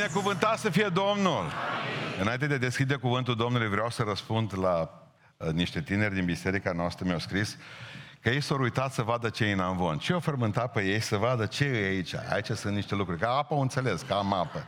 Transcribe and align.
Binecuvântat 0.00 0.58
să 0.58 0.70
fie 0.70 0.88
Domnul! 0.92 1.52
Înainte 2.20 2.46
de 2.46 2.58
deschide 2.58 2.94
cuvântul 2.94 3.36
Domnului, 3.36 3.68
vreau 3.68 3.90
să 3.90 4.02
răspund 4.02 4.58
la 4.58 5.04
uh, 5.36 5.48
niște 5.48 5.80
tineri 5.80 6.14
din 6.14 6.24
biserica 6.24 6.72
noastră, 6.72 7.04
mi-au 7.04 7.18
scris 7.18 7.56
că 8.20 8.28
ei 8.28 8.40
s-au 8.40 8.60
uitat 8.60 8.92
să 8.92 9.02
vadă 9.02 9.28
ce 9.28 9.44
e 9.44 9.52
în 9.52 9.60
amvon. 9.60 9.98
Ce 9.98 10.12
au 10.12 10.20
fermentat 10.20 10.72
pe 10.72 10.84
ei 10.84 11.00
să 11.00 11.16
vadă 11.16 11.46
ce 11.46 11.64
e 11.64 11.86
aici. 11.86 12.14
Aici 12.32 12.50
sunt 12.50 12.74
niște 12.74 12.94
lucruri. 12.94 13.20
Ca 13.20 13.28
apă 13.28 13.54
au 13.54 13.60
înțeles, 13.60 14.02
ca 14.02 14.14
am 14.14 14.32
apă. 14.32 14.64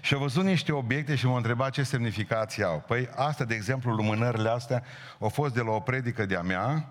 Și 0.00 0.14
au 0.14 0.20
văzut 0.20 0.44
niște 0.44 0.72
obiecte 0.72 1.14
și 1.14 1.26
m-au 1.26 1.36
întrebat 1.36 1.70
ce 1.70 1.82
semnificație 1.82 2.64
au. 2.64 2.84
Păi 2.86 3.08
astea, 3.14 3.44
de 3.44 3.54
exemplu, 3.54 3.92
lumânările 3.92 4.48
astea, 4.48 4.82
au 5.18 5.28
fost 5.28 5.54
de 5.54 5.60
la 5.60 5.70
o 5.70 5.80
predică 5.80 6.26
de-a 6.26 6.42
mea, 6.42 6.88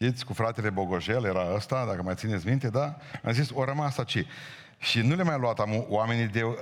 Știți, 0.00 0.24
cu 0.24 0.32
fratele 0.32 0.70
Bogojel, 0.70 1.24
era 1.24 1.54
ăsta, 1.54 1.84
dacă 1.86 2.02
mai 2.02 2.14
țineți 2.14 2.46
minte, 2.46 2.68
da? 2.68 2.96
Am 3.24 3.32
zis, 3.32 3.50
o 3.54 3.64
rămas 3.64 3.98
aici. 3.98 4.26
Și 4.78 5.00
nu 5.00 5.14
le 5.14 5.22
mai 5.22 5.38
luat 5.38 5.58
am, 5.58 5.84
oamenii, 5.88 6.26
de, 6.26 6.42
uh, 6.42 6.54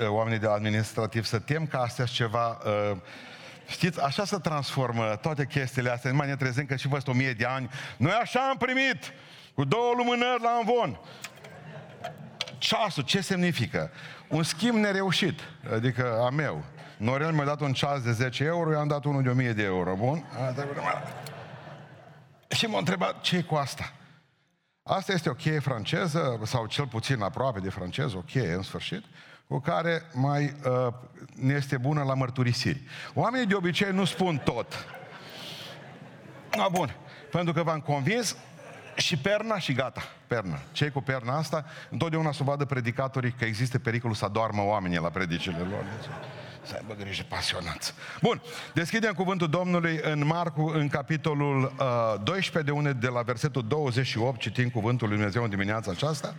uh, 0.00 0.08
oamenii 0.08 0.38
de 0.38 0.48
administrativ 0.48 1.24
să 1.24 1.38
tem 1.38 1.66
că 1.66 1.76
astea 1.76 2.04
ceva... 2.04 2.58
Uh, 2.64 2.96
știți, 3.66 4.00
așa 4.00 4.24
se 4.24 4.36
transformă 4.36 5.18
toate 5.22 5.46
chestiile 5.46 5.90
astea. 5.90 6.10
Nu 6.10 6.16
mai 6.16 6.26
ne 6.26 6.36
trezim 6.36 6.66
că 6.66 6.76
și 6.76 6.88
vă 6.88 6.98
o 7.06 7.12
mie 7.12 7.32
de 7.32 7.44
ani. 7.44 7.70
Noi 7.96 8.12
așa 8.22 8.40
am 8.48 8.56
primit, 8.56 9.12
cu 9.54 9.64
două 9.64 9.92
lumânări 9.96 10.42
la 10.42 10.50
învon. 10.58 11.00
Ceasul, 12.58 13.02
ce 13.02 13.20
semnifică? 13.20 13.90
Un 14.28 14.42
schimb 14.42 14.74
nereușit, 14.74 15.40
adică 15.74 16.20
a 16.26 16.30
meu. 16.30 16.64
Norel 16.96 17.32
mi-a 17.32 17.44
dat 17.44 17.60
un 17.60 17.72
ceas 17.72 18.02
de 18.02 18.12
10 18.12 18.44
euro, 18.44 18.72
eu 18.72 18.78
am 18.78 18.88
dat 18.88 19.04
unul 19.04 19.22
de 19.22 19.28
1000 19.28 19.52
de 19.52 19.62
euro, 19.62 19.94
bun? 19.94 20.24
Și 22.48 22.66
m-a 22.66 22.78
întrebat, 22.78 23.20
ce 23.20 23.42
cu 23.42 23.54
asta? 23.54 23.92
Asta 24.82 25.12
este 25.12 25.28
o 25.28 25.34
cheie 25.34 25.58
franceză, 25.58 26.40
sau 26.44 26.66
cel 26.66 26.86
puțin 26.86 27.22
aproape 27.22 27.60
de 27.60 27.70
franceză, 27.70 28.16
o 28.16 28.20
cheie 28.20 28.52
în 28.52 28.62
sfârșit, 28.62 29.04
cu 29.46 29.58
care 29.58 30.02
mai 30.12 30.44
uh, 30.44 30.92
ne 31.34 31.54
este 31.54 31.76
bună 31.76 32.02
la 32.02 32.14
mărturisiri. 32.14 32.82
Oamenii 33.14 33.46
de 33.46 33.54
obicei 33.54 33.92
nu 33.92 34.04
spun 34.04 34.38
tot. 34.44 34.86
No, 36.56 36.68
bun. 36.70 36.96
Pentru 37.30 37.52
că 37.52 37.62
v-am 37.62 37.80
convins 37.80 38.36
și 38.96 39.16
perna 39.16 39.58
și 39.58 39.72
gata. 39.72 40.02
Perna. 40.26 40.58
Cei 40.72 40.90
cu 40.90 41.00
perna 41.00 41.36
asta, 41.36 41.64
întotdeauna 41.90 42.32
să 42.32 42.42
vadă 42.42 42.64
predicatorii 42.64 43.32
că 43.32 43.44
există 43.44 43.78
pericolul 43.78 44.16
să 44.16 44.28
doarmă 44.32 44.62
oamenii 44.62 44.98
la 44.98 45.08
predicile 45.08 45.58
lor. 45.58 45.84
Să 46.62 46.74
aibă 46.80 46.94
grijă 46.94 47.22
pasionați. 47.28 47.94
Bun, 48.20 48.42
deschidem 48.74 49.12
cuvântul 49.12 49.48
Domnului 49.48 50.00
în 50.02 50.26
Marcu, 50.26 50.72
în 50.74 50.88
capitolul 50.88 51.62
uh, 51.62 52.20
12, 52.22 52.72
de 52.72 52.78
unde 52.78 52.92
de 52.92 53.08
la 53.08 53.22
versetul 53.22 53.64
28 53.68 54.40
citim 54.40 54.68
cuvântul 54.68 55.08
lui 55.08 55.16
Dumnezeu 55.16 55.42
în 55.42 55.50
dimineața 55.50 55.90
aceasta. 55.90 56.34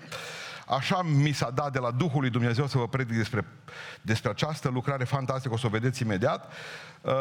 Așa 0.67 1.01
mi 1.01 1.31
s-a 1.31 1.49
dat 1.49 1.71
de 1.71 1.79
la 1.79 1.91
Duhul 1.91 2.21
lui 2.21 2.29
Dumnezeu 2.29 2.67
să 2.67 2.77
vă 2.77 2.87
predic 2.87 3.17
despre, 3.17 3.45
despre 4.01 4.29
această 4.29 4.69
lucrare 4.69 5.03
fantastică, 5.03 5.53
o 5.53 5.57
să 5.57 5.65
o 5.65 5.69
vedeți 5.69 6.01
imediat. 6.01 6.51
Uh, 7.01 7.11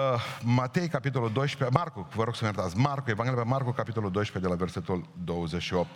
Matei, 0.43 0.89
capitolul 0.89 1.33
12, 1.33 1.79
Marcu, 1.79 2.09
vă 2.15 2.25
rog 2.25 2.35
să 2.35 2.45
mă 2.45 2.51
iertați, 2.55 2.77
Marcu, 2.77 3.11
Evanghelia 3.11 3.43
pe 3.43 3.49
Marcu, 3.49 3.71
capitolul 3.71 4.11
12, 4.11 4.51
de 4.51 4.57
la 4.57 4.65
versetul 4.65 5.09
28. 5.25 5.89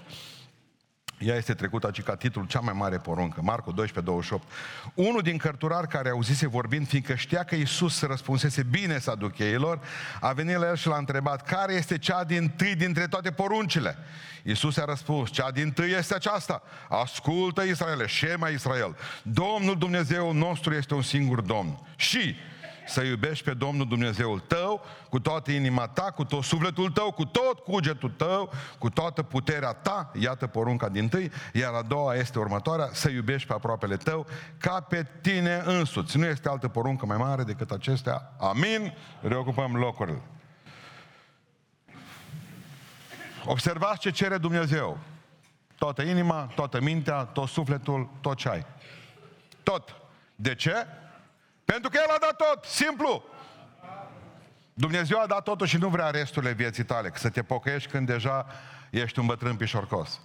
Ea 1.19 1.35
este 1.35 1.55
trecută 1.55 1.87
aici 1.87 2.03
ca 2.03 2.15
titlul 2.15 2.47
cea 2.47 2.61
mai 2.61 2.73
mare 2.73 2.97
poruncă, 2.97 3.41
Marcu 3.43 3.73
12, 3.73 4.01
28. 4.01 4.53
Unul 4.95 5.23
din 5.23 5.37
cărturari 5.37 5.89
care 5.89 6.09
auzise 6.09 6.47
vorbind, 6.49 6.89
fiindcă 6.89 7.15
știa 7.15 7.45
că 7.45 7.55
Iisus 7.55 8.03
răspunsese 8.03 8.63
bine 8.63 8.99
saducheilor, 8.99 9.81
a 10.21 10.33
venit 10.33 10.57
la 10.57 10.69
el 10.69 10.77
și 10.77 10.89
l-a 10.89 10.97
întrebat, 10.97 11.43
care 11.43 11.73
este 11.73 11.99
cea 11.99 12.25
din 12.25 12.49
tâi 12.49 12.75
dintre 12.75 13.07
toate 13.07 13.31
poruncile? 13.31 13.97
Iisus 14.43 14.77
a 14.77 14.85
răspuns, 14.85 15.31
cea 15.31 15.51
din 15.51 15.71
tâi 15.71 15.91
este 15.91 16.15
aceasta, 16.15 16.63
ascultă 16.89 17.63
Israele, 17.63 18.07
șema 18.07 18.49
Israel, 18.49 18.97
Domnul 19.23 19.79
Dumnezeu 19.79 20.33
nostru 20.33 20.75
este 20.75 20.95
un 20.95 21.03
singur 21.03 21.41
Domn. 21.41 21.79
Și 21.97 22.37
să 22.87 23.03
iubești 23.03 23.45
pe 23.45 23.55
Domnul 23.55 23.89
Dumnezeul 23.89 24.41
tău 24.41 24.85
cu 25.09 25.21
toată 25.21 25.51
inima 25.51 25.89
ta, 25.89 26.03
cu 26.03 26.25
tot 26.25 26.43
sufletul 26.43 26.91
tău, 26.91 27.13
cu 27.13 27.25
tot 27.25 27.59
cugetul 27.59 28.11
tău, 28.11 28.53
cu 28.79 28.91
toată 28.91 29.23
puterea 29.23 29.73
ta, 29.73 30.11
iată 30.21 30.47
porunca 30.47 30.89
din 30.89 31.09
tâi, 31.09 31.31
iar 31.53 31.75
a 31.75 31.83
doua 31.83 32.15
este 32.15 32.39
următoarea, 32.39 32.89
să 32.93 33.11
iubești 33.11 33.47
pe 33.49 33.53
aproapele 33.53 33.97
tău 33.97 34.27
ca 34.59 34.81
pe 34.81 35.07
tine 35.21 35.63
însuți. 35.65 36.17
Nu 36.17 36.25
este 36.25 36.49
altă 36.49 36.69
poruncă 36.69 37.07
mai 37.07 37.17
mare 37.17 37.43
decât 37.43 37.71
acestea. 37.71 38.33
Amin. 38.41 38.95
Reocupăm 39.21 39.77
locurile. 39.77 40.23
Observați 43.45 44.01
ce 44.01 44.11
cere 44.11 44.39
Dumnezeu. 44.39 44.99
Toată 45.79 46.03
inima, 46.03 46.53
toată 46.55 46.81
mintea, 46.81 47.25
tot 47.25 47.49
sufletul, 47.49 48.09
tot 48.21 48.37
ce 48.37 48.49
ai. 48.49 48.67
Tot. 49.63 49.97
De 50.35 50.55
ce? 50.55 50.87
Pentru 51.67 51.91
că 51.91 51.99
El 52.03 52.15
a 52.15 52.19
dat 52.21 52.37
tot, 52.37 52.65
simplu. 52.65 53.25
Dumnezeu 54.75 55.21
a 55.21 55.27
dat 55.27 55.43
totul 55.43 55.67
și 55.67 55.77
nu 55.77 55.89
vrea 55.89 56.11
resturile 56.11 56.53
vieții 56.53 56.85
tale, 56.85 57.09
că 57.09 57.19
să 57.19 57.29
te 57.29 57.43
pocăiești 57.43 57.91
când 57.91 58.07
deja 58.07 58.47
ești 58.91 59.19
un 59.19 59.27
bătrân 59.27 59.57
pișorcos. 59.57 60.21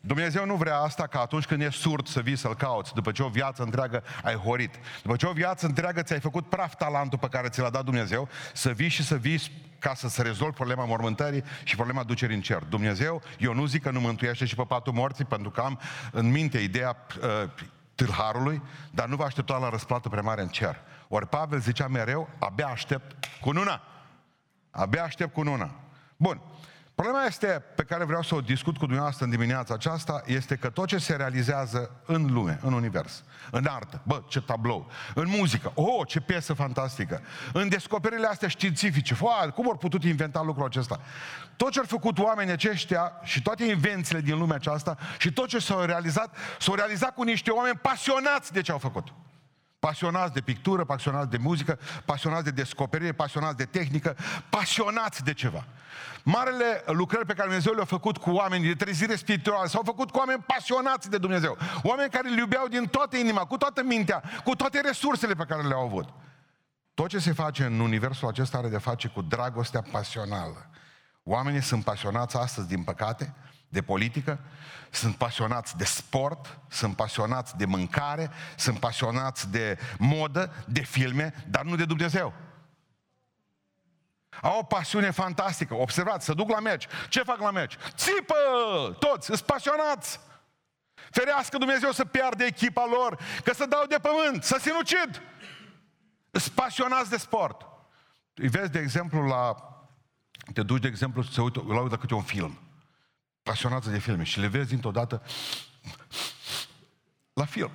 Dumnezeu 0.00 0.46
nu 0.46 0.54
vrea 0.54 0.78
asta 0.78 1.06
ca 1.06 1.20
atunci 1.20 1.44
când 1.44 1.62
ești 1.62 1.80
surd 1.80 2.06
să 2.06 2.20
vii 2.20 2.36
să-L 2.36 2.54
cauți, 2.54 2.94
după 2.94 3.12
ce 3.12 3.22
o 3.22 3.28
viață 3.28 3.62
întreagă 3.62 4.02
ai 4.22 4.34
horit, 4.34 4.74
după 5.02 5.16
ce 5.16 5.26
o 5.26 5.32
viață 5.32 5.66
întreagă 5.66 6.02
ți-ai 6.02 6.20
făcut 6.20 6.48
praf 6.48 6.74
talentul 6.74 7.18
pe 7.18 7.28
care 7.28 7.48
ți 7.48 7.60
l-a 7.60 7.70
dat 7.70 7.84
Dumnezeu, 7.84 8.28
să 8.52 8.70
vii 8.70 8.88
și 8.88 9.02
să 9.02 9.16
vii 9.16 9.40
ca 9.78 9.94
să 9.94 10.08
se 10.08 10.22
rezolvi 10.22 10.54
problema 10.54 10.84
mormântării 10.84 11.44
și 11.62 11.74
problema 11.74 12.02
ducerii 12.02 12.34
în 12.34 12.42
cer. 12.42 12.62
Dumnezeu, 12.62 13.22
eu 13.38 13.54
nu 13.54 13.66
zic 13.66 13.82
că 13.82 13.90
nu 13.90 14.00
mântuiește 14.00 14.44
și 14.44 14.54
pe 14.54 14.64
patul 14.68 14.92
morții, 14.92 15.24
pentru 15.24 15.50
că 15.50 15.60
am 15.60 15.80
în 16.12 16.30
minte 16.30 16.58
ideea 16.58 16.96
uh, 17.22 17.50
tâlharului, 17.96 18.62
dar 18.90 19.06
nu 19.08 19.16
va 19.16 19.24
aștepta 19.24 19.58
la 19.58 19.68
răsplată 19.68 20.08
prea 20.08 20.22
mare 20.22 20.42
în 20.42 20.48
cer. 20.48 20.76
Ori 21.08 21.28
Pavel 21.28 21.58
zicea 21.58 21.88
mereu, 21.88 22.28
abia 22.38 22.66
aștept 22.66 23.26
cu 23.40 23.48
una. 23.48 23.82
Abia 24.70 25.02
aștept 25.02 25.32
cu 25.32 25.40
una. 25.40 25.70
Bun. 26.16 26.40
Problema 26.96 27.24
este, 27.24 27.62
pe 27.74 27.82
care 27.82 28.04
vreau 28.04 28.22
să 28.22 28.34
o 28.34 28.40
discut 28.40 28.76
cu 28.76 28.84
dumneavoastră 28.84 29.24
în 29.24 29.30
dimineața 29.30 29.74
aceasta, 29.74 30.22
este 30.26 30.56
că 30.56 30.70
tot 30.70 30.86
ce 30.86 30.98
se 30.98 31.14
realizează 31.14 31.90
în 32.06 32.32
lume, 32.32 32.58
în 32.62 32.72
univers, 32.72 33.24
în 33.50 33.66
artă, 33.66 34.00
bă, 34.02 34.22
ce 34.28 34.40
tablou, 34.40 34.90
în 35.14 35.28
muzică, 35.28 35.72
oh, 35.74 36.06
ce 36.06 36.20
piesă 36.20 36.52
fantastică, 36.54 37.20
în 37.52 37.68
descoperirile 37.68 38.26
astea 38.26 38.48
științifice, 38.48 39.14
foa, 39.14 39.50
cum 39.50 39.68
au 39.68 39.76
putut 39.76 40.04
inventa 40.04 40.42
lucrul 40.42 40.66
acesta? 40.66 41.00
Tot 41.56 41.70
ce 41.70 41.78
au 41.78 41.84
făcut 41.88 42.18
oamenii 42.18 42.52
aceștia 42.52 43.12
și 43.22 43.42
toate 43.42 43.64
invențiile 43.64 44.20
din 44.20 44.38
lumea 44.38 44.56
aceasta 44.56 44.96
și 45.18 45.32
tot 45.32 45.48
ce 45.48 45.58
s-au 45.58 45.84
realizat, 45.84 46.36
s-au 46.58 46.74
realizat 46.74 47.14
cu 47.14 47.22
niște 47.22 47.50
oameni 47.50 47.78
pasionați 47.82 48.52
de 48.52 48.60
ce 48.60 48.72
au 48.72 48.78
făcut. 48.78 49.12
Pasionați 49.78 50.32
de 50.32 50.40
pictură, 50.40 50.84
pasionați 50.84 51.30
de 51.30 51.36
muzică, 51.36 51.78
pasionați 52.04 52.44
de 52.44 52.50
descoperire, 52.50 53.12
pasionați 53.12 53.56
de 53.56 53.64
tehnică, 53.64 54.16
pasionați 54.50 55.24
de 55.24 55.32
ceva. 55.32 55.64
Marele 56.24 56.82
lucrări 56.86 57.26
pe 57.26 57.32
care 57.32 57.46
Dumnezeu 57.46 57.72
le-a 57.72 57.84
făcut 57.84 58.16
cu 58.16 58.30
oameni 58.30 58.66
de 58.66 58.74
trezire 58.74 59.16
spirituală 59.16 59.66
s-au 59.66 59.82
făcut 59.84 60.10
cu 60.10 60.18
oameni 60.18 60.44
pasionați 60.46 61.10
de 61.10 61.18
Dumnezeu. 61.18 61.58
Oameni 61.82 62.10
care 62.10 62.28
îl 62.28 62.36
iubeau 62.36 62.68
din 62.68 62.86
toată 62.86 63.16
inima, 63.16 63.44
cu 63.44 63.56
toată 63.56 63.82
mintea, 63.82 64.22
cu 64.44 64.54
toate 64.56 64.80
resursele 64.80 65.34
pe 65.34 65.44
care 65.48 65.62
le-au 65.62 65.84
avut. 65.84 66.08
Tot 66.94 67.08
ce 67.08 67.18
se 67.18 67.32
face 67.32 67.64
în 67.64 67.80
universul 67.80 68.28
acesta 68.28 68.58
are 68.58 68.68
de 68.68 68.78
face 68.78 69.08
cu 69.08 69.22
dragostea 69.22 69.82
pasională. 69.90 70.70
Oamenii 71.22 71.62
sunt 71.62 71.84
pasionați 71.84 72.36
astăzi, 72.36 72.68
din 72.68 72.82
păcate, 72.82 73.34
de 73.76 73.82
politică, 73.82 74.38
sunt 74.90 75.16
pasionați 75.16 75.76
de 75.76 75.84
sport, 75.84 76.58
sunt 76.68 76.96
pasionați 76.96 77.56
de 77.56 77.64
mâncare, 77.64 78.30
sunt 78.56 78.78
pasionați 78.78 79.50
de 79.50 79.78
modă, 79.98 80.52
de 80.66 80.80
filme, 80.80 81.44
dar 81.48 81.62
nu 81.62 81.76
de 81.76 81.84
Dumnezeu. 81.84 82.32
Au 84.42 84.58
o 84.58 84.62
pasiune 84.62 85.10
fantastică. 85.10 85.74
Observați, 85.74 86.24
să 86.24 86.32
duc 86.32 86.50
la 86.50 86.60
meci. 86.60 86.86
Ce 87.08 87.22
fac 87.22 87.40
la 87.40 87.50
meci? 87.50 87.76
Țipă! 87.94 88.34
Toți, 88.98 89.26
sunt 89.26 89.40
pasionați. 89.40 90.20
Ferească 91.10 91.58
Dumnezeu 91.58 91.90
să 91.90 92.04
piardă 92.04 92.44
echipa 92.44 92.84
lor, 92.90 93.18
că 93.44 93.52
să 93.54 93.66
dau 93.66 93.84
de 93.88 93.98
pământ, 94.02 94.42
să 94.42 94.58
sinucid. 94.60 95.22
Sunt 96.30 96.54
pasionați 96.54 97.10
de 97.10 97.16
sport. 97.16 97.66
Îi 98.34 98.48
vezi, 98.48 98.70
de 98.70 98.78
exemplu, 98.78 99.26
la... 99.26 99.54
Te 100.52 100.62
duci, 100.62 100.80
de 100.80 100.88
exemplu, 100.88 101.22
să 101.22 101.42
uită, 101.42 101.64
la 101.68 101.80
uită 101.80 101.96
câte 101.96 102.14
un 102.14 102.22
film. 102.22 102.65
Pasionați 103.46 103.90
de 103.90 103.98
filme. 103.98 104.22
Și 104.22 104.40
le 104.40 104.46
vezi 104.46 104.68
dintr-o 104.68 104.90
dată 104.90 105.22
la 107.32 107.44
film. 107.44 107.70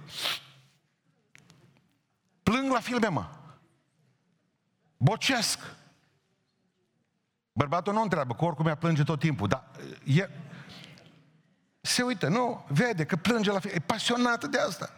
Plâng 2.44 2.72
la 2.72 2.80
filme, 2.80 3.08
mă. 3.08 3.30
Bocesc. 4.98 5.60
Bărbatul 7.54 7.94
nu 7.94 8.02
întreabă, 8.02 8.34
că 8.34 8.46
oricum 8.46 8.68
ea 8.68 8.76
plânge 8.76 9.04
tot 9.04 9.20
timpul, 9.20 9.48
dar 9.48 9.72
e... 10.04 10.30
Se 11.82 12.04
uită, 12.04 12.28
nu, 12.28 12.66
vede 12.68 13.06
că 13.06 13.16
plânge 13.16 13.52
la 13.52 13.60
film, 13.60 13.74
e 13.76 13.80
pasionată 13.80 14.48
de 14.48 14.60
asta. 14.60 14.94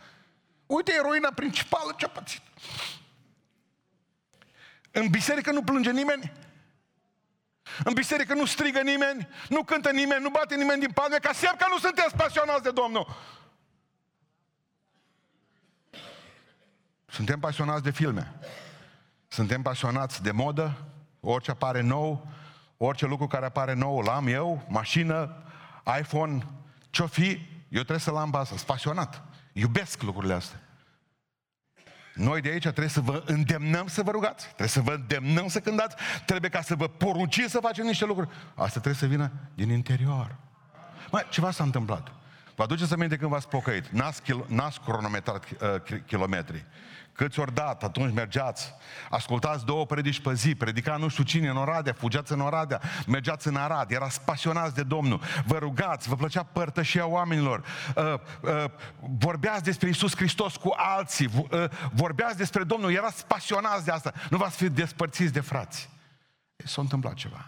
Uite 0.65 0.93
eroina 0.99 1.31
principală 1.35 1.93
ce 1.97 2.05
a 2.05 2.09
pățit. 2.09 2.41
În 4.91 5.07
biserică 5.09 5.51
nu 5.51 5.63
plânge 5.63 5.91
nimeni. 5.91 6.31
În 7.83 7.93
biserică 7.93 8.33
nu 8.33 8.45
strigă 8.45 8.81
nimeni, 8.81 9.27
nu 9.49 9.63
cântă 9.63 9.91
nimeni, 9.91 10.23
nu 10.23 10.29
bate 10.29 10.55
nimeni 10.55 10.79
din 10.79 10.91
palme, 10.91 11.17
ca 11.17 11.31
semn 11.33 11.55
că 11.57 11.65
nu 11.69 11.77
sunteți 11.77 12.15
pasionați 12.15 12.63
de 12.63 12.71
Domnul. 12.71 13.15
Suntem 17.05 17.39
pasionați 17.39 17.83
de 17.83 17.91
filme. 17.91 18.33
Suntem 19.27 19.61
pasionați 19.61 20.23
de 20.23 20.31
modă, 20.31 20.77
orice 21.19 21.51
apare 21.51 21.81
nou, 21.81 22.27
orice 22.77 23.05
lucru 23.05 23.27
care 23.27 23.45
apare 23.45 23.73
nou, 23.73 23.99
l 24.01 24.07
am 24.07 24.27
eu, 24.27 24.65
mașină, 24.69 25.43
iPhone, 25.99 26.47
ce-o 26.89 27.07
fi, 27.07 27.29
eu 27.69 27.79
trebuie 27.81 27.99
să-l 27.99 28.15
am 28.17 28.35
asta, 28.35 28.55
sunt 28.55 28.67
pasionat. 28.67 29.23
Iubesc 29.53 30.01
lucrurile 30.01 30.33
astea. 30.33 30.62
Noi 32.13 32.41
de 32.41 32.49
aici 32.49 32.61
trebuie 32.61 32.87
să 32.87 33.01
vă 33.01 33.23
îndemnăm 33.25 33.87
să 33.87 34.01
vă 34.03 34.11
rugați, 34.11 34.45
trebuie 34.45 34.67
să 34.67 34.81
vă 34.81 34.91
îndemnăm 34.91 35.47
să 35.47 35.59
cântați, 35.59 35.95
trebuie 36.25 36.49
ca 36.49 36.61
să 36.61 36.75
vă 36.75 36.87
poruncim 36.87 37.47
să 37.47 37.59
facem 37.61 37.85
niște 37.85 38.05
lucruri. 38.05 38.29
Asta 38.55 38.79
trebuie 38.79 38.93
să 38.93 39.05
vină 39.05 39.31
din 39.53 39.69
interior. 39.69 40.35
Mai, 41.11 41.25
ceva 41.29 41.51
s-a 41.51 41.63
întâmplat. 41.63 42.11
Vă 42.55 42.63
aduceți 42.63 42.93
aminte 42.93 43.17
când 43.17 43.31
v-ați 43.31 43.47
pocăit? 43.47 43.87
N-ați, 43.87 44.21
kil- 44.21 44.45
n-ați 44.47 44.79
cronometrat 44.79 45.45
uh, 45.51 45.99
kilometri. 46.05 46.65
Câți 47.13 47.39
ori 47.39 47.53
dat, 47.53 47.83
atunci 47.83 48.13
mergeați, 48.13 48.73
ascultați 49.09 49.65
două 49.65 49.85
predici 49.85 50.19
pe 50.19 50.33
zi, 50.33 50.55
predica 50.55 50.95
nu 50.95 51.07
știu 51.07 51.23
cine 51.23 51.47
în 51.49 51.57
Oradea, 51.57 51.93
fugeați 51.93 52.31
în 52.31 52.39
Oradea, 52.39 52.81
mergeați 53.07 53.47
în 53.47 53.55
Arad, 53.55 53.91
erați 53.91 54.21
pasionați 54.21 54.75
de 54.75 54.83
Domnul, 54.83 55.21
vă 55.45 55.57
rugați, 55.57 56.09
vă 56.09 56.15
plăcea 56.15 56.43
părtășia 56.43 57.05
oamenilor, 57.05 57.65
uh, 57.95 58.13
uh, 58.41 58.65
vorbeați 58.99 59.63
despre 59.63 59.89
Isus 59.89 60.15
Hristos 60.15 60.55
cu 60.55 60.73
alții, 60.77 61.29
uh, 61.35 61.63
vorbeați 61.91 62.37
despre 62.37 62.63
Domnul, 62.63 62.91
erați 62.91 63.25
pasionați 63.27 63.85
de 63.85 63.91
asta, 63.91 64.13
nu 64.29 64.37
v-ați 64.37 64.55
fi 64.55 64.69
despărțiți 64.69 65.33
de 65.33 65.39
frați. 65.39 65.89
S-a 66.55 66.81
întâmplat 66.81 67.13
ceva. 67.13 67.45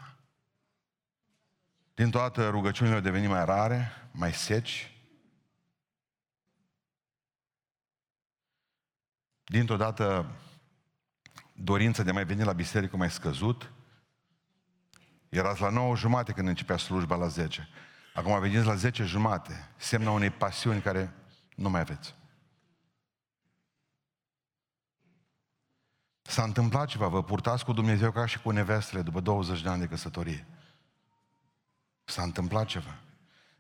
Din 1.94 2.10
toată 2.10 2.48
rugăciunile 2.50 2.96
au 2.96 3.02
devenit 3.02 3.30
mai 3.30 3.46
rare, 3.46 3.92
mai 4.12 4.34
seci, 4.34 4.95
dintr-o 9.46 9.78
dată 9.78 10.32
dorința 11.54 12.04
de 12.04 12.10
a 12.10 12.14
mai 12.14 12.26
veni 12.26 12.44
la 12.44 12.54
biserică 12.54 12.98
mai 12.98 13.12
scăzut. 13.12 13.72
Erați 15.30 15.62
la 15.62 15.70
9 15.70 15.96
jumate 15.96 16.32
când 16.32 16.48
începea 16.48 16.78
slujba 16.78 17.16
la 17.16 17.28
10. 17.28 17.68
Acum 18.14 18.40
veniți 18.40 18.66
la 18.66 18.76
10 18.76 19.04
jumate, 19.04 19.70
semna 19.78 20.12
unei 20.12 20.30
pasiuni 20.30 20.82
care 20.82 21.14
nu 21.56 21.70
mai 21.70 21.80
aveți. 21.80 22.16
S-a 26.22 26.44
întâmplat 26.44 26.88
ceva, 26.88 27.08
vă 27.08 27.24
purtați 27.24 27.66
cu 27.66 27.74
Dumnezeu 27.74 28.12
ca 28.12 28.26
și 28.26 28.40
cu 28.40 28.52
nevestele 28.52 29.02
după 29.02 29.20
20 29.20 29.62
de 29.62 29.70
ani 29.70 29.80
de 29.80 29.88
căsătorie. 29.88 30.48
S-a 32.04 32.22
întâmplat 32.22 32.66
ceva. 32.66 33.00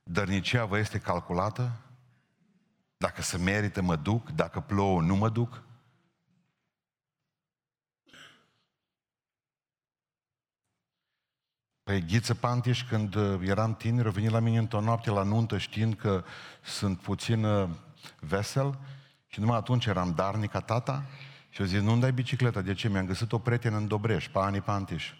Dărnicia 0.03 0.65
vă 0.65 0.77
este 0.77 0.99
calculată? 0.99 1.71
Dacă 2.97 3.21
se 3.21 3.37
merită, 3.37 3.81
mă 3.81 3.95
duc, 3.95 4.29
dacă 4.29 4.59
plouă, 4.59 5.01
nu 5.01 5.15
mă 5.15 5.29
duc? 5.29 5.63
Păi 11.85 12.05
Ghiță 12.07 12.33
Pantiș, 12.33 12.83
când 12.83 13.15
uh, 13.15 13.39
eram 13.43 13.75
tineri, 13.75 14.07
a 14.07 14.11
venit 14.11 14.29
la 14.29 14.39
mine 14.39 14.57
într-o 14.57 14.81
noapte 14.81 15.09
la 15.09 15.23
nuntă 15.23 15.57
știind 15.57 15.93
că 15.93 16.23
sunt 16.61 16.99
puțin 16.99 17.43
uh, 17.43 17.69
vesel 18.19 18.77
și 19.27 19.39
numai 19.39 19.57
atunci 19.57 19.85
eram 19.85 20.13
darnica 20.15 20.59
tata 20.59 21.03
și 21.49 21.61
eu 21.61 21.67
zis, 21.67 21.81
nu-mi 21.81 22.01
dai 22.01 22.11
bicicleta, 22.11 22.61
de 22.61 22.73
ce? 22.73 22.89
Mi-am 22.89 23.05
găsit 23.05 23.31
o 23.31 23.39
prietenă 23.39 23.77
în 23.77 23.87
Dobreș, 23.87 24.29
pe 24.29 24.39
Ani 24.39 24.61
Pantiș. 24.61 25.13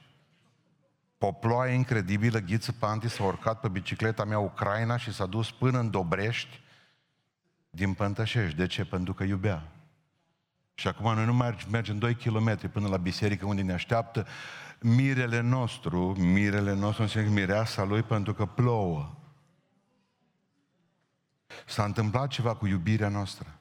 Pe 1.18 1.26
o 1.26 1.32
ploaie 1.32 1.74
incredibilă, 1.74 2.40
Ghiță 2.40 2.72
Pantiș 2.72 3.12
s-a 3.12 3.24
urcat 3.24 3.60
pe 3.60 3.68
bicicleta 3.68 4.24
mea 4.24 4.40
Ucraina 4.40 4.98
și 4.98 5.14
s-a 5.14 5.26
dus 5.26 5.52
până 5.52 5.80
în 5.80 5.90
Dobrești 5.90 6.60
din 7.70 7.94
Pântășești. 7.94 8.58
De 8.58 8.68
ce? 8.68 8.86
Pentru 8.86 9.14
că 9.14 9.24
iubea. 9.24 9.72
Și 10.74 10.88
acum 10.88 11.14
noi 11.14 11.26
nu 11.26 11.34
mai 11.34 11.56
mergem 11.72 11.98
2 11.98 12.16
km 12.16 12.70
până 12.72 12.88
la 12.88 12.98
biserică 12.98 13.46
unde 13.46 13.62
ne 13.62 13.74
așteaptă 13.74 14.28
mirele 14.86 15.40
nostru, 15.40 16.16
mirele 16.18 16.74
nostru 16.74 17.02
înseamnă 17.02 17.32
mireasa 17.32 17.84
lui 17.84 18.04
pentru 18.04 18.34
că 18.34 18.46
plouă. 18.46 19.16
S-a 21.66 21.84
întâmplat 21.84 22.28
ceva 22.28 22.56
cu 22.56 22.68
iubirea 22.68 23.10
noastră. 23.10 23.60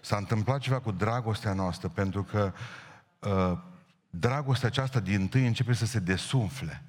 S-a 0.00 0.16
întâmplat 0.16 0.60
ceva 0.60 0.80
cu 0.80 0.90
dragostea 0.90 1.52
noastră, 1.52 1.88
pentru 1.88 2.22
că 2.22 2.52
uh, 3.18 3.58
dragostea 4.10 4.68
aceasta 4.68 5.00
din 5.00 5.28
tâi 5.28 5.46
începe 5.46 5.72
să 5.72 5.86
se 5.86 5.98
desumfle. 5.98 6.84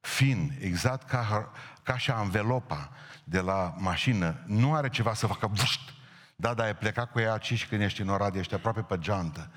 Fin, 0.00 0.56
exact 0.60 1.08
ca, 1.08 1.52
ca 1.82 1.98
și 1.98 2.10
anvelopa 2.10 2.90
de 3.24 3.40
la 3.40 3.74
mașină, 3.78 4.42
nu 4.46 4.74
are 4.74 4.88
ceva 4.88 5.14
să 5.14 5.26
facă 5.26 5.46
vâșt. 5.46 5.80
Da, 6.36 6.54
dar 6.54 6.66
ai 6.66 6.76
plecat 6.76 7.10
cu 7.10 7.18
ea 7.18 7.32
aici 7.32 7.54
și 7.54 7.68
când 7.68 7.80
ești 7.82 8.00
în 8.00 8.08
orad, 8.08 8.34
ești 8.34 8.54
aproape 8.54 8.80
pe 8.80 8.98
geantă 8.98 9.50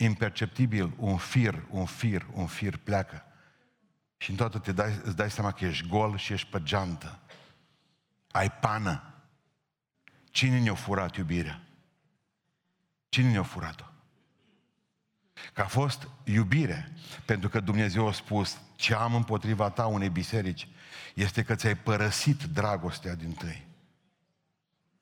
imperceptibil, 0.00 0.94
un 0.96 1.16
fir, 1.16 1.64
un 1.70 1.86
fir, 1.86 2.26
un 2.32 2.46
fir 2.46 2.76
pleacă. 2.76 3.24
Și 4.16 4.30
în 4.30 4.36
toată 4.36 4.58
te 4.58 4.72
dai, 4.72 5.00
îți 5.04 5.16
dai 5.16 5.30
seama 5.30 5.52
că 5.52 5.64
ești 5.64 5.88
gol 5.88 6.16
și 6.16 6.32
ești 6.32 6.48
pe 6.48 6.62
geantă. 6.62 7.18
Ai 8.30 8.50
pană. 8.50 9.02
Cine 10.30 10.60
ne-a 10.60 10.74
furat 10.74 11.16
iubirea? 11.16 11.62
Cine 13.08 13.30
ne-a 13.30 13.42
furat-o? 13.42 13.84
Că 15.52 15.60
a 15.60 15.66
fost 15.66 16.08
iubire. 16.24 16.92
Pentru 17.24 17.48
că 17.48 17.60
Dumnezeu 17.60 18.08
a 18.08 18.12
spus, 18.12 18.60
ce 18.76 18.94
am 18.94 19.14
împotriva 19.14 19.70
ta 19.70 19.86
unei 19.86 20.08
biserici, 20.08 20.68
este 21.14 21.42
că 21.42 21.54
ți-ai 21.54 21.76
părăsit 21.76 22.42
dragostea 22.42 23.14
din 23.14 23.32
tâi. 23.32 23.66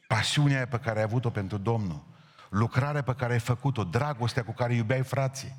Pasiunea 0.06 0.66
pe 0.66 0.78
care 0.78 0.98
ai 0.98 1.04
avut-o 1.04 1.30
pentru 1.30 1.58
Domnul 1.58 2.04
lucrarea 2.50 3.02
pe 3.02 3.14
care 3.14 3.32
ai 3.32 3.38
făcut-o, 3.38 3.84
dragostea 3.84 4.44
cu 4.44 4.52
care 4.52 4.74
iubeai 4.74 5.02
frații. 5.02 5.56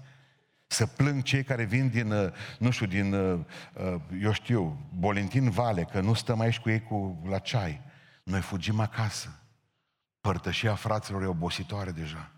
Să 0.68 0.86
plâng 0.86 1.22
cei 1.22 1.44
care 1.44 1.64
vin 1.64 1.90
din, 1.90 2.12
uh, 2.12 2.32
nu 2.60 2.70
știu, 2.70 2.86
din, 2.86 3.14
uh, 3.14 3.40
uh, 3.74 4.02
eu 4.22 4.32
știu, 4.32 4.90
Bolentin 4.94 5.50
Vale, 5.50 5.84
că 5.84 6.02
nu 6.02 6.14
stăm 6.14 6.40
aici 6.40 6.60
cu 6.60 6.70
ei 6.70 6.84
cu, 6.84 7.22
la 7.30 7.40
ceai. 7.40 7.82
Noi 8.24 8.42
fugim 8.42 8.80
acasă. 8.80 9.40
Părtășia 10.22 10.76
fraților 10.76 11.22
e 11.22 11.26
obositoare 11.26 11.92
deja. 11.92 12.32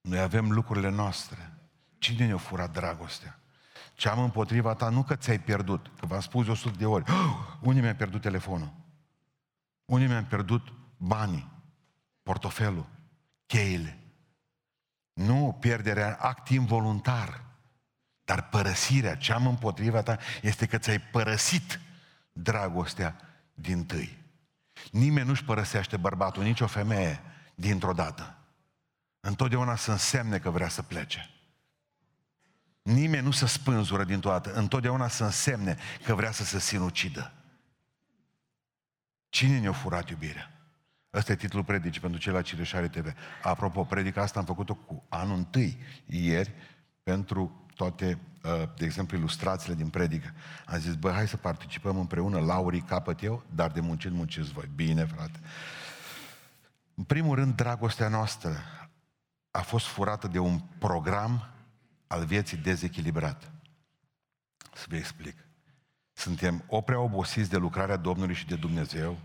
Noi 0.00 0.20
avem 0.20 0.50
lucrurile 0.50 0.90
noastre. 0.90 1.52
Cine 1.98 2.26
ne-a 2.26 2.36
furat 2.36 2.72
dragostea? 2.72 3.38
Ce 3.94 4.08
am 4.08 4.22
împotriva 4.22 4.74
ta, 4.74 4.88
nu 4.88 5.02
că 5.02 5.16
ți-ai 5.16 5.38
pierdut, 5.38 5.90
că 5.98 6.06
v-am 6.06 6.20
spus 6.20 6.48
o 6.48 6.54
sută 6.54 6.76
de 6.78 6.86
ori. 6.86 7.10
Oh, 7.10 7.58
unii 7.68 7.80
mi-am 7.80 7.96
pierdut 7.96 8.20
telefonul. 8.20 8.72
Unii 9.84 10.06
mi-am 10.06 10.26
pierdut 10.26 10.72
banii, 10.96 11.50
portofelul 12.22 12.86
cheile. 13.50 13.98
Nu 15.12 15.56
pierderea, 15.60 16.16
act 16.20 16.48
involuntar. 16.48 17.44
Dar 18.24 18.48
părăsirea, 18.48 19.16
ce 19.16 19.32
am 19.32 19.46
împotriva 19.46 20.02
ta, 20.02 20.18
este 20.42 20.66
că 20.66 20.78
ți-ai 20.78 21.00
părăsit 21.00 21.80
dragostea 22.32 23.16
din 23.54 23.86
tâi. 23.86 24.18
Nimeni 24.90 25.26
nu-și 25.26 25.44
părăsește 25.44 25.96
bărbatul, 25.96 26.42
nici 26.42 26.60
o 26.60 26.66
femeie, 26.66 27.20
dintr-o 27.54 27.92
dată. 27.92 28.38
Întotdeauna 29.20 29.76
să 29.76 29.90
însemne 29.90 30.38
că 30.38 30.50
vrea 30.50 30.68
să 30.68 30.82
plece. 30.82 31.30
Nimeni 32.82 33.24
nu 33.24 33.30
se 33.30 33.46
spânzură 33.46 34.04
dintr-o 34.04 34.30
dată, 34.30 34.52
întotdeauna 34.52 35.08
să 35.08 35.24
însemne 35.24 35.76
că 36.04 36.14
vrea 36.14 36.30
să 36.30 36.44
se 36.44 36.58
sinucidă. 36.58 37.32
Cine 39.28 39.58
ne-a 39.58 39.72
furat 39.72 40.08
iubirea? 40.08 40.59
Ăsta 41.14 41.32
e 41.32 41.36
titlul 41.36 41.64
predicii 41.64 42.00
pentru 42.00 42.20
cei 42.20 42.32
la 42.32 42.42
Cireșare 42.42 42.88
TV. 42.88 43.12
Apropo, 43.42 43.84
predica 43.84 44.22
asta 44.22 44.38
am 44.38 44.44
făcut-o 44.44 44.74
cu 44.74 45.04
anul 45.08 45.36
întâi, 45.36 45.78
ieri, 46.06 46.52
pentru 47.02 47.66
toate, 47.74 48.18
uh, 48.42 48.68
de 48.76 48.84
exemplu, 48.84 49.16
ilustrațiile 49.16 49.74
din 49.74 49.88
predică. 49.88 50.34
Am 50.66 50.78
zis, 50.78 50.94
bă, 50.94 51.10
hai 51.10 51.28
să 51.28 51.36
participăm 51.36 51.98
împreună, 51.98 52.40
Laurii 52.40 52.80
capăt 52.80 53.22
eu, 53.22 53.42
dar 53.54 53.70
de 53.70 53.80
muncit 53.80 54.10
munciți 54.10 54.52
voi. 54.52 54.70
Bine, 54.74 55.04
frate. 55.04 55.40
În 56.94 57.04
primul 57.04 57.34
rând, 57.34 57.54
dragostea 57.54 58.08
noastră 58.08 58.56
a 59.50 59.60
fost 59.60 59.86
furată 59.86 60.28
de 60.28 60.38
un 60.38 60.58
program 60.78 61.48
al 62.06 62.24
vieții 62.24 62.56
dezechilibrat. 62.56 63.52
Să 64.74 64.86
vă 64.88 64.96
explic. 64.96 65.36
Suntem 66.12 66.64
o 66.66 66.80
prea 66.80 67.00
obosiți 67.00 67.50
de 67.50 67.56
lucrarea 67.56 67.96
Domnului 67.96 68.34
și 68.34 68.46
de 68.46 68.56
Dumnezeu, 68.56 69.18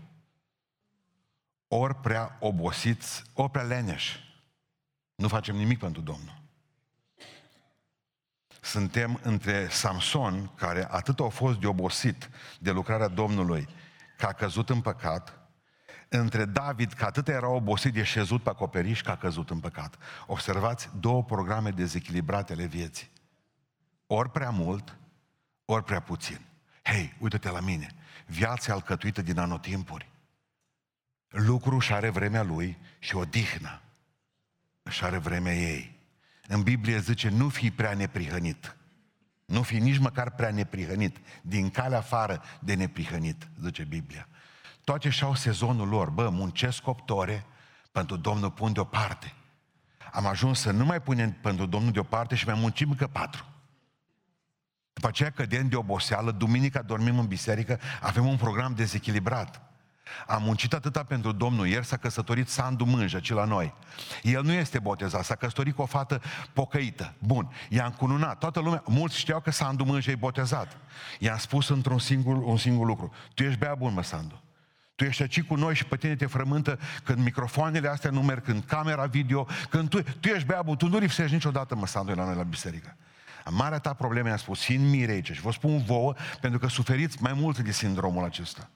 ori 1.68 1.94
prea 1.94 2.36
obosiți, 2.40 3.22
ori 3.32 3.50
prea 3.50 3.62
leneși. 3.62 4.24
Nu 5.14 5.28
facem 5.28 5.56
nimic 5.56 5.78
pentru 5.78 6.00
Domnul. 6.00 6.44
Suntem 8.60 9.20
între 9.22 9.68
Samson, 9.68 10.50
care 10.54 10.86
atât 10.90 11.20
a 11.20 11.28
fost 11.28 11.58
de 11.58 11.66
obosit 11.66 12.30
de 12.58 12.70
lucrarea 12.70 13.08
Domnului, 13.08 13.68
că 14.16 14.26
a 14.26 14.32
căzut 14.32 14.70
în 14.70 14.80
păcat, 14.80 15.38
între 16.08 16.44
David, 16.44 16.92
că 16.92 17.04
atât 17.04 17.28
era 17.28 17.48
obosit 17.48 17.92
de 17.92 18.02
șezut 18.02 18.42
pe 18.42 18.48
acoperiș, 18.48 19.02
că 19.02 19.10
a 19.10 19.16
căzut 19.16 19.50
în 19.50 19.60
păcat. 19.60 19.96
Observați 20.26 20.90
două 21.00 21.24
programe 21.24 21.70
dezechilibrate 21.70 22.52
ale 22.52 22.64
vieții. 22.64 23.10
Ori 24.06 24.30
prea 24.30 24.50
mult, 24.50 24.96
ori 25.64 25.84
prea 25.84 26.00
puțin. 26.00 26.40
Hei, 26.82 27.16
uite-te 27.18 27.50
la 27.50 27.60
mine. 27.60 27.94
Viața 28.26 28.72
alcătuită 28.72 29.22
din 29.22 29.38
anotimpuri 29.38 30.08
lucru 31.36 31.78
și 31.78 31.92
are 31.92 32.08
vremea 32.08 32.42
lui 32.42 32.78
și 32.98 33.16
odihnă. 33.16 33.80
își 34.82 35.04
are 35.04 35.18
vremea 35.18 35.54
ei. 35.54 35.98
În 36.48 36.62
Biblie 36.62 36.98
zice, 36.98 37.28
nu 37.28 37.48
fi 37.48 37.70
prea 37.70 37.94
neprihănit. 37.94 38.76
Nu 39.44 39.62
fi 39.62 39.78
nici 39.78 39.98
măcar 39.98 40.30
prea 40.30 40.50
neprihănit. 40.50 41.16
Din 41.42 41.70
calea 41.70 41.98
afară 41.98 42.42
de 42.60 42.74
neprihănit, 42.74 43.48
zice 43.62 43.84
Biblia. 43.84 44.28
Toate 44.84 45.08
și-au 45.08 45.34
sezonul 45.34 45.88
lor. 45.88 46.10
Bă, 46.10 46.28
muncesc 46.28 46.86
8 46.86 47.10
ore, 47.10 47.46
pentru 47.92 48.16
Domnul 48.16 48.50
pun 48.50 48.72
deoparte. 48.72 49.32
Am 50.12 50.26
ajuns 50.26 50.60
să 50.60 50.70
nu 50.70 50.84
mai 50.84 51.00
punem 51.00 51.32
pentru 51.32 51.66
Domnul 51.66 51.92
deoparte 51.92 52.34
și 52.34 52.46
mai 52.46 52.54
muncim 52.54 52.90
încă 52.90 53.06
patru. 53.06 53.44
După 54.92 55.08
aceea 55.08 55.30
cădem 55.30 55.68
de 55.68 55.76
oboseală, 55.76 56.30
duminica 56.30 56.82
dormim 56.82 57.18
în 57.18 57.26
biserică, 57.26 57.80
avem 58.00 58.26
un 58.26 58.36
program 58.36 58.74
dezechilibrat. 58.74 59.62
Am 60.26 60.42
muncit 60.42 60.72
atâta 60.72 61.02
pentru 61.02 61.32
Domnul. 61.32 61.66
Ieri 61.66 61.86
s-a 61.86 61.96
căsătorit 61.96 62.48
Sandu 62.48 62.84
Mânjă, 62.84 63.18
ce 63.18 63.34
la 63.34 63.44
noi. 63.44 63.74
El 64.22 64.42
nu 64.42 64.52
este 64.52 64.78
botezat, 64.78 65.24
s-a 65.24 65.34
căsătorit 65.34 65.74
cu 65.74 65.82
o 65.82 65.86
fată 65.86 66.22
pocăită. 66.52 67.14
Bun, 67.18 67.52
i-a 67.68 67.84
încununat. 67.84 68.38
Toată 68.38 68.60
lumea, 68.60 68.82
mulți 68.86 69.18
știau 69.18 69.40
că 69.40 69.50
Sandu 69.50 69.84
Mânjă 69.84 70.10
e 70.10 70.14
botezat. 70.14 70.76
I-am 71.18 71.38
spus 71.38 71.68
într-un 71.68 71.98
singur, 71.98 72.36
un 72.36 72.56
singur 72.56 72.86
lucru. 72.86 73.12
Tu 73.34 73.42
ești 73.42 73.58
bea 73.58 73.74
bun, 73.74 73.92
mă, 73.92 74.02
Sandu. 74.02 74.40
Tu 74.94 75.04
ești 75.04 75.22
aici 75.22 75.42
cu 75.42 75.54
noi 75.54 75.74
și 75.74 75.84
pe 75.84 75.96
tine 75.96 76.16
te 76.16 76.26
frământă 76.26 76.78
când 77.04 77.18
microfoanele 77.18 77.88
astea 77.88 78.10
nu 78.10 78.22
merg, 78.22 78.42
când 78.42 78.64
camera 78.64 79.06
video, 79.06 79.46
când 79.70 79.88
tu, 79.88 80.02
tu 80.02 80.28
ești 80.28 80.46
bea 80.46 80.62
bun, 80.62 80.76
tu 80.76 80.88
nu 80.88 80.98
lipsești 80.98 81.32
niciodată, 81.32 81.74
mă, 81.74 81.86
Sandu, 81.86 82.14
la 82.14 82.24
noi 82.24 82.34
la 82.34 82.42
biserică. 82.42 82.96
Marea 83.50 83.78
ta 83.78 83.92
problemă, 83.92 84.28
i-am 84.28 84.36
spus, 84.36 84.60
sin 84.60 84.88
mire 84.88 85.12
aici 85.12 85.32
și 85.32 85.40
vă 85.40 85.52
spun 85.52 85.82
vouă, 85.82 86.14
pentru 86.40 86.58
că 86.58 86.68
suferiți 86.68 87.22
mai 87.22 87.32
mult 87.32 87.58
de 87.58 87.72
sindromul 87.72 88.24
acesta. 88.24 88.70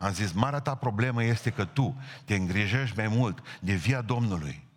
Am 0.00 0.12
zis, 0.12 0.32
marea 0.32 0.60
ta 0.60 0.74
problemă 0.74 1.22
este 1.22 1.50
că 1.50 1.64
tu 1.64 2.02
te 2.24 2.34
îngrijești 2.34 2.96
mai 2.96 3.08
mult 3.08 3.58
de 3.60 3.74
via 3.74 4.02
Domnului 4.02 4.68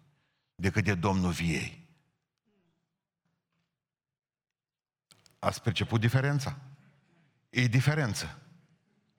decât 0.56 0.84
de 0.84 0.96
Domnul 0.96 1.32
viei. 1.32 1.88
Ați 5.39 5.62
perceput 5.62 6.00
diferența? 6.00 6.58
E 7.50 7.65
diferență. 7.65 8.39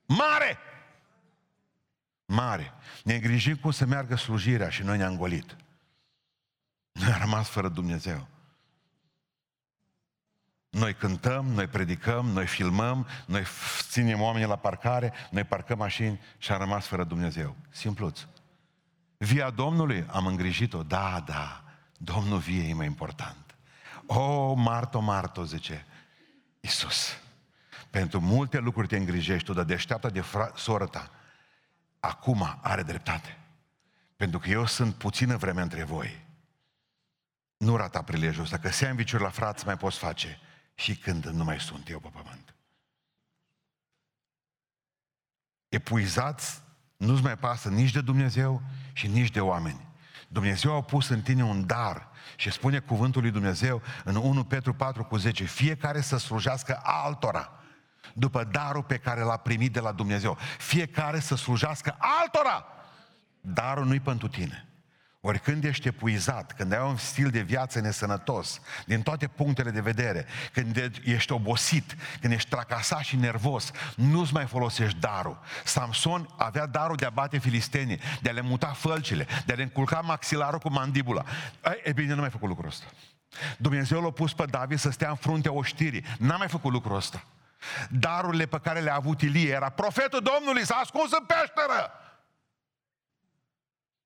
Mare! 0.06 0.58
Mare. 2.26 2.72
Ne 3.04 3.14
îngrijim 3.14 3.56
cum 3.56 3.70
să 3.70 3.86
meargă 3.86 4.16
slujirea 4.16 4.70
și 4.70 4.82
noi 4.82 4.96
ne-am 4.96 5.16
golit. 5.16 5.56
Noi 6.92 7.12
am 7.12 7.20
rămas 7.20 7.48
fără 7.48 7.68
Dumnezeu. 7.68 8.28
Noi 10.74 10.94
cântăm, 10.94 11.46
noi 11.46 11.66
predicăm, 11.66 12.26
noi 12.26 12.46
filmăm, 12.46 13.06
noi 13.26 13.42
ținem 13.80 14.20
oamenii 14.20 14.46
la 14.48 14.56
parcare, 14.56 15.12
noi 15.30 15.44
parcăm 15.44 15.78
mașini 15.78 16.20
și 16.38 16.52
am 16.52 16.58
rămas 16.58 16.86
fără 16.86 17.04
Dumnezeu. 17.04 17.56
Simpluț. 17.70 18.20
Via 19.16 19.50
Domnului 19.50 20.06
am 20.10 20.26
îngrijit-o. 20.26 20.82
Da, 20.82 21.22
da, 21.26 21.64
Domnul 21.96 22.38
vie 22.38 22.68
e 22.68 22.74
mai 22.74 22.86
important. 22.86 23.56
O, 24.06 24.52
Marto, 24.54 25.00
Marto, 25.00 25.44
zice 25.44 25.86
Iisus. 26.60 27.18
Pentru 27.90 28.20
multe 28.20 28.58
lucruri 28.58 28.86
te 28.86 28.96
îngrijești 28.96 29.46
tu, 29.46 29.52
dar 29.52 29.64
deșteaptă 29.64 30.08
de 30.08 30.20
fra- 30.20 30.52
soră 30.56 30.86
ta. 30.86 31.10
Acum 32.00 32.58
are 32.62 32.82
dreptate. 32.82 33.38
Pentru 34.16 34.38
că 34.38 34.48
eu 34.48 34.66
sunt 34.66 34.94
puțină 34.94 35.36
vreme 35.36 35.60
între 35.60 35.84
voi. 35.84 36.24
Nu 37.56 37.76
rata 37.76 38.02
prilejul 38.02 38.42
ăsta, 38.42 38.58
că 38.58 38.68
sandwich 38.68 39.12
la 39.12 39.28
frați 39.28 39.66
mai 39.66 39.76
poți 39.76 39.98
face 39.98 40.38
și 40.74 40.96
când 40.96 41.24
nu 41.24 41.44
mai 41.44 41.60
sunt 41.60 41.88
eu 41.88 41.98
pe 41.98 42.08
pământ. 42.12 42.54
Epuizați, 45.68 46.62
nu-ți 46.96 47.22
mai 47.22 47.38
pasă 47.38 47.68
nici 47.68 47.92
de 47.92 48.00
Dumnezeu 48.00 48.62
și 48.92 49.06
nici 49.06 49.30
de 49.30 49.40
oameni. 49.40 49.86
Dumnezeu 50.28 50.74
a 50.74 50.82
pus 50.82 51.08
în 51.08 51.22
tine 51.22 51.44
un 51.44 51.66
dar 51.66 52.08
și 52.36 52.50
spune 52.50 52.78
cuvântul 52.78 53.22
lui 53.22 53.30
Dumnezeu 53.30 53.82
în 54.04 54.16
1 54.16 54.44
Petru 54.44 54.74
4 54.74 55.04
cu 55.04 55.16
10, 55.16 55.44
fiecare 55.44 56.00
să 56.00 56.16
slujească 56.16 56.80
altora 56.82 57.64
după 58.12 58.44
darul 58.44 58.82
pe 58.82 58.98
care 58.98 59.20
l-a 59.20 59.36
primit 59.36 59.72
de 59.72 59.80
la 59.80 59.92
Dumnezeu. 59.92 60.38
Fiecare 60.58 61.20
să 61.20 61.34
slujească 61.34 61.96
altora. 61.98 62.66
Darul 63.40 63.86
nu-i 63.86 64.00
pentru 64.00 64.28
tine. 64.28 64.68
Ori 65.26 65.38
când 65.38 65.64
ești 65.64 65.88
epuizat, 65.88 66.52
când 66.52 66.72
ai 66.72 66.88
un 66.88 66.96
stil 66.96 67.30
de 67.30 67.40
viață 67.40 67.80
nesănătos, 67.80 68.60
din 68.86 69.02
toate 69.02 69.26
punctele 69.26 69.70
de 69.70 69.80
vedere, 69.80 70.26
când 70.52 70.90
ești 71.04 71.32
obosit, 71.32 71.96
când 72.20 72.32
ești 72.32 72.48
tracasat 72.48 73.00
și 73.00 73.16
nervos, 73.16 73.70
nu-ți 73.96 74.32
mai 74.32 74.46
folosești 74.46 74.98
darul. 74.98 75.40
Samson 75.64 76.34
avea 76.36 76.66
darul 76.66 76.96
de 76.96 77.04
a 77.04 77.10
bate 77.10 77.38
filistenii, 77.38 78.00
de 78.20 78.28
a 78.28 78.32
le 78.32 78.40
muta 78.40 78.66
fălcile, 78.66 79.26
de 79.46 79.52
a 79.52 79.56
le 79.56 79.62
încurca 79.62 80.00
maxilarul 80.00 80.58
cu 80.58 80.70
mandibula. 80.70 81.24
E 81.84 81.92
bine, 81.92 82.14
nu 82.14 82.20
mai 82.20 82.30
făcut 82.30 82.48
lucrul 82.48 82.68
ăsta. 82.68 82.86
Dumnezeu 83.58 84.02
l-a 84.02 84.10
pus 84.10 84.32
pe 84.32 84.44
David 84.44 84.78
să 84.78 84.90
stea 84.90 85.08
în 85.08 85.16
fruntea 85.16 85.52
oștirii. 85.52 86.04
N-a 86.18 86.36
mai 86.36 86.48
făcut 86.48 86.72
lucrul 86.72 86.96
ăsta. 86.96 87.24
Darurile 87.90 88.46
pe 88.46 88.60
care 88.60 88.80
le-a 88.80 88.94
avut 88.94 89.20
Ilie 89.20 89.52
era 89.52 89.68
profetul 89.68 90.20
Domnului, 90.20 90.66
s-a 90.66 90.74
ascuns 90.74 91.12
în 91.12 91.24
peșteră. 91.24 91.90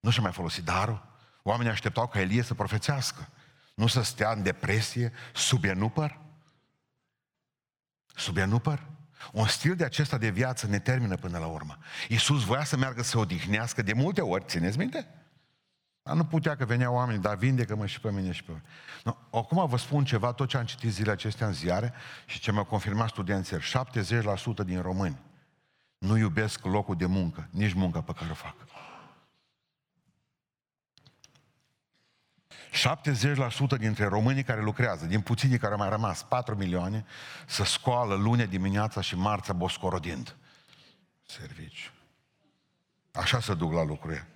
Nu 0.01 0.11
și-a 0.11 0.23
mai 0.23 0.33
folosit 0.33 0.65
darul. 0.65 1.08
Oamenii 1.49 1.73
așteptau 1.73 2.07
ca 2.07 2.21
Elie 2.21 2.43
să 2.43 2.55
profețească. 2.55 3.29
Nu 3.75 3.87
să 3.87 4.03
stea 4.03 4.31
în 4.31 4.43
depresie, 4.43 5.13
sub 5.35 5.65
enupăr. 5.65 6.19
Sub 8.15 8.37
enupăr. 8.37 8.87
Un 9.33 9.47
stil 9.47 9.77
de 9.77 9.85
acesta 9.85 10.19
de 10.19 10.29
viață 10.29 10.67
ne 10.67 10.79
termină 10.79 11.17
până 11.17 11.39
la 11.39 11.47
urmă. 11.47 11.79
Iisus 12.09 12.45
voia 12.45 12.65
să 12.65 12.77
meargă 12.77 13.03
să 13.03 13.19
odihnească 13.19 13.83
de 13.83 13.93
multe 13.93 14.21
ori, 14.21 14.45
țineți 14.47 14.79
minte? 14.79 15.09
Dar 16.03 16.17
nu 16.17 16.25
putea 16.25 16.57
că 16.57 16.65
veneau 16.65 16.95
oameni, 16.95 17.23
dar 17.23 17.37
vindecă-mă 17.37 17.87
și 17.87 18.01
pe 18.01 18.11
mine 18.11 18.33
și 18.33 18.45
pe 18.45 18.51
mine. 18.51 18.65
No, 19.05 19.39
acum 19.39 19.67
vă 19.67 19.77
spun 19.77 20.05
ceva, 20.05 20.33
tot 20.33 20.49
ce 20.49 20.57
am 20.57 20.65
citit 20.65 20.91
zilele 20.91 21.13
acestea 21.13 21.47
în 21.47 21.53
ziare 21.53 21.93
și 22.27 22.41
ce 22.41 22.53
mi-au 22.53 22.65
confirmat 22.65 23.09
studenții, 23.09 23.57
70% 23.57 24.65
din 24.65 24.81
români 24.81 25.19
nu 25.99 26.17
iubesc 26.17 26.65
locul 26.65 26.97
de 26.97 27.07
muncă, 27.07 27.49
nici 27.51 27.73
munca 27.73 28.01
pe 28.01 28.13
care 28.13 28.31
o 28.31 28.35
fac. 28.35 28.55
70% 32.71 33.79
dintre 33.79 34.05
românii 34.05 34.43
care 34.43 34.63
lucrează, 34.63 35.07
din 35.07 35.21
puținii 35.21 35.59
care 35.59 35.73
au 35.73 35.79
mai 35.79 35.89
rămas, 35.89 36.23
4 36.23 36.55
milioane, 36.57 37.05
să 37.47 37.65
scoală 37.65 38.15
lune 38.15 38.47
dimineața 38.47 39.01
și 39.01 39.17
marța 39.17 39.53
boscorodind. 39.53 40.37
Serviciu. 41.27 41.91
Așa 43.13 43.41
se 43.41 43.55
duc 43.55 43.73
la 43.73 43.85
lucruri. 43.85 44.27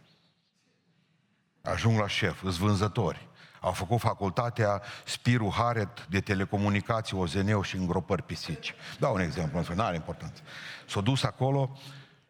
Ajung 1.62 1.98
la 1.98 2.08
șef, 2.08 2.42
îți 2.42 2.58
vânzători. 2.58 3.28
Au 3.60 3.72
făcut 3.72 4.00
facultatea 4.00 4.82
Spiru 5.04 5.52
Haret 5.56 6.06
de 6.06 6.20
telecomunicații, 6.20 7.16
OZN 7.16 7.60
și 7.62 7.76
îngropări 7.76 8.22
pisici. 8.22 8.74
Dau 8.98 9.14
un 9.14 9.20
exemplu, 9.20 9.74
nu 9.74 9.82
are 9.82 9.94
importanță. 9.94 10.42
S-a 10.88 11.00
dus 11.00 11.22
acolo 11.22 11.78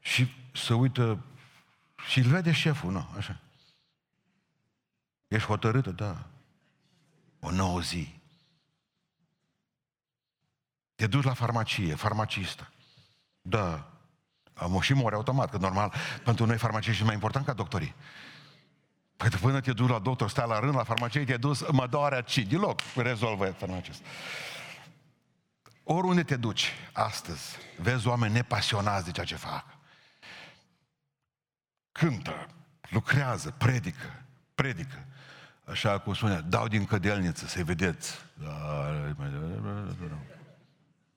și 0.01 0.35
se 0.55 0.75
uită 0.75 1.25
și 2.09 2.19
îl 2.19 2.25
vede 2.25 2.53
șeful, 2.53 2.93
nu, 2.93 3.09
așa. 3.17 3.41
Ești 5.33 5.47
hotărâtă? 5.47 5.91
Da. 5.91 6.27
O 7.41 7.51
nouă 7.51 7.81
zi. 7.81 8.21
Te 10.95 11.07
duci 11.07 11.25
la 11.25 11.35
farmacie, 11.35 11.95
farmacistă. 11.95 12.73
Da. 13.43 13.93
Am 14.55 14.81
și 14.81 14.93
mori 14.93 15.15
automat, 15.15 15.51
că 15.51 15.57
normal, 15.57 15.93
pentru 16.25 16.47
noi 16.47 16.59
farmacie 16.59 16.95
e 17.01 17.05
mai 17.05 17.15
important 17.15 17.47
ca 17.47 17.53
doctorii. 17.53 17.95
Păi 19.17 19.29
până 19.29 19.61
te 19.61 19.73
duci 19.73 19.89
la 19.89 19.99
doctor, 19.99 20.31
stai 20.31 20.49
la 20.49 20.59
rând 20.59 20.75
la 20.75 20.85
farmacie, 20.85 21.25
te 21.25 21.37
duci, 21.37 21.71
mă 21.71 21.87
doare 21.87 22.15
aici, 22.15 22.39
deloc, 22.39 22.81
rezolvă 22.97 23.51
farmacist. 23.51 24.03
Oriunde 25.83 26.23
te 26.23 26.37
duci 26.37 26.73
astăzi, 26.93 27.57
vezi 27.79 28.07
oameni 28.07 28.33
nepasionați 28.33 29.05
de 29.05 29.11
ceea 29.11 29.27
ce 29.27 29.37
fac. 29.37 29.65
Cântă, 31.93 32.49
lucrează, 32.89 33.51
predică, 33.51 34.25
predică 34.55 35.07
așa 35.73 35.99
cum 35.99 36.15
spune, 36.15 36.41
dau 36.41 36.69
din 36.69 36.85
cădelniță 36.85 37.47
să-i 37.47 37.63
vedeți. 37.63 38.13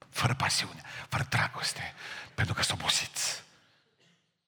Fără 0.09 0.33
pasiune, 0.33 0.81
fără 1.07 1.25
dragoste, 1.29 1.93
pentru 2.35 2.53
că 2.53 2.63
sunt 2.63 2.79
obosiți. 2.79 3.43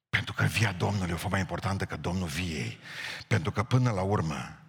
Pentru 0.09 0.33
că 0.33 0.43
via 0.43 0.71
Domnului 0.71 1.13
o 1.13 1.17
fost 1.17 1.31
mai 1.31 1.39
importantă 1.39 1.85
că 1.85 1.97
Domnul 1.97 2.27
viei. 2.27 2.79
Pentru 3.27 3.51
că 3.51 3.63
până 3.63 3.91
la 3.91 4.01
urmă 4.01 4.59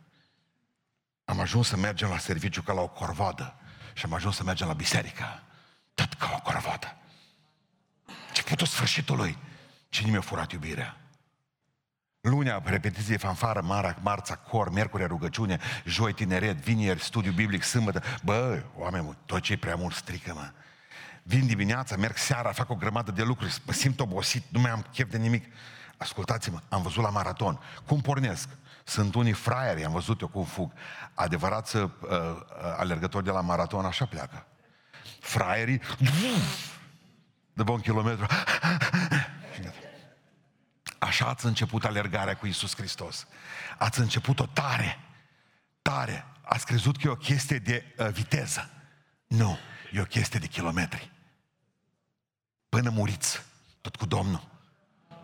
am 1.25 1.41
ajuns 1.41 1.69
să 1.69 1.77
mergem 1.77 2.09
la 2.09 2.19
serviciu 2.19 2.63
ca 2.63 2.73
la 2.73 2.81
o 2.81 2.89
corvoadă 2.89 3.55
și 3.93 4.05
am 4.05 4.13
ajuns 4.13 4.37
să 4.37 4.43
mergem 4.43 4.67
la 4.67 4.73
biserică 4.73 5.43
tot 5.95 6.13
ca 6.13 6.33
o 6.37 6.41
corvoadă. 6.41 6.97
Ce 8.33 8.43
putul 8.43 8.67
sfârșitului. 8.67 9.39
Cine 9.89 10.11
mi-a 10.11 10.21
furat 10.21 10.53
iubirea? 10.53 10.97
Lunea, 12.21 12.63
repetiție, 12.65 13.17
fanfară, 13.17 13.61
mara, 13.61 13.97
marța, 14.03 14.35
cor, 14.37 14.71
miercuri, 14.71 15.05
rugăciune, 15.05 15.59
joi, 15.85 16.13
tineret, 16.13 16.57
vineri, 16.57 17.01
studiu 17.01 17.33
biblic, 17.33 17.63
sâmbătă. 17.63 18.03
Bă, 18.25 18.63
oameni, 18.77 19.17
tot 19.27 19.41
ce 19.41 19.53
e 19.53 19.57
prea 19.57 19.75
mult 19.75 19.95
strică, 19.95 20.33
mă. 20.35 20.51
Vin 21.23 21.47
dimineața, 21.47 21.97
merg 21.97 22.17
seara, 22.17 22.53
fac 22.53 22.71
o 22.71 22.75
grămadă 22.75 23.11
de 23.11 23.23
lucruri, 23.23 23.63
mă 23.67 23.73
simt 23.73 24.01
obosit, 24.01 24.45
nu 24.49 24.61
mai 24.61 24.71
am 24.71 24.85
chef 24.93 25.11
de 25.11 25.19
nimic. 25.19 25.45
Ascultați-mă, 25.97 26.61
am 26.69 26.83
văzut 26.83 27.03
la 27.03 27.11
maraton. 27.11 27.61
Cum 27.87 28.01
pornesc? 28.01 28.49
Sunt 28.85 29.15
unii 29.15 29.33
fraieri, 29.33 29.85
am 29.85 29.93
văzut 29.93 30.21
eu 30.21 30.29
cum 30.29 30.45
fug. 30.45 30.73
Adevărați 31.15 31.77
uh, 31.77 31.83
uh, 32.01 32.11
alergători 32.77 33.25
de 33.25 33.31
la 33.31 33.41
maraton 33.41 33.85
așa 33.85 34.07
pleacă. 34.07 34.47
Fraierii, 35.21 35.81
după 37.53 37.73
un 37.73 37.81
kilometru, 37.81 38.27
Așa 40.99 41.27
ați 41.27 41.47
început 41.47 41.85
alergarea 41.85 42.37
cu 42.37 42.47
Isus 42.47 42.75
Hristos. 42.77 43.27
Ați 43.79 44.01
început-o 44.01 44.47
tare, 44.47 44.99
tare. 45.83 46.27
Ați 46.43 46.67
crezut 46.67 46.97
că 46.97 47.07
e 47.07 47.11
o 47.11 47.15
chestie 47.15 47.59
de 47.59 47.95
uh, 47.99 48.09
viteză. 48.09 48.71
Nu, 49.27 49.59
e 49.93 50.01
o 50.01 50.05
chestie 50.05 50.39
de 50.39 50.47
kilometri. 50.47 51.11
Până 52.69 52.91
muriți, 52.91 53.43
tot 53.81 53.97
cu 53.97 54.07
Domnul. 54.07 54.49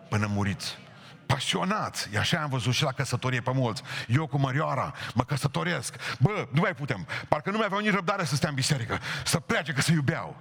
Până 0.09 0.25
muriți. 0.25 0.77
Pasionați. 1.25 2.09
E 2.13 2.17
așa 2.17 2.41
am 2.41 2.49
văzut 2.49 2.73
și 2.73 2.83
la 2.83 2.91
căsătorie 2.91 3.41
pe 3.41 3.51
mulți. 3.51 3.81
Eu 4.07 4.27
cu 4.27 4.37
Mărioara 4.37 4.93
mă 5.13 5.23
căsătoresc. 5.23 5.95
Bă, 6.19 6.47
nu 6.51 6.61
mai 6.61 6.75
putem. 6.75 7.07
Parcă 7.27 7.51
nu 7.51 7.57
mai 7.57 7.65
aveau 7.65 7.81
nici 7.81 7.93
răbdare 7.93 8.25
să 8.25 8.35
stea 8.35 8.49
în 8.49 8.55
biserică. 8.55 8.99
Să 9.25 9.39
plece 9.39 9.73
că 9.73 9.81
se 9.81 9.91
iubeau. 9.91 10.37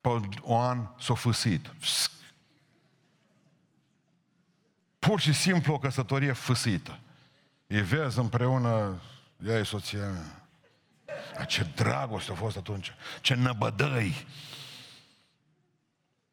Pe 0.00 0.08
un 0.42 0.60
an 0.60 0.88
s-a 0.98 1.14
fâsit. 1.14 1.74
Pur 5.06 5.20
și 5.20 5.32
simplu 5.32 5.74
o 5.74 5.78
căsătorie 5.78 6.32
fâsită. 6.32 6.98
E 7.66 7.80
vezi 7.80 8.18
împreună, 8.18 9.00
ea 9.46 9.58
e 9.58 9.62
soția 9.62 10.08
mea. 10.08 10.46
A, 11.38 11.44
ce 11.44 11.66
dragoste 11.74 12.32
a 12.32 12.34
fost 12.34 12.56
atunci, 12.56 12.94
ce 13.20 13.34
năbădăi. 13.34 14.26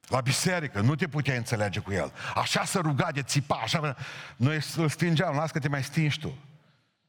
La 0.07 0.21
biserică, 0.21 0.81
nu 0.81 0.95
te 0.95 1.07
puteai 1.07 1.37
înțelege 1.37 1.79
cu 1.79 1.91
el. 1.91 2.13
Așa 2.35 2.65
să 2.65 2.79
ruga 2.79 3.11
de 3.11 3.23
țipa, 3.23 3.55
așa... 3.55 3.95
Noi 4.35 4.59
îl 4.75 4.89
stingeam, 4.89 5.35
las 5.35 5.51
că 5.51 5.59
te 5.59 5.67
mai 5.67 5.83
stingi 5.83 6.19
tu. 6.19 6.37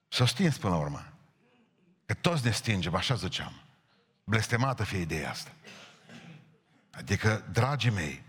S-o 0.09 0.25
stins 0.25 0.59
până 0.59 0.75
la 0.75 0.81
urmă. 0.81 1.13
Că 2.07 2.15
toți 2.15 2.45
ne 2.45 2.51
stingem, 2.51 2.95
așa 2.95 3.15
ziceam. 3.15 3.53
Blestemată 4.25 4.85
fie 4.85 4.99
ideea 4.99 5.31
asta. 5.31 5.51
Adică, 6.91 7.45
dragii 7.53 7.91
mei, 7.91 8.23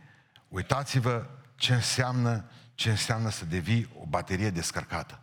uitați-vă 0.48 1.26
ce 1.56 1.74
înseamnă 1.74 2.46
ce 2.76 2.90
înseamnă 2.90 3.30
să 3.30 3.46
devii 3.46 3.90
o 4.00 4.06
baterie 4.06 4.50
descărcată. 4.50 5.20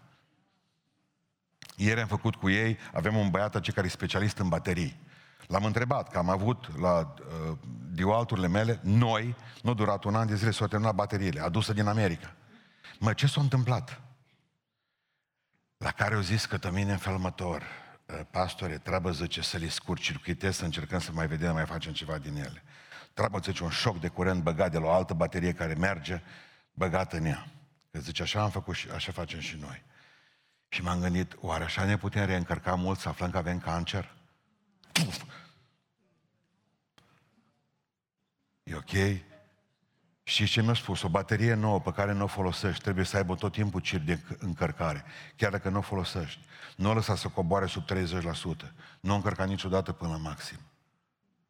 Ieri 1.76 2.00
am 2.00 2.06
făcut 2.06 2.34
cu 2.34 2.50
ei, 2.50 2.78
avem 2.92 3.16
un 3.16 3.30
băiat 3.30 3.54
aici 3.54 3.72
care 3.72 3.86
e 3.86 3.90
specialist 3.90 4.38
în 4.38 4.48
baterii. 4.48 5.00
L-am 5.46 5.64
întrebat, 5.64 6.10
că 6.10 6.18
am 6.18 6.28
avut 6.28 6.80
la 6.80 7.14
uh, 7.18 7.56
dioalturile 7.92 8.48
mele, 8.48 8.80
noi, 8.82 9.36
nu 9.62 9.70
a 9.70 9.74
durat 9.74 10.04
un 10.04 10.14
an 10.14 10.26
de 10.26 10.34
zile, 10.34 10.50
s-au 10.50 10.66
terminat 10.66 10.94
bateriile, 10.94 11.40
adusă 11.40 11.72
din 11.72 11.86
America. 11.86 12.34
Mă, 12.98 13.12
ce 13.12 13.26
s-a 13.26 13.40
întâmplat? 13.40 14.00
La 15.76 15.90
care 15.90 16.14
au 16.14 16.20
zis 16.20 16.44
că 16.44 16.58
tămine 16.58 16.92
în 16.92 16.98
felmător, 16.98 17.62
uh, 17.62 18.20
pastore, 18.30 18.78
treabă 18.78 19.10
zice 19.10 19.42
să 19.42 19.56
le 19.56 19.68
scurcircuitez, 19.68 20.56
să 20.56 20.64
încercăm 20.64 20.98
să 20.98 21.12
mai 21.12 21.26
vedem, 21.26 21.52
mai 21.52 21.66
facem 21.66 21.92
ceva 21.92 22.18
din 22.18 22.36
ele. 22.36 22.62
Treabă 23.14 23.38
zice 23.42 23.62
un 23.62 23.70
șoc 23.70 24.00
de 24.00 24.08
curent 24.08 24.42
băgat 24.42 24.70
de 24.70 24.78
la 24.78 24.86
o 24.86 24.90
altă 24.90 25.14
baterie 25.14 25.52
care 25.52 25.74
merge, 25.74 26.22
băgat 26.72 27.12
în 27.12 27.24
ea. 27.24 27.46
Că 27.90 27.98
zice, 27.98 28.22
așa 28.22 28.42
am 28.42 28.50
făcut 28.50 28.74
și 28.74 28.90
așa 28.90 29.12
facem 29.12 29.40
și 29.40 29.56
noi. 29.56 29.82
Și 30.68 30.82
m-am 30.82 31.00
gândit, 31.00 31.36
oare 31.40 31.64
așa 31.64 31.84
ne 31.84 31.96
putem 31.96 32.26
reîncărca 32.26 32.74
mult 32.74 32.98
să 32.98 33.08
aflăm 33.08 33.30
că 33.30 33.38
avem 33.38 33.58
cancer? 33.58 34.14
Puf! 34.92 35.22
E 38.62 38.74
ok? 38.74 39.20
Și 40.22 40.46
ce 40.46 40.62
mi-a 40.62 40.74
spus? 40.74 41.02
O 41.02 41.08
baterie 41.08 41.54
nouă 41.54 41.80
pe 41.80 41.92
care 41.92 42.12
nu 42.12 42.24
o 42.24 42.26
folosești 42.26 42.82
trebuie 42.82 43.04
să 43.04 43.16
aibă 43.16 43.34
tot 43.34 43.52
timpul 43.52 43.80
cir 43.80 44.00
de 44.00 44.20
încărcare. 44.38 45.04
Chiar 45.36 45.50
dacă 45.50 45.68
nu 45.68 45.78
o 45.78 45.82
folosești. 45.82 46.40
Nu 46.76 46.90
o 46.90 46.94
lăsa 46.94 47.16
să 47.16 47.28
coboare 47.28 47.66
sub 47.66 47.84
30%. 47.84 48.72
Nu 49.00 49.12
o 49.12 49.14
încărca 49.14 49.44
niciodată 49.44 49.92
până 49.92 50.10
la 50.10 50.16
maxim. 50.16 50.58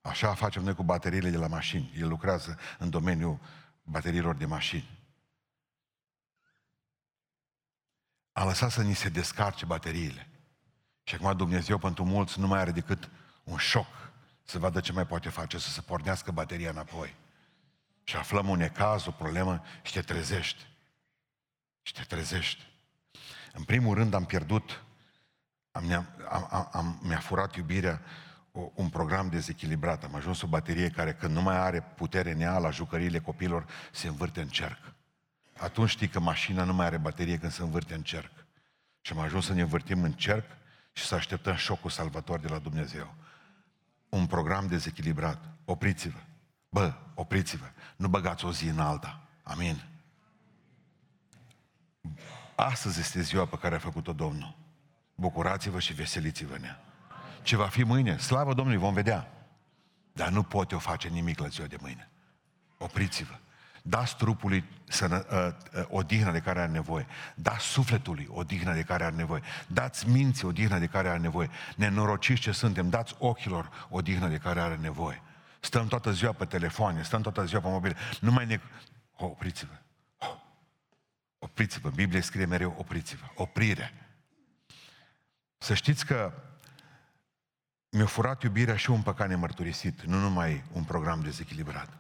Așa 0.01 0.35
facem 0.35 0.63
noi 0.63 0.75
cu 0.75 0.83
bateriile 0.83 1.31
de 1.31 1.37
la 1.37 1.47
mașini. 1.47 1.93
El 1.99 2.09
lucrează 2.09 2.59
în 2.79 2.91
domeniul 2.91 3.39
bateriilor 3.83 4.35
de 4.37 4.47
mașini. 4.47 5.00
A 8.33 8.45
lăsat 8.45 8.71
să 8.71 8.83
ni 8.83 8.95
se 8.95 9.09
descarce 9.09 9.65
bateriile. 9.65 10.29
Și 11.03 11.15
acum 11.15 11.37
Dumnezeu 11.37 11.79
pentru 11.79 12.05
mulți 12.05 12.41
nu 12.41 12.47
mai 12.47 12.61
are 12.61 12.71
decât 12.71 13.11
un 13.45 13.57
șoc 13.57 13.87
să 14.43 14.59
vadă 14.59 14.81
ce 14.81 14.93
mai 14.93 15.07
poate 15.07 15.29
face, 15.29 15.59
să 15.59 15.69
se 15.69 15.81
pornească 15.81 16.31
bateria 16.31 16.71
înapoi. 16.71 17.15
Și 18.05 18.17
aflăm 18.17 18.49
un 18.49 18.61
ecaz, 18.61 19.07
o 19.07 19.11
problemă 19.11 19.63
și 19.83 19.93
te 19.93 20.01
trezești. 20.01 20.67
Și 21.83 21.93
te 21.93 22.03
trezești. 22.03 22.67
În 23.53 23.63
primul 23.63 23.95
rând 23.95 24.15
am 24.15 24.25
pierdut, 24.25 24.83
am, 25.71 25.93
am, 26.29 26.49
am, 26.51 26.69
am, 26.73 27.01
mi-a 27.03 27.19
furat 27.19 27.55
iubirea 27.55 28.03
o, 28.53 28.71
un 28.75 28.89
program 28.89 29.29
dezechilibrat. 29.29 30.05
Am 30.05 30.15
ajuns 30.15 30.43
o 30.43 30.47
baterie 30.47 30.91
care 30.91 31.15
când 31.15 31.35
nu 31.35 31.43
mai 31.43 31.57
are 31.57 31.81
putere 31.81 32.31
în 32.31 32.41
ea, 32.41 32.59
la 32.59 32.71
jucăriile 32.71 33.21
copilor, 33.21 33.67
se 33.93 34.09
învârte 34.09 34.41
în 34.41 34.49
cerc 34.49 34.79
atunci 35.61 35.91
știi 35.91 36.09
că 36.09 36.21
mașina 36.21 36.65
nu 36.65 36.75
mai 36.75 36.87
are 36.87 36.97
baterie 36.97 37.39
când 37.39 37.53
se 37.53 37.63
învârte 37.63 37.95
în 37.95 38.03
cerc. 38.03 38.33
Și 39.01 39.13
am 39.13 39.19
ajuns 39.19 39.45
să 39.45 39.53
ne 39.53 39.61
învârtim 39.61 40.03
în 40.03 40.13
cerc 40.13 40.45
și 40.93 41.05
să 41.05 41.15
așteptăm 41.15 41.55
șocul 41.55 41.91
salvator 41.91 42.41
de 42.41 42.49
la 42.49 42.59
Dumnezeu. 42.59 43.15
Un 44.09 44.27
program 44.27 44.67
dezechilibrat. 44.67 45.45
Opriți-vă. 45.65 46.19
Bă, 46.69 46.95
opriți-vă. 47.15 47.67
Nu 47.97 48.09
băgați 48.09 48.45
o 48.45 48.53
zi 48.53 48.69
în 48.69 48.79
alta. 48.79 49.21
Amin. 49.43 49.83
Astăzi 52.57 53.01
este 53.01 53.21
ziua 53.21 53.47
pe 53.47 53.59
care 53.59 53.75
a 53.75 53.79
făcut-o 53.79 54.13
Domnul. 54.13 54.57
Bucurați-vă 55.15 55.81
și 55.81 55.93
veseliți-vă 55.93 56.55
în 56.55 56.65
ea. 56.65 56.81
Ce 57.43 57.57
va 57.57 57.67
fi 57.67 57.83
mâine? 57.83 58.19
Slavă 58.19 58.55
Domnului, 58.55 58.81
vom 58.81 58.95
vedea. 58.95 59.33
Dar 60.13 60.29
nu 60.29 60.43
pot 60.43 60.71
eu 60.71 60.79
face 60.79 61.09
nimic 61.09 61.39
la 61.39 61.49
ziua 61.49 61.67
de 61.67 61.77
mâine. 61.81 62.11
Opriți-vă. 62.79 63.39
Dați 63.83 64.17
trupului 64.17 64.65
sănă, 64.89 65.27
uh, 65.31 65.79
uh, 65.81 65.85
odihnă 65.89 66.33
de 66.33 66.39
care 66.39 66.61
are 66.61 66.71
nevoie. 66.71 67.07
Dați 67.35 67.65
sufletului 67.65 68.27
odihnă 68.31 68.75
de 68.75 68.83
care 68.83 69.05
are 69.05 69.15
nevoie. 69.15 69.43
Dați 69.67 70.09
minții 70.09 70.47
odihnă 70.47 70.79
de 70.79 70.87
care 70.87 71.09
are 71.09 71.19
nevoie. 71.19 71.51
Nenorociți 71.77 72.41
ce 72.41 72.53
suntem, 72.53 72.89
dați 72.89 73.15
ochilor 73.19 73.87
odihnă 73.89 74.29
de 74.29 74.37
care 74.37 74.61
are 74.61 74.77
nevoie. 74.77 75.23
Stăm 75.61 75.87
toată 75.87 76.13
ziua 76.13 76.33
pe 76.33 76.45
telefoane, 76.45 77.03
stăm 77.03 77.23
toată 77.23 77.45
ziua 77.45 77.61
pe 77.61 77.69
mobil. 77.69 77.97
Nu 78.21 78.33
mai 78.33 78.47
ne... 78.47 78.61
Oh, 79.17 79.31
opriți-vă. 79.31 79.75
Oh. 80.19 80.35
Opriți-vă. 81.39 81.91
Biblia 81.91 82.21
scrie 82.21 82.45
mereu 82.45 82.75
opriți-vă. 82.79 83.27
Oprire. 83.35 83.95
Să 85.59 85.75
știți 85.75 86.07
că 86.07 86.33
mi-a 87.91 88.07
furat 88.07 88.43
iubirea 88.43 88.77
și 88.77 88.91
un 88.91 89.03
păcat 89.03 89.29
nemărturisit, 89.29 90.03
nu 90.03 90.19
numai 90.19 90.65
un 90.73 90.85
program 90.85 91.21
dezechilibrat. 91.21 92.00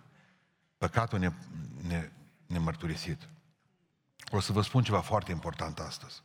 Păcatul 0.81 1.19
ne, 1.19 1.33
ne, 1.87 2.11
nemărturisit. 2.47 3.29
O 4.31 4.41
să 4.41 4.53
vă 4.53 4.63
spun 4.63 4.83
ceva 4.83 5.01
foarte 5.01 5.31
important 5.31 5.79
astăzi. 5.79 6.23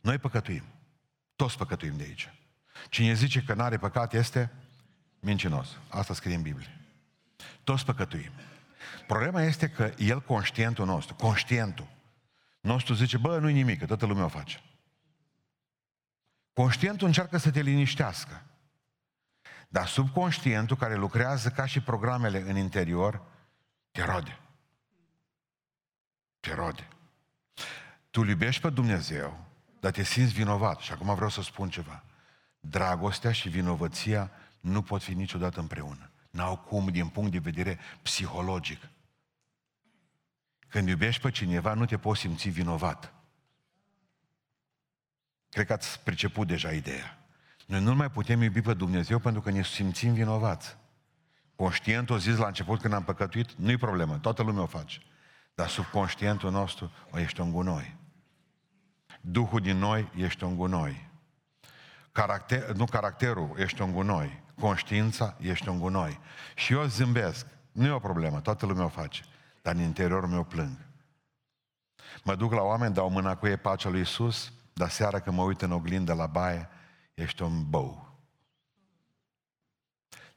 Noi 0.00 0.18
păcătuim. 0.18 0.62
Toți 1.36 1.56
păcătuim 1.56 1.96
de 1.96 2.02
aici. 2.02 2.32
Cine 2.88 3.12
zice 3.12 3.42
că 3.42 3.54
nu 3.54 3.62
are 3.62 3.78
păcat 3.78 4.14
este 4.14 4.52
mincinos. 5.20 5.68
Asta 5.88 6.14
scrie 6.14 6.34
în 6.34 6.42
Biblie. 6.42 6.80
Toți 7.64 7.84
păcătuim. 7.84 8.30
Problema 9.06 9.42
este 9.42 9.68
că 9.68 9.92
el, 9.98 10.20
conștientul 10.20 10.86
nostru, 10.86 11.14
conștientul 11.14 11.88
nostru 12.60 12.94
zice, 12.94 13.16
bă, 13.16 13.38
nu-i 13.38 13.52
nimic, 13.52 13.78
că 13.78 13.86
toată 13.86 14.06
lumea 14.06 14.24
o 14.24 14.28
face. 14.28 14.62
Conștientul 16.52 17.06
încearcă 17.06 17.36
să 17.36 17.50
te 17.50 17.60
liniștească. 17.60 18.42
Dar 19.68 19.86
subconștientul 19.86 20.76
care 20.76 20.94
lucrează 20.94 21.48
ca 21.48 21.66
și 21.66 21.80
programele 21.80 22.40
în 22.40 22.56
interior, 22.56 23.36
te 23.98 24.04
rode. 24.04 24.38
Te 26.40 26.54
rode. 26.54 26.88
Tu 28.10 28.24
iubești 28.24 28.62
pe 28.62 28.70
Dumnezeu, 28.70 29.46
dar 29.80 29.92
te 29.92 30.02
simți 30.02 30.32
vinovat. 30.32 30.80
Și 30.80 30.92
acum 30.92 31.14
vreau 31.14 31.30
să 31.30 31.42
spun 31.42 31.70
ceva. 31.70 32.04
Dragostea 32.60 33.32
și 33.32 33.48
vinovăția 33.48 34.30
nu 34.60 34.82
pot 34.82 35.02
fi 35.02 35.14
niciodată 35.14 35.60
împreună. 35.60 36.10
N-au 36.30 36.56
cum 36.56 36.88
din 36.88 37.08
punct 37.08 37.32
de 37.32 37.38
vedere 37.38 37.78
psihologic. 38.02 38.88
Când 40.68 40.88
iubești 40.88 41.22
pe 41.22 41.30
cineva, 41.30 41.74
nu 41.74 41.84
te 41.84 41.98
poți 41.98 42.20
simți 42.20 42.48
vinovat. 42.48 43.12
Cred 45.48 45.66
că 45.66 45.72
ați 45.72 46.00
priceput 46.00 46.46
deja 46.46 46.72
ideea. 46.72 47.18
Noi 47.66 47.80
nu 47.80 47.94
mai 47.94 48.10
putem 48.10 48.42
iubi 48.42 48.60
pe 48.60 48.74
Dumnezeu 48.74 49.18
pentru 49.18 49.40
că 49.40 49.50
ne 49.50 49.62
simțim 49.62 50.12
vinovați. 50.12 50.76
Conștientul 51.58 52.14
o 52.14 52.18
zis 52.18 52.36
la 52.36 52.46
început 52.46 52.80
când 52.80 52.92
am 52.92 53.04
păcătuit, 53.04 53.52
nu-i 53.52 53.76
problemă, 53.76 54.18
toată 54.18 54.42
lumea 54.42 54.62
o 54.62 54.66
face. 54.66 55.02
Dar 55.54 55.68
subconștientul 55.68 56.50
nostru 56.50 56.90
o 57.10 57.18
ești 57.18 57.40
un 57.40 57.52
gunoi. 57.52 57.96
Duhul 59.20 59.60
din 59.60 59.76
noi 59.76 60.10
ești 60.14 60.44
un 60.44 60.56
gunoi. 60.56 61.08
Caracter, 62.12 62.70
nu 62.70 62.84
caracterul, 62.84 63.54
ești 63.56 63.82
un 63.82 63.92
gunoi. 63.92 64.42
Conștiința, 64.60 65.36
ești 65.40 65.68
un 65.68 65.78
gunoi. 65.78 66.20
Și 66.54 66.72
eu 66.72 66.84
zâmbesc. 66.84 67.46
Nu 67.72 67.86
e 67.86 67.90
o 67.90 67.98
problemă, 67.98 68.40
toată 68.40 68.66
lumea 68.66 68.84
o 68.84 68.88
face. 68.88 69.24
Dar 69.62 69.74
în 69.74 69.80
interiorul 69.80 70.28
meu 70.28 70.44
plâng. 70.44 70.86
Mă 72.24 72.34
duc 72.34 72.52
la 72.52 72.62
oameni, 72.62 72.94
dau 72.94 73.10
mâna 73.10 73.36
cu 73.36 73.46
ei 73.46 73.56
pacea 73.56 73.88
lui 73.88 74.00
Isus, 74.00 74.52
dar 74.72 74.88
seara 74.88 75.20
când 75.20 75.36
mă 75.36 75.42
uit 75.42 75.62
în 75.62 75.72
oglindă 75.72 76.14
la 76.14 76.26
baie, 76.26 76.68
ești 77.14 77.42
un 77.42 77.70
bău. 77.70 78.16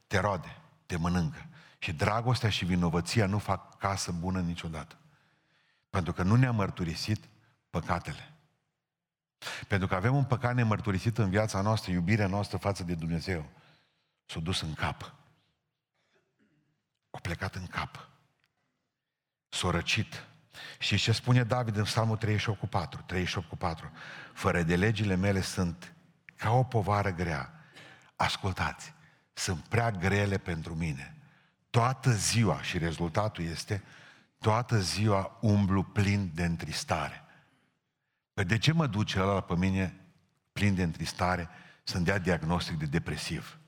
Te 0.06 0.18
rode, 0.18 0.61
te 0.92 0.98
mănâncă. 0.98 1.46
Și 1.78 1.92
dragostea 1.92 2.50
și 2.50 2.64
vinovăția 2.64 3.26
nu 3.26 3.38
fac 3.38 3.78
casă 3.78 4.12
bună 4.12 4.40
niciodată. 4.40 4.96
Pentru 5.90 6.12
că 6.12 6.22
nu 6.22 6.36
ne-a 6.36 6.50
mărturisit 6.50 7.24
păcatele. 7.70 8.32
Pentru 9.68 9.88
că 9.88 9.94
avem 9.94 10.14
un 10.14 10.24
păcat 10.24 10.54
nemărturisit 10.54 11.18
în 11.18 11.30
viața 11.30 11.60
noastră, 11.60 11.92
iubirea 11.92 12.26
noastră 12.26 12.56
față 12.56 12.82
de 12.82 12.94
Dumnezeu. 12.94 13.50
S-a 14.26 14.40
dus 14.40 14.60
în 14.60 14.74
cap. 14.74 15.14
A 17.10 17.18
plecat 17.22 17.54
în 17.54 17.66
cap. 17.66 18.08
S-a 19.48 19.70
răcit. 19.70 20.26
Și 20.78 20.96
ce 20.96 21.12
spune 21.12 21.44
David 21.44 21.76
în 21.76 21.84
Psalmul 21.84 22.16
38 22.16 22.58
cu 22.58 22.66
4, 22.66 23.02
38 23.06 23.48
cu 23.48 23.56
4? 23.56 23.92
Fără 24.32 24.62
de 24.62 24.76
legile 24.76 25.14
mele 25.14 25.40
sunt 25.40 25.94
ca 26.36 26.50
o 26.50 26.62
povară 26.62 27.10
grea. 27.10 27.52
Ascultați, 28.16 28.94
sunt 29.42 29.60
prea 29.60 29.90
grele 29.90 30.38
pentru 30.38 30.74
mine. 30.74 31.16
Toată 31.70 32.12
ziua, 32.12 32.62
și 32.62 32.78
rezultatul 32.78 33.44
este, 33.44 33.82
toată 34.38 34.80
ziua 34.80 35.38
umblu 35.40 35.82
plin 35.82 36.30
de 36.34 36.44
întristare. 36.44 37.24
Păi 38.34 38.44
de 38.44 38.58
ce 38.58 38.72
mă 38.72 38.86
duce 38.86 39.20
ăla 39.20 39.40
pe 39.40 39.56
mine 39.56 40.00
plin 40.52 40.74
de 40.74 40.82
întristare 40.82 41.48
să-mi 41.84 42.04
dea 42.04 42.18
diagnostic 42.18 42.78
de 42.78 42.84
depresiv? 42.84 43.58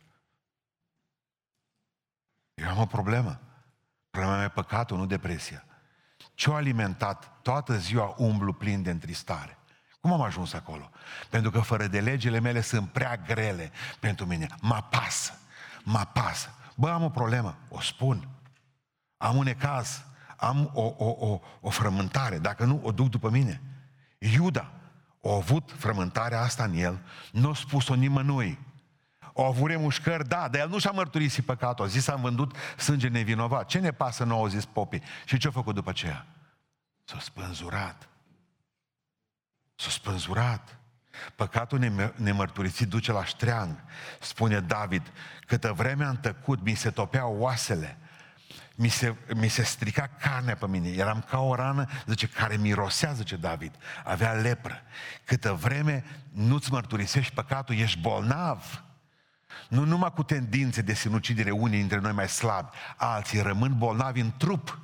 Eu 2.55 2.69
am 2.69 2.79
o 2.79 2.87
problemă. 2.87 3.41
Problema 4.11 4.37
mea 4.37 4.45
e 4.45 4.49
păcatul, 4.49 4.97
nu 4.97 5.07
depresia. 5.07 5.65
Ce-o 6.35 6.55
alimentat 6.55 7.43
toată 7.43 7.77
ziua 7.77 8.15
umblu 8.17 8.53
plin 8.53 8.83
de 8.83 8.91
întristare? 8.91 9.59
Cum 10.01 10.13
am 10.13 10.21
ajuns 10.21 10.53
acolo? 10.53 10.91
Pentru 11.31 11.51
că 11.51 11.61
fără 11.61 11.87
de 11.87 12.01
legile 12.01 12.41
mele 12.41 12.61
sunt 12.61 12.91
prea 12.91 13.17
grele 13.17 13.73
pentru 14.01 14.27
mine. 14.27 14.47
Mă 14.61 14.87
pasă. 14.91 15.39
Mă 15.85 16.09
pasă. 16.13 16.49
Bă, 16.75 16.91
am 16.91 17.03
o 17.03 17.11
problemă. 17.11 17.57
O 17.69 17.81
spun. 17.81 18.29
Am 19.17 19.37
un 19.37 19.47
ecaz. 19.47 20.05
Am 20.37 20.71
o, 20.75 20.95
o, 20.97 21.17
o, 21.19 21.41
o 21.61 21.71
frământare. 21.71 22.39
Dacă 22.39 22.65
nu, 22.65 22.81
o 22.83 22.93
duc 22.93 23.09
după 23.09 23.31
mine. 23.31 23.63
Iuda 24.19 24.71
a 25.25 25.35
avut 25.35 25.73
frământarea 25.77 26.41
asta 26.41 26.65
în 26.65 26.75
el, 26.75 27.01
nu 27.33 27.51
a 27.51 27.55
spus-o 27.55 27.95
nimănui. 27.95 28.59
O 29.33 29.45
avut 29.45 29.71
remușcări, 29.71 30.29
da, 30.29 30.49
dar 30.49 30.61
el 30.61 30.69
nu 30.69 30.79
și-a 30.79 30.91
mărturisit 30.91 31.45
păcatul. 31.45 31.85
A 31.85 31.89
zis, 31.89 32.09
am 32.09 32.21
vândut 32.21 32.57
sânge 32.77 33.09
nevinovat. 33.09 33.67
Ce 33.67 33.79
ne 33.79 33.91
pasă 33.91 34.25
nouă, 34.25 34.49
zis 34.49 34.65
popii. 34.65 35.03
Și 35.25 35.39
ce 35.39 35.49
a 35.49 35.51
făcut 35.51 35.75
după 35.75 35.91
aceea? 35.91 36.27
S-a 37.05 37.19
spânzurat. 37.21 38.09
S-a 39.75 39.91
spânzurat. 39.91 40.79
Păcatul 41.37 42.13
nemărturisit 42.17 42.89
duce 42.89 43.13
la 43.13 43.25
ștreang. 43.25 43.77
Spune 44.21 44.61
David, 44.61 45.13
câtă 45.47 45.73
vreme 45.73 46.05
am 46.05 46.17
tăcut, 46.17 46.63
mi 46.63 46.75
se 46.75 46.91
topeau 46.91 47.37
oasele 47.39 47.99
mi 48.75 48.89
se, 48.89 49.15
mi 49.35 49.49
se 49.49 49.63
strica 49.63 50.11
carnea 50.21 50.57
pe 50.57 50.67
mine. 50.67 50.89
Eram 50.89 51.25
ca 51.29 51.41
o 51.41 51.55
rană, 51.55 51.87
zice, 52.07 52.27
care 52.27 52.57
mirosea, 52.57 53.13
zice 53.13 53.37
David. 53.37 53.75
Avea 54.05 54.33
lepră. 54.33 54.83
Câtă 55.25 55.53
vreme 55.53 56.05
nu-ți 56.33 56.73
mărturisești 56.73 57.35
păcatul, 57.35 57.75
ești 57.75 58.01
bolnav. 58.01 58.85
Nu 59.69 59.85
numai 59.85 60.13
cu 60.13 60.23
tendințe 60.23 60.83
de 60.83 60.95
sinucidere 60.95 61.51
unii 61.51 61.79
dintre 61.79 61.99
noi 61.99 62.13
mai 62.13 62.29
slabi, 62.29 62.69
alții 62.97 63.41
rămân 63.41 63.79
bolnavi 63.79 64.21
în 64.21 64.33
trup, 64.37 64.79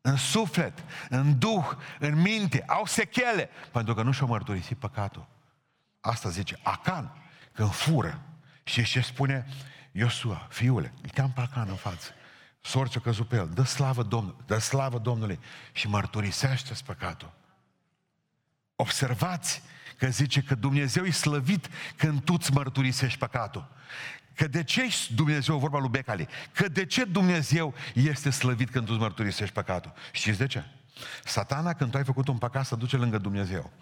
în 0.00 0.16
suflet, 0.16 0.84
în 1.08 1.38
duh, 1.38 1.72
în 1.98 2.20
minte, 2.20 2.64
au 2.66 2.84
sechele, 2.84 3.48
pentru 3.72 3.94
că 3.94 4.02
nu 4.02 4.12
și-au 4.12 4.28
mărturisit 4.28 4.76
păcatul. 4.76 5.26
Asta 6.06 6.28
zice 6.28 6.58
Acan, 6.62 7.12
când 7.52 7.70
fură. 7.72 8.22
Și 8.64 8.84
ce 8.84 9.00
spune 9.00 9.46
Iosua, 9.92 10.46
fiule, 10.50 10.92
îl 11.02 11.08
te-am 11.08 11.32
pe 11.32 11.40
Acan 11.40 11.68
în 11.68 11.76
față 11.76 12.10
sorți 12.66 12.96
o 12.96 13.00
căzut 13.00 13.28
pe 13.28 13.36
el. 13.36 13.50
Dă 13.54 13.62
slavă 13.62 14.02
Domnului, 14.02 14.44
dă 14.46 14.58
slavă 14.58 14.98
Domnului 14.98 15.38
și 15.72 15.88
mărturisește 15.88 16.74
păcatul. 16.84 17.32
Observați 18.76 19.62
că 19.98 20.08
zice 20.08 20.42
că 20.42 20.54
Dumnezeu 20.54 21.04
e 21.04 21.10
slăvit 21.10 21.68
când 21.96 22.22
tu 22.22 22.32
îți 22.32 22.52
mărturisești 22.52 23.18
păcatul. 23.18 23.68
Că 24.34 24.48
de 24.48 24.64
ce 24.64 24.82
Dumnezeu, 25.14 25.58
vorba 25.58 25.78
lui 25.78 25.88
Becali, 25.88 26.28
că 26.52 26.68
de 26.68 26.86
ce 26.86 27.04
Dumnezeu 27.04 27.74
este 27.94 28.30
slăvit 28.30 28.70
când 28.70 28.86
tu 28.86 28.92
îți 28.92 29.02
mărturisești 29.02 29.54
păcatul? 29.54 29.92
Știți 30.12 30.38
de 30.38 30.46
ce? 30.46 30.64
Satana, 31.24 31.72
când 31.72 31.90
tu 31.90 31.96
ai 31.96 32.04
făcut 32.04 32.28
un 32.28 32.38
păcat, 32.38 32.66
să 32.66 32.76
duce 32.76 32.96
lângă 32.96 33.18
Dumnezeu. 33.18 33.72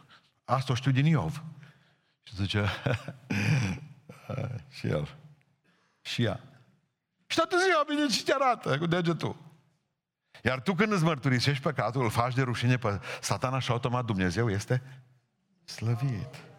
Asta 0.44 0.72
o 0.72 0.76
știu 0.76 0.90
din 0.90 1.06
Iov. 1.06 1.42
Și 2.24 2.34
zice, 2.36 2.66
și 4.76 4.86
el, 4.86 5.14
și 6.00 6.22
ea. 6.22 6.40
Și 7.26 7.36
toată 7.36 7.56
ziua 7.56 7.84
vine 7.88 8.08
și 8.08 8.24
te 8.24 8.32
arată 8.34 8.78
cu 8.78 8.86
degetul. 8.86 9.36
Iar 10.42 10.60
tu 10.60 10.74
când 10.74 10.92
îți 10.92 11.04
mărturisești 11.04 11.62
păcatul, 11.62 12.02
îl 12.02 12.10
faci 12.10 12.34
de 12.34 12.42
rușine 12.42 12.76
pe 12.76 13.00
satana 13.20 13.58
și 13.58 13.70
automat 13.70 14.04
Dumnezeu 14.04 14.50
este 14.50 14.82
slăvit. 15.64 16.53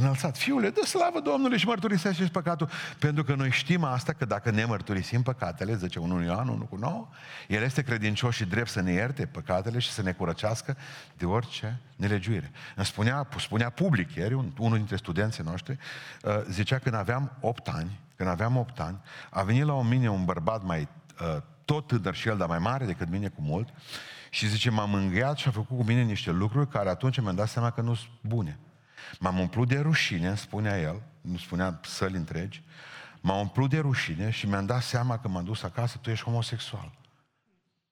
Înălțat. 0.00 0.36
Fiule, 0.36 0.70
dă 0.70 0.84
slavă 0.84 1.20
Domnului 1.20 1.58
și 1.58 1.66
mărturisește 1.66 2.24
păcatul. 2.24 2.68
Pentru 2.98 3.24
că 3.24 3.34
noi 3.34 3.50
știm 3.50 3.84
asta, 3.84 4.12
că 4.12 4.24
dacă 4.24 4.50
ne 4.50 4.64
mărturisim 4.64 5.22
păcatele, 5.22 5.76
zice 5.76 5.98
1 5.98 6.24
Ioan 6.24 6.48
1 6.48 6.64
cu 6.64 6.76
9, 6.76 7.08
El 7.48 7.62
este 7.62 7.82
credincios 7.82 8.34
și 8.34 8.44
drept 8.44 8.68
să 8.68 8.80
ne 8.80 8.92
ierte 8.92 9.26
păcatele 9.26 9.78
și 9.78 9.90
să 9.90 10.02
ne 10.02 10.12
curățească 10.12 10.76
de 11.16 11.24
orice 11.24 11.80
nelegiuire. 11.96 12.50
Îmi 12.76 12.86
spunea, 12.86 13.28
spunea 13.38 13.70
public 13.70 14.14
ieri, 14.14 14.34
unul 14.34 14.76
dintre 14.76 14.96
studenții 14.96 15.44
noștri, 15.44 15.78
uh, 16.22 16.32
zicea 16.50 16.78
când 16.78 16.94
aveam 16.94 17.32
8 17.40 17.68
ani, 17.68 18.00
când 18.16 18.28
aveam 18.28 18.56
8 18.56 18.80
ani, 18.80 18.98
a 19.30 19.42
venit 19.42 19.64
la 19.64 19.74
o 19.74 19.82
mine 19.82 20.10
un 20.10 20.24
bărbat 20.24 20.64
mai 20.64 20.88
uh, 21.20 21.42
tot 21.64 21.86
tânăr 21.86 22.14
și 22.14 22.28
el, 22.28 22.36
dar 22.36 22.48
mai 22.48 22.58
mare 22.58 22.84
decât 22.84 23.08
mine 23.10 23.28
cu 23.28 23.42
mult, 23.42 23.68
și 24.30 24.48
zice, 24.48 24.70
m-am 24.70 24.90
mângâiat 24.90 25.36
și 25.36 25.48
a 25.48 25.50
făcut 25.50 25.76
cu 25.76 25.84
mine 25.84 26.02
niște 26.02 26.30
lucruri 26.30 26.68
care 26.68 26.88
atunci 26.88 27.20
mi-am 27.20 27.34
dat 27.34 27.48
seama 27.48 27.70
că 27.70 27.80
nu 27.80 27.94
sunt 27.94 28.10
bune. 28.20 28.58
M-am 29.18 29.38
umplut 29.38 29.68
de 29.68 29.78
rușine, 29.78 30.34
spunea 30.34 30.80
el, 30.80 31.02
nu 31.20 31.36
spunea 31.36 31.80
săli 31.82 32.16
întregi, 32.16 32.62
m-am 33.20 33.38
umplut 33.38 33.70
de 33.70 33.78
rușine 33.78 34.30
și 34.30 34.46
mi-am 34.46 34.66
dat 34.66 34.82
seama 34.82 35.18
că 35.18 35.28
m-am 35.28 35.44
dus 35.44 35.62
acasă, 35.62 35.98
tu 35.98 36.10
ești 36.10 36.24
homosexual. 36.24 36.98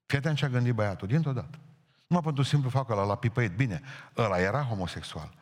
Fii 0.06 0.18
atent 0.18 0.36
ce 0.36 0.44
a 0.44 0.48
gândit 0.48 0.74
băiatul, 0.74 1.08
dintr-o 1.08 1.32
dată. 1.32 1.58
Numai 2.06 2.22
pentru 2.24 2.42
simplu 2.42 2.70
fac 2.70 2.90
ăla 2.90 3.04
la 3.04 3.16
pipăit. 3.16 3.52
Bine, 3.52 3.82
ăla 4.16 4.40
era 4.40 4.62
homosexual. 4.62 5.34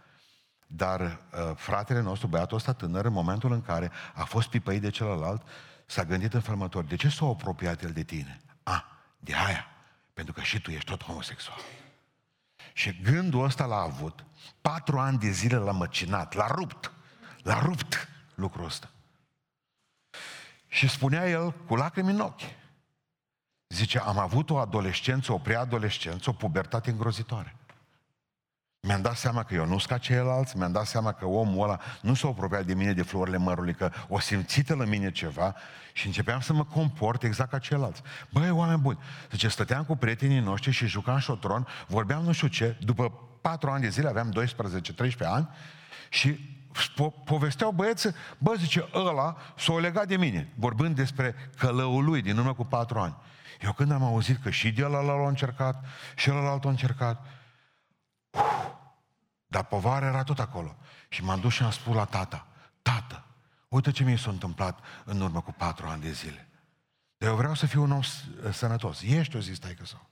Dar 0.67 1.01
uh, 1.01 1.57
fratele 1.57 2.01
nostru, 2.01 2.27
băiatul 2.27 2.57
ăsta 2.57 2.73
tânăr, 2.73 3.05
în 3.05 3.13
momentul 3.13 3.53
în 3.53 3.63
care 3.63 3.91
a 4.15 4.25
fost 4.25 4.49
pipăit 4.49 4.81
de 4.81 4.91
celălalt, 4.91 5.43
s-a 5.87 6.05
gândit 6.05 6.35
în 6.35 6.41
felmător, 6.41 6.85
de 6.85 6.97
ce 6.97 7.09
s-a 7.09 7.27
apropiat 7.27 7.83
el 7.83 7.91
de 7.91 8.03
tine? 8.03 8.41
A, 8.63 8.85
de 9.19 9.35
aia, 9.35 9.67
pentru 10.15 10.33
că 10.33 10.41
și 10.41 10.61
tu 10.61 10.71
ești 10.71 10.91
tot 10.91 11.03
homosexual. 11.03 11.59
Și 12.77 13.01
gândul 13.03 13.45
ăsta 13.45 13.65
l-a 13.65 13.81
avut, 13.81 14.25
patru 14.61 14.99
ani 14.99 15.19
de 15.19 15.31
zile 15.31 15.57
l-a 15.57 15.73
măcinat, 15.73 16.35
l-a 16.35 16.47
rupt, 16.47 16.93
l-a 17.43 17.59
rupt 17.59 18.09
lucrul 18.35 18.65
ăsta. 18.65 18.91
Și 20.67 20.89
spunea 20.89 21.29
el 21.29 21.53
cu 21.53 21.77
lacrimi 21.77 22.11
în 22.11 22.21
ochi. 22.21 22.43
Zice, 23.69 23.99
am 23.99 24.19
avut 24.19 24.51
o 24.51 24.59
adolescență, 24.59 25.33
o 25.33 25.39
preadolescență, 25.39 26.31
o 26.31 26.33
pubertate 26.33 26.91
îngrozitoare. 26.91 27.57
Mi-am 28.87 29.03
dat 29.03 29.17
seama 29.17 29.43
că 29.43 29.55
eu 29.55 29.67
nu 29.67 29.79
sunt 29.79 29.91
ca 29.91 29.99
ceilalți, 29.99 30.57
mi-am 30.57 30.73
dat 30.73 30.87
seama 30.87 31.13
că 31.13 31.27
omul 31.27 31.63
ăla 31.63 31.81
nu 32.01 32.15
s-a 32.15 32.29
apropiat 32.29 32.65
de 32.65 32.75
mine 32.75 32.93
de 32.93 33.03
florile 33.03 33.37
mărului, 33.37 33.75
că 33.75 33.91
o 34.09 34.19
simțită 34.19 34.75
la 34.75 34.85
mine 34.85 35.11
ceva 35.11 35.55
și 35.93 36.07
începeam 36.07 36.41
să 36.41 36.53
mă 36.53 36.65
comport 36.65 37.23
exact 37.23 37.51
ca 37.51 37.59
ceilalți. 37.59 38.03
Băi, 38.31 38.51
oameni 38.51 38.81
buni, 38.81 38.99
zice, 39.31 39.49
stăteam 39.49 39.85
cu 39.85 39.97
prietenii 39.97 40.41
noștri 40.41 40.71
și 40.71 40.87
jucam 40.87 41.19
șotron, 41.19 41.67
vorbeam 41.87 42.23
nu 42.23 42.33
știu 42.33 42.49
ce, 42.49 42.77
după 42.81 43.13
patru 43.41 43.71
ani 43.71 43.83
de 43.83 43.89
zile, 43.89 44.09
aveam 44.09 44.33
12-13 44.33 45.17
ani, 45.19 45.49
și 46.09 46.59
po- 46.93 47.25
povesteau 47.25 47.71
băieți, 47.71 48.09
bă, 48.39 48.55
zice, 48.59 48.89
ăla 48.95 49.37
s-a 49.57 49.79
legat 49.79 50.07
de 50.07 50.17
mine, 50.17 50.49
vorbind 50.55 50.97
despre 50.97 51.35
călăul 51.59 52.05
lui 52.05 52.23
din 52.23 52.39
urmă 52.39 52.55
cu 52.55 52.65
patru 52.65 52.99
ani. 52.99 53.17
Eu 53.61 53.73
când 53.73 53.93
am 53.93 54.03
auzit 54.03 54.43
că 54.43 54.51
și 54.51 54.73
de 54.73 54.85
ăla 54.85 55.01
l-a 55.01 55.29
încercat, 55.29 55.85
și 56.17 56.31
ăla 56.31 56.41
l-a 56.41 56.59
încercat, 56.63 57.27
dar 59.47 59.65
povara 59.65 60.07
era 60.07 60.23
tot 60.23 60.39
acolo. 60.39 60.77
Și 61.09 61.25
m-am 61.25 61.41
dus 61.41 61.53
și 61.53 61.63
am 61.63 61.71
spus 61.71 61.95
la 61.95 62.05
tata, 62.05 62.47
tată, 62.83 63.25
uite 63.69 63.91
ce 63.91 64.05
mi 64.05 64.19
s-a 64.19 64.31
întâmplat 64.31 64.79
în 65.05 65.21
urmă 65.21 65.41
cu 65.41 65.53
patru 65.53 65.87
ani 65.87 66.03
de 66.03 66.13
zile. 66.13 66.49
Dar 67.17 67.29
eu 67.29 67.37
vreau 67.37 67.55
să 67.55 67.67
fiu 67.67 67.83
un 67.83 67.91
om 67.91 68.01
sănătos. 68.53 69.03
Ești, 69.03 69.37
o 69.37 69.41
zis 69.41 69.59
taică 69.59 69.85
sau. 69.85 70.09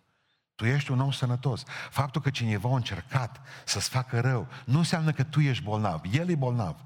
Tu 0.54 0.64
ești 0.64 0.90
un 0.90 1.00
om 1.00 1.10
sănătos. 1.10 1.62
Faptul 1.90 2.20
că 2.20 2.30
cineva 2.30 2.68
a 2.68 2.74
încercat 2.74 3.40
să-ți 3.64 3.88
facă 3.88 4.20
rău, 4.20 4.48
nu 4.64 4.78
înseamnă 4.78 5.12
că 5.12 5.22
tu 5.22 5.40
ești 5.40 5.64
bolnav. 5.64 6.00
El 6.10 6.28
e 6.28 6.34
bolnav. 6.34 6.76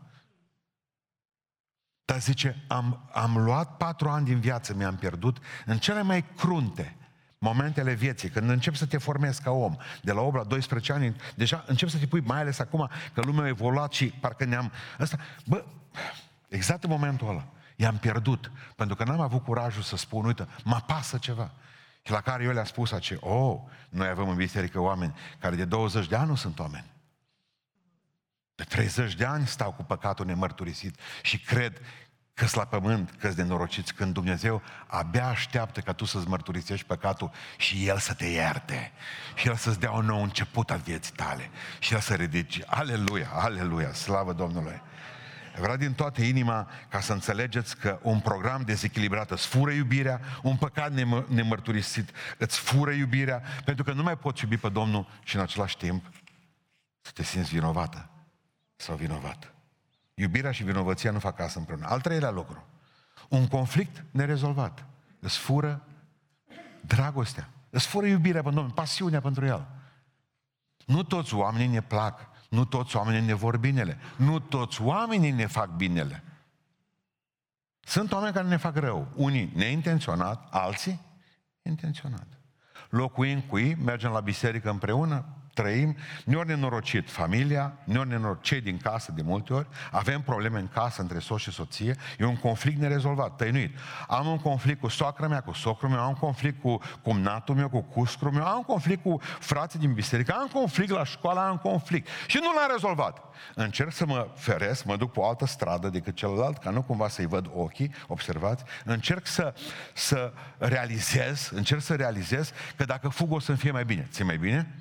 Dar 2.04 2.20
zice, 2.20 2.64
am, 2.68 3.08
am 3.12 3.38
luat 3.38 3.76
patru 3.76 4.08
ani 4.08 4.24
din 4.24 4.40
viață, 4.40 4.74
mi-am 4.74 4.96
pierdut 4.96 5.38
în 5.64 5.78
cele 5.78 6.02
mai 6.02 6.24
crunte, 6.24 6.96
Momentele 7.38 7.94
vieții, 7.94 8.28
când 8.28 8.50
începi 8.50 8.76
să 8.76 8.86
te 8.86 8.98
formezi 8.98 9.42
ca 9.42 9.50
om, 9.50 9.76
de 10.02 10.12
la 10.12 10.20
8 10.20 10.36
la 10.36 10.44
12 10.44 10.92
ani, 10.92 11.16
deja 11.34 11.64
începi 11.66 11.90
să 11.90 11.98
te 11.98 12.06
pui, 12.06 12.20
mai 12.20 12.40
ales 12.40 12.58
acum 12.58 12.90
că 13.14 13.20
lumea 13.20 13.44
a 13.44 13.48
evoluat 13.48 13.92
și 13.92 14.06
parcă 14.06 14.44
ne-am... 14.44 14.72
Asta, 14.98 15.18
bă, 15.44 15.64
exact 16.48 16.84
în 16.84 16.90
momentul 16.90 17.28
ăla, 17.28 17.46
i-am 17.76 17.96
pierdut, 17.96 18.50
pentru 18.76 18.96
că 18.96 19.04
n-am 19.04 19.20
avut 19.20 19.44
curajul 19.44 19.82
să 19.82 19.96
spun, 19.96 20.24
uite, 20.24 20.46
mă 20.64 20.82
pasă 20.86 21.18
ceva. 21.18 21.50
Și 22.02 22.12
la 22.12 22.20
care 22.20 22.44
eu 22.44 22.52
le-am 22.52 22.64
spus 22.64 22.92
ace, 22.92 23.16
oh, 23.20 23.58
noi 23.88 24.08
avem 24.08 24.28
în 24.28 24.36
biserică 24.36 24.80
oameni 24.80 25.14
care 25.38 25.56
de 25.56 25.64
20 25.64 26.06
de 26.06 26.16
ani 26.16 26.28
nu 26.28 26.34
sunt 26.34 26.58
oameni. 26.58 26.94
De 28.54 28.64
30 28.64 29.14
de 29.14 29.24
ani 29.24 29.46
stau 29.46 29.72
cu 29.72 29.82
păcatul 29.82 30.26
nemărturisit 30.26 30.98
și 31.22 31.40
cred 31.40 31.80
că 32.36 32.46
la 32.52 32.64
pământ, 32.64 33.14
că 33.18 33.28
de 33.28 33.42
norociți 33.42 33.94
când 33.94 34.14
Dumnezeu 34.14 34.62
abia 34.86 35.26
așteaptă 35.26 35.80
ca 35.80 35.92
tu 35.92 36.04
să-ți 36.04 36.28
mărturisești 36.28 36.86
păcatul 36.86 37.30
și 37.56 37.86
El 37.86 37.98
să 37.98 38.14
te 38.14 38.26
ierte. 38.26 38.92
Și 39.34 39.48
El 39.48 39.54
să-ți 39.54 39.80
dea 39.80 39.90
un 39.90 40.04
nou 40.04 40.22
început 40.22 40.70
al 40.70 40.78
vieții 40.78 41.12
tale. 41.12 41.50
Și 41.78 41.94
El 41.94 42.00
să 42.00 42.14
ridici. 42.14 42.60
Aleluia, 42.66 43.28
aleluia, 43.32 43.92
slavă 43.92 44.32
Domnului. 44.32 44.82
Vreau 45.58 45.76
din 45.76 45.94
toată 45.94 46.22
inima 46.22 46.70
ca 46.88 47.00
să 47.00 47.12
înțelegeți 47.12 47.76
că 47.76 47.98
un 48.02 48.20
program 48.20 48.62
dezechilibrat 48.62 49.30
îți 49.30 49.46
fură 49.46 49.70
iubirea, 49.70 50.20
un 50.42 50.56
păcat 50.56 50.92
nemărturisit 51.28 52.10
îți 52.38 52.58
fură 52.58 52.90
iubirea, 52.90 53.42
pentru 53.64 53.84
că 53.84 53.92
nu 53.92 54.02
mai 54.02 54.16
poți 54.16 54.42
iubi 54.42 54.56
pe 54.56 54.68
Domnul 54.68 55.08
și 55.24 55.36
în 55.36 55.42
același 55.42 55.76
timp 55.76 56.04
să 57.00 57.10
te 57.14 57.22
simți 57.22 57.50
vinovată 57.50 58.10
sau 58.76 58.96
vinovat. 58.96 59.55
Iubirea 60.18 60.52
și 60.52 60.64
vinovăția 60.64 61.10
nu 61.10 61.18
fac 61.18 61.36
casă 61.36 61.58
împreună. 61.58 61.86
Al 61.86 62.00
treilea 62.00 62.30
lucru. 62.30 62.66
Un 63.28 63.48
conflict 63.48 64.04
nerezolvat. 64.10 64.86
Îți 65.20 65.38
fură 65.38 65.86
dragostea. 66.80 67.48
Îți 67.70 67.86
fură 67.86 68.06
iubirea 68.06 68.42
pentru 68.42 68.60
Domnul, 68.60 68.74
pasiunea 68.74 69.20
pentru 69.20 69.46
El. 69.46 69.66
Nu 70.86 71.02
toți 71.02 71.34
oamenii 71.34 71.66
ne 71.66 71.82
plac. 71.82 72.28
Nu 72.48 72.64
toți 72.64 72.96
oamenii 72.96 73.26
ne 73.26 73.34
vor 73.34 73.56
binele. 73.56 73.98
Nu 74.16 74.38
toți 74.38 74.82
oamenii 74.82 75.30
ne 75.30 75.46
fac 75.46 75.68
binele. 75.68 76.22
Sunt 77.80 78.12
oameni 78.12 78.32
care 78.32 78.46
ne 78.46 78.56
fac 78.56 78.76
rău. 78.76 79.08
Unii 79.14 79.52
neintenționat, 79.54 80.48
alții 80.50 81.00
intenționat. 81.62 82.26
Locuim 82.88 83.40
cu 83.40 83.58
ei, 83.58 83.74
mergem 83.74 84.10
la 84.10 84.20
biserică 84.20 84.70
împreună, 84.70 85.24
trăim, 85.56 85.96
ne 86.24 86.36
ori 86.36 86.48
nenorocit 86.48 87.10
familia, 87.10 87.78
ne 87.84 87.98
ori 87.98 88.08
nenorocit 88.08 88.42
cei 88.42 88.60
din 88.60 88.76
casă 88.76 89.12
de 89.12 89.22
multe 89.22 89.52
ori, 89.52 89.66
avem 89.90 90.20
probleme 90.20 90.58
în 90.58 90.68
casă 90.68 91.00
între 91.00 91.18
soț 91.18 91.40
și 91.40 91.50
soție, 91.50 91.96
e 92.18 92.24
un 92.24 92.36
conflict 92.36 92.80
nerezolvat, 92.80 93.36
tăinuit. 93.36 93.78
Am 94.08 94.26
un 94.26 94.38
conflict 94.38 94.80
cu 94.80 94.88
soacra 94.88 95.28
mea, 95.28 95.40
cu 95.40 95.52
socrul 95.52 95.88
meu, 95.88 96.00
am 96.00 96.08
un 96.08 96.14
conflict 96.14 96.60
cu 96.60 96.80
cumnatul 97.02 97.54
meu, 97.54 97.68
cu 97.68 97.82
cuscrul 97.82 98.32
meu, 98.32 98.44
am 98.44 98.56
un 98.56 98.62
conflict 98.62 99.02
cu 99.02 99.20
frații 99.38 99.78
din 99.78 99.92
biserică, 99.92 100.32
am 100.32 100.40
un 100.42 100.60
conflict 100.60 100.90
la 100.90 101.04
școală, 101.04 101.40
am 101.40 101.50
un 101.50 101.70
conflict. 101.70 102.08
Și 102.26 102.38
nu 102.40 102.52
l-am 102.54 102.70
rezolvat. 102.72 103.22
Încerc 103.54 103.92
să 103.92 104.06
mă 104.06 104.28
feresc, 104.36 104.84
mă 104.84 104.96
duc 104.96 105.12
pe 105.12 105.20
o 105.20 105.28
altă 105.28 105.46
stradă 105.46 105.88
decât 105.88 106.14
celălalt, 106.14 106.58
ca 106.58 106.70
nu 106.70 106.82
cumva 106.82 107.08
să-i 107.08 107.26
văd 107.26 107.50
ochii, 107.54 107.94
observați, 108.06 108.64
încerc 108.84 109.26
să, 109.26 109.54
să 109.94 110.32
realizez, 110.58 111.50
încerc 111.54 111.80
să 111.80 111.94
realizez 111.94 112.52
că 112.76 112.84
dacă 112.84 113.08
fug 113.08 113.32
o 113.32 113.38
să-mi 113.38 113.58
fie 113.58 113.70
mai 113.70 113.84
bine. 113.84 114.08
Ți 114.10 114.22
mai 114.22 114.36
bine? 114.36 114.74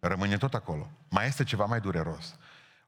Rămâne 0.00 0.36
tot 0.36 0.54
acolo. 0.54 0.90
Mai 1.08 1.26
este 1.26 1.44
ceva 1.44 1.64
mai 1.64 1.80
dureros. 1.80 2.36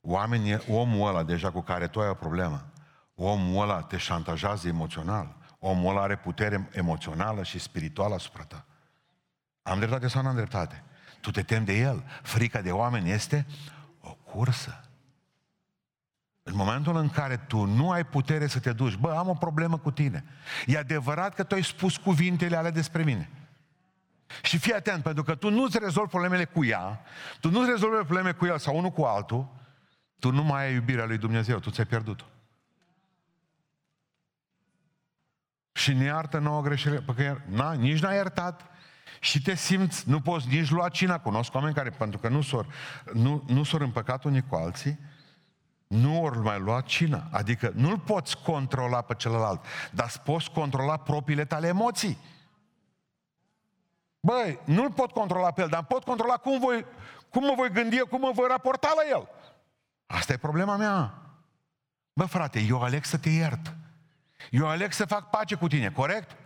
Oamenii, 0.00 0.58
omul 0.68 1.08
ăla 1.08 1.22
deja 1.22 1.50
cu 1.50 1.60
care 1.60 1.86
tu 1.86 2.00
ai 2.00 2.08
o 2.08 2.14
problemă, 2.14 2.72
omul 3.14 3.62
ăla 3.62 3.82
te 3.82 3.96
șantajează 3.96 4.68
emoțional, 4.68 5.36
omul 5.58 5.90
ăla 5.90 6.02
are 6.02 6.16
putere 6.16 6.68
emoțională 6.72 7.42
și 7.42 7.58
spirituală 7.58 8.14
asupra 8.14 8.42
ta. 8.42 8.64
Am 9.62 9.78
dreptate 9.78 10.08
sau 10.08 10.22
nu 10.22 10.28
am 10.28 10.34
dreptate? 10.34 10.82
Tu 11.20 11.30
te 11.30 11.42
temi 11.42 11.66
de 11.66 11.78
el. 11.78 12.04
Frica 12.22 12.60
de 12.60 12.70
oameni 12.70 13.10
este 13.10 13.46
o 14.00 14.10
cursă. 14.10 14.84
În 16.42 16.56
momentul 16.56 16.96
în 16.96 17.08
care 17.08 17.36
tu 17.36 17.64
nu 17.64 17.90
ai 17.90 18.04
putere 18.04 18.46
să 18.46 18.60
te 18.60 18.72
duci, 18.72 18.96
bă, 18.96 19.14
am 19.16 19.28
o 19.28 19.34
problemă 19.34 19.78
cu 19.78 19.90
tine. 19.90 20.24
E 20.66 20.78
adevărat 20.78 21.34
că 21.34 21.42
tu 21.42 21.54
ai 21.54 21.64
spus 21.64 21.96
cuvintele 21.96 22.56
alea 22.56 22.70
despre 22.70 23.02
mine. 23.02 23.30
Și 24.42 24.58
fii 24.58 24.72
atent, 24.72 25.02
pentru 25.02 25.22
că 25.22 25.34
tu 25.34 25.50
nu-ți 25.50 25.78
rezolvi 25.78 26.10
problemele 26.10 26.44
cu 26.44 26.64
ea, 26.64 27.00
tu 27.40 27.50
nu-ți 27.50 27.70
rezolvi 27.70 27.96
probleme 27.96 28.32
cu 28.32 28.46
el 28.46 28.58
sau 28.58 28.76
unul 28.76 28.90
cu 28.90 29.02
altul, 29.02 29.48
tu 30.18 30.30
nu 30.30 30.42
mai 30.42 30.64
ai 30.64 30.74
iubirea 30.74 31.04
lui 31.04 31.18
Dumnezeu, 31.18 31.58
tu 31.58 31.70
ți-ai 31.70 31.86
pierdut-o. 31.86 32.24
Și 35.72 35.92
ne 35.92 36.04
iartă 36.04 36.38
nouă 36.38 36.62
greșelile, 36.62 37.00
pentru 37.00 37.24
că 37.24 37.40
na, 37.46 37.72
nici 37.72 38.00
n-ai 38.00 38.14
iertat 38.14 38.70
și 39.20 39.42
te 39.42 39.54
simți, 39.54 40.08
nu 40.08 40.20
poți 40.20 40.48
nici 40.48 40.70
lua 40.70 40.88
cina. 40.88 41.18
Cunosc 41.18 41.54
oameni 41.54 41.74
care, 41.74 41.90
pentru 41.90 42.18
că 42.18 42.28
nu 42.28 42.42
s-or, 42.42 42.66
nu, 43.12 43.44
nu 43.46 43.62
s-or 43.62 43.80
împăcat 43.80 44.24
unii 44.24 44.44
cu 44.48 44.54
alții, 44.54 44.98
nu 45.86 46.22
ori 46.22 46.38
mai 46.38 46.58
lua 46.58 46.80
cina. 46.80 47.28
Adică 47.30 47.72
nu-l 47.74 47.98
poți 47.98 48.38
controla 48.42 49.00
pe 49.00 49.14
celălalt, 49.14 49.64
dar 49.90 50.12
poți 50.24 50.50
controla 50.50 50.96
propriile 50.96 51.44
tale 51.44 51.66
emoții. 51.66 52.18
Băi, 54.24 54.60
nu-l 54.64 54.92
pot 54.92 55.10
controla 55.10 55.50
pe 55.50 55.60
el, 55.60 55.68
dar 55.68 55.84
pot 55.84 56.04
controla 56.04 56.36
cum, 56.36 56.58
voi, 56.58 56.86
cum 57.28 57.44
mă 57.44 57.52
voi 57.56 57.70
gândi 57.70 57.96
eu, 57.96 58.06
cum 58.06 58.20
mă 58.20 58.30
voi 58.34 58.48
raporta 58.48 58.92
la 58.96 59.16
el. 59.16 59.28
Asta 60.06 60.32
e 60.32 60.36
problema 60.36 60.76
mea. 60.76 61.14
Bă, 62.12 62.24
frate, 62.24 62.60
eu 62.60 62.82
aleg 62.82 63.04
să 63.04 63.18
te 63.18 63.28
iert. 63.28 63.74
Eu 64.50 64.68
aleg 64.68 64.92
să 64.92 65.04
fac 65.04 65.30
pace 65.30 65.54
cu 65.54 65.66
tine, 65.66 65.90
corect? 65.90 66.36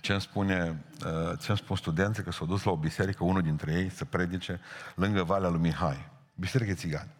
Ce 0.00 0.12
îmi 0.12 0.20
spune, 0.20 0.84
uh, 1.04 1.38
ce 1.40 1.48
îmi 1.48 1.58
spun 1.58 1.76
studenții 1.76 2.22
că 2.22 2.30
s-au 2.30 2.46
dus 2.46 2.62
la 2.62 2.70
o 2.70 2.76
biserică, 2.76 3.24
unul 3.24 3.42
dintre 3.42 3.72
ei, 3.72 3.90
să 3.90 4.04
predice 4.04 4.60
lângă 4.94 5.22
Valea 5.22 5.48
lui 5.48 5.60
Mihai. 5.60 6.10
Biserică 6.34 6.72
țigani. 6.72 7.10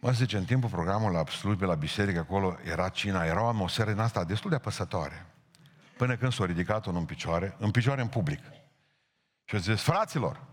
Mă 0.00 0.10
zice, 0.10 0.36
în 0.36 0.44
timpul 0.44 0.70
programului 0.70 1.16
la 1.16 1.30
slujbe 1.30 1.64
la 1.64 1.74
biserică, 1.74 2.18
acolo 2.18 2.56
era 2.64 2.88
cina, 2.88 3.24
era 3.24 3.42
o 3.42 3.48
atmosferă 3.48 3.90
în 3.90 3.98
asta 3.98 4.24
destul 4.24 4.50
de 4.50 4.56
apăsătoare. 4.56 5.26
Până 6.00 6.16
când 6.16 6.32
s-a 6.32 6.44
ridicat 6.44 6.86
unul 6.86 7.00
în 7.00 7.06
picioare, 7.06 7.56
în 7.58 7.70
picioare 7.70 8.00
în 8.00 8.08
public. 8.08 8.40
Și 9.44 9.54
a 9.54 9.58
zis, 9.58 9.82
fraților, 9.82 10.44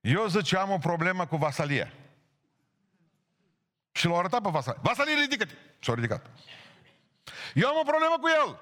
eu 0.00 0.26
zice, 0.26 0.56
am 0.56 0.70
o 0.70 0.78
problemă 0.78 1.26
cu 1.26 1.36
Vasalie. 1.36 1.92
Și 3.92 4.06
l-a 4.06 4.18
arătat 4.18 4.42
pe 4.42 4.48
Vasalie. 4.50 4.80
Vasalie, 4.82 5.14
ridică-te! 5.14 5.54
S-a 5.80 5.94
ridicat. 5.94 6.26
Eu 7.54 7.68
am 7.68 7.76
o 7.78 7.82
problemă 7.82 8.16
cu 8.20 8.28
el. 8.28 8.60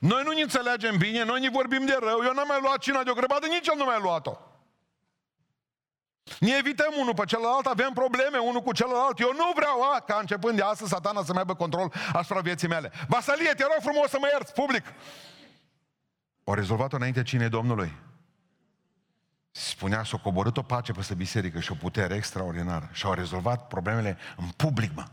Noi 0.00 0.22
nu 0.22 0.32
ne 0.32 0.40
înțelegem 0.40 0.96
bine, 0.96 1.24
noi 1.24 1.40
ne 1.40 1.50
vorbim 1.50 1.86
de 1.86 1.96
rău, 2.00 2.22
eu 2.24 2.32
n-am 2.32 2.46
mai 2.46 2.60
luat 2.60 2.78
cina 2.78 3.02
de 3.02 3.10
o 3.10 3.14
grămadă, 3.14 3.46
nici 3.46 3.66
el 3.66 3.76
nu 3.76 3.84
mai 3.84 4.00
luat-o. 4.00 4.38
Ne 6.38 6.50
evităm 6.58 6.92
unul 7.00 7.14
pe 7.14 7.24
celălalt, 7.24 7.66
avem 7.66 7.92
probleme 7.92 8.38
unul 8.38 8.60
cu 8.60 8.72
celălalt. 8.72 9.18
Eu 9.18 9.32
nu 9.32 9.52
vreau 9.54 9.82
a, 9.82 10.00
ca 10.00 10.18
începând 10.20 10.56
de 10.56 10.62
astăzi 10.62 10.90
satana 10.90 11.24
să 11.24 11.32
mai 11.32 11.40
aibă 11.40 11.54
control 11.54 11.92
asupra 12.12 12.40
vieții 12.40 12.68
mele. 12.68 12.92
Vasalie, 13.08 13.52
te 13.56 13.62
rog 13.62 13.82
frumos 13.82 14.10
să 14.10 14.16
mă 14.20 14.28
ierți, 14.32 14.52
public. 14.52 14.84
O 16.44 16.54
rezolvat-o 16.54 16.96
înainte 16.96 17.22
cine 17.22 17.48
Domnului. 17.48 17.92
Spunea, 19.50 20.04
s-a 20.04 20.16
coborât 20.16 20.56
o 20.56 20.62
pace 20.62 20.92
peste 20.92 21.14
biserică 21.14 21.60
și 21.60 21.72
o 21.72 21.74
putere 21.74 22.14
extraordinară. 22.14 22.88
Și 22.92 23.06
au 23.06 23.12
rezolvat 23.12 23.66
problemele 23.66 24.18
în 24.36 24.48
public, 24.56 24.94
mă. 24.94 25.04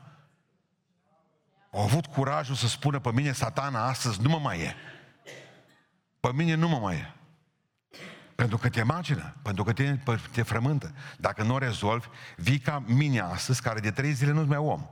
Au 1.72 1.82
avut 1.82 2.06
curajul 2.06 2.56
să 2.56 2.68
spună 2.68 3.00
pe 3.00 3.12
mine, 3.12 3.32
satana, 3.32 3.88
astăzi 3.88 4.22
nu 4.22 4.30
mă 4.30 4.40
mai 4.40 4.60
e. 4.60 4.76
Pe 6.20 6.32
mine 6.34 6.54
nu 6.54 6.68
mă 6.68 6.78
mai 6.78 6.96
e. 6.96 7.14
Pentru 8.42 8.60
că 8.60 8.70
te 8.70 8.84
macină, 8.84 9.36
pentru 9.42 9.64
că 9.64 9.74
te, 9.74 9.98
te 10.32 10.42
frământă. 10.42 10.92
Dacă 11.18 11.44
nu 11.44 11.54
o 11.54 11.58
rezolvi, 11.58 12.08
vii 12.36 12.60
ca 12.60 12.84
mine 12.88 13.20
astăzi, 13.20 13.62
care 13.62 13.80
de 13.80 13.92
trei 13.92 14.12
zile 14.12 14.32
nu-ți 14.32 14.48
mai 14.48 14.58
om. 14.58 14.88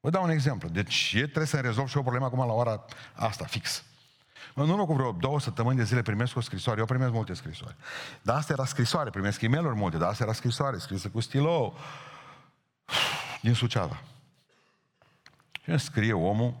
Vă 0.00 0.10
dau 0.10 0.22
un 0.22 0.30
exemplu. 0.30 0.68
Deci 0.68 1.12
e, 1.16 1.20
trebuie 1.20 1.46
să 1.46 1.60
rezolv 1.60 1.88
și 1.88 1.96
o 1.96 2.00
problemă 2.00 2.24
acum 2.24 2.38
la 2.38 2.52
ora 2.52 2.84
asta, 3.14 3.44
fix. 3.44 3.84
În 4.54 4.68
urmă 4.68 4.84
cu 4.84 4.92
vreo 4.92 5.12
două 5.12 5.40
săptămâni 5.40 5.76
de 5.76 5.84
zile 5.84 6.02
primesc 6.02 6.36
o 6.36 6.40
scrisoare. 6.40 6.80
Eu 6.80 6.86
primesc 6.86 7.12
multe 7.12 7.34
scrisori. 7.34 7.76
Dar 8.22 8.36
asta 8.36 8.52
era 8.52 8.64
scrisoare, 8.64 9.10
primesc 9.10 9.40
e 9.40 9.48
mail 9.48 9.72
multe, 9.72 9.96
dar 9.96 10.08
asta 10.08 10.22
era 10.22 10.32
scrisoare, 10.32 10.78
scrisă 10.78 11.08
cu 11.08 11.20
stilou 11.20 11.78
din 13.40 13.54
Suceava. 13.54 14.02
Și 15.62 15.70
îmi 15.70 15.80
scrie 15.80 16.12
omul, 16.12 16.54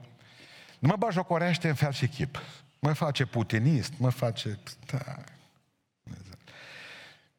nu 0.78 0.88
mă 0.88 0.96
bajocorește 0.98 1.68
în 1.68 1.74
fel 1.74 1.92
și 1.92 2.08
chip. 2.08 2.38
Mă 2.78 2.92
face 2.92 3.26
putinist, 3.26 3.92
mă 3.96 4.10
face... 4.10 4.58
Da. 4.86 5.14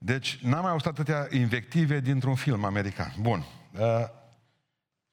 Deci, 0.02 0.40
n-am 0.42 0.62
mai 0.62 0.72
auzit 0.72 0.88
atâtea 0.88 1.28
invective 1.32 2.00
dintr-un 2.00 2.36
film 2.36 2.64
american. 2.64 3.14
Bun. 3.20 3.46
Uh, 3.72 3.80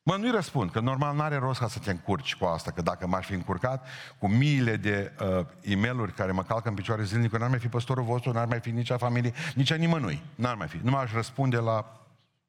mă, 0.03 0.16
nu-i 0.16 0.31
răspund, 0.31 0.70
că 0.70 0.81
normal 0.81 1.16
n-are 1.16 1.37
rost 1.37 1.61
ca 1.61 1.68
să 1.68 1.79
te 1.79 1.90
încurci 1.90 2.37
cu 2.37 2.44
asta, 2.44 2.70
că 2.70 2.83
dacă 2.83 3.07
m-aș 3.07 3.27
fi 3.27 3.33
încurcat 3.33 3.87
cu 4.18 4.29
miile 4.29 4.77
de 4.77 5.12
uh, 5.20 5.46
e 5.61 5.77
mail 5.77 6.11
care 6.11 6.33
mă 6.33 6.42
calcă 6.42 6.68
în 6.68 6.75
picioare 6.75 7.05
zilnic, 7.05 7.33
n-ar 7.33 7.49
mai 7.49 7.59
fi 7.59 7.68
păstorul 7.68 8.05
vostru, 8.05 8.33
n-ar 8.33 8.46
mai 8.46 8.61
fi 8.61 8.70
nici 8.70 8.90
a 8.90 8.96
familie, 8.96 9.33
nici 9.55 9.70
a 9.70 9.75
nimănui. 9.75 10.22
N-ar 10.35 10.55
mai 10.55 10.68
fi. 10.68 10.77
Nu 10.83 10.90
m-aș 10.90 11.12
răspunde 11.12 11.57
la 11.57 12.07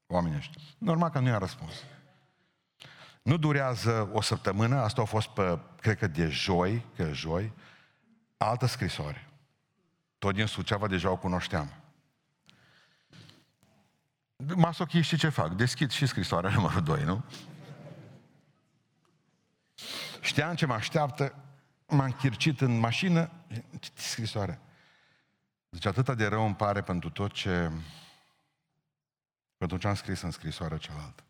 oamenii 0.07 0.37
ăștia. 0.37 0.61
Normal 0.77 1.09
că 1.09 1.19
nu 1.19 1.27
i-am 1.27 1.39
răspuns. 1.39 1.73
Nu 3.21 3.37
durează 3.37 4.09
o 4.13 4.21
săptămână, 4.21 4.75
asta 4.75 5.01
a 5.01 5.05
fost 5.05 5.27
pe, 5.27 5.59
cred 5.81 5.97
că 5.97 6.07
de 6.07 6.27
joi, 6.27 6.85
că 6.95 7.11
joi, 7.11 7.53
altă 8.37 8.65
scrisoare. 8.65 9.27
Tot 10.17 10.33
din 10.33 10.45
Suceava 10.45 10.87
deja 10.87 11.11
o 11.11 11.17
cunoșteam. 11.17 11.71
Masochiștii 14.45 15.17
ce 15.17 15.29
fac? 15.29 15.51
Deschid 15.51 15.91
și 15.91 16.05
scrisoarea 16.05 16.51
numărul 16.53 16.83
2, 16.83 17.03
nu? 17.03 17.23
Știam 20.21 20.55
ce 20.55 20.65
mă 20.65 20.73
așteaptă, 20.73 21.35
m-am 21.87 22.11
chircit 22.11 22.61
în 22.61 22.79
mașină, 22.79 23.31
citi 23.79 24.01
scrisoarea. 24.01 24.61
Deci 25.69 25.85
atâta 25.85 26.13
de 26.13 26.25
rău 26.25 26.45
îmi 26.45 26.55
pare 26.55 26.81
pentru 26.81 27.09
tot 27.09 27.31
ce... 27.31 27.71
pentru 29.57 29.77
ce 29.77 29.87
am 29.87 29.95
scris 29.95 30.21
în 30.21 30.31
scrisoarea 30.31 30.77
cealaltă. 30.77 31.23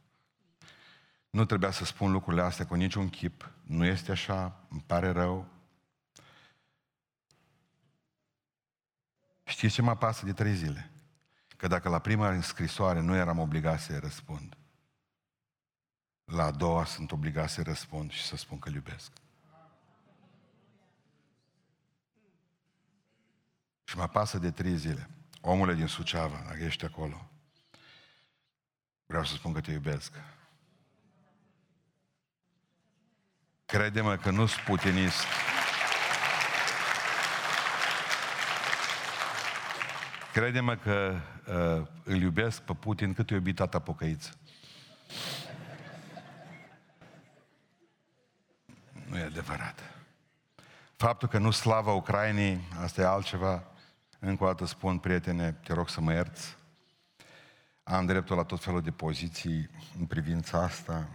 Nu 1.30 1.46
trebuia 1.46 1.72
să 1.72 1.86
spun 1.86 2.12
lucrurile 2.12 2.44
astea 2.44 2.66
cu 2.66 2.76
niciun 2.76 3.10
chip. 3.10 3.52
Nu 3.64 3.86
este 3.86 4.12
așa, 4.12 4.60
îmi 4.70 4.84
pare 4.86 5.10
rău. 5.12 5.48
Știți 9.44 9.74
ce 9.74 9.82
mă 9.82 9.96
pasă 9.96 10.26
de 10.26 10.34
trei 10.34 10.54
zile? 10.54 10.92
Că 11.58 11.68
dacă 11.68 11.90
la 11.90 12.00
prima 12.00 12.42
scrisoare 12.42 13.00
nu 13.00 13.16
eram 13.16 13.40
obligat 13.40 13.80
să 13.80 14.00
răspund, 14.00 14.58
la 16.26 16.44
a 16.44 16.52
doua 16.52 16.86
sunt 16.86 17.12
obligat 17.12 17.50
să 17.50 17.62
răspund 17.62 18.12
și 18.12 18.24
să 18.24 18.36
spun 18.36 18.60
că 18.60 18.70
iubesc. 18.70 19.12
Și 23.84 23.98
mă 23.98 24.08
pasă 24.08 24.38
de 24.38 24.52
trei 24.52 24.76
zile. 24.76 25.10
Omule 25.42 25.74
din 25.74 25.88
Suceava, 25.88 26.44
dacă 26.46 26.64
ești 26.64 26.86
acolo, 26.86 27.30
vreau 29.06 29.24
să 29.24 29.34
spun 29.34 29.54
că 29.54 29.62
te 29.62 29.72
iubesc. 29.72 30.14
Crede-mă 33.66 34.16
că 34.16 34.32
nu 34.32 34.46
sunt 34.46 34.66
putinist. 34.66 35.26
Crede-mă 40.38 40.76
că 40.76 41.16
uh, 41.48 41.88
îl 42.04 42.22
iubesc 42.22 42.62
pe 42.62 42.74
Putin 42.74 43.14
cât 43.14 43.32
o 43.32 43.34
iubi 43.34 43.54
tata 43.54 43.80
pocăiță. 43.80 44.32
Nu 49.10 49.18
e 49.18 49.24
adevărat. 49.24 49.80
Faptul 50.96 51.28
că 51.28 51.38
nu 51.38 51.52
slava 51.52 51.94
Ucrainei, 51.94 52.60
asta 52.82 53.02
e 53.02 53.06
altceva. 53.06 53.64
Încă 54.20 54.44
o 54.44 54.48
dată 54.48 54.66
spun, 54.66 54.98
prietene, 54.98 55.52
te 55.52 55.74
rog 55.74 55.90
să 55.90 56.02
mă 56.02 56.14
ierți. 56.14 56.58
Am 57.84 58.06
dreptul 58.06 58.36
la 58.36 58.44
tot 58.44 58.64
felul 58.64 58.82
de 58.82 58.92
poziții 58.92 59.70
în 60.00 60.06
privința 60.06 60.64
asta. 60.64 61.08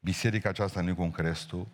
Biserica 0.00 0.48
aceasta 0.48 0.80
nu 0.80 0.88
e 0.88 0.94
cu 0.94 1.02
un 1.02 1.10
crestul. 1.10 1.68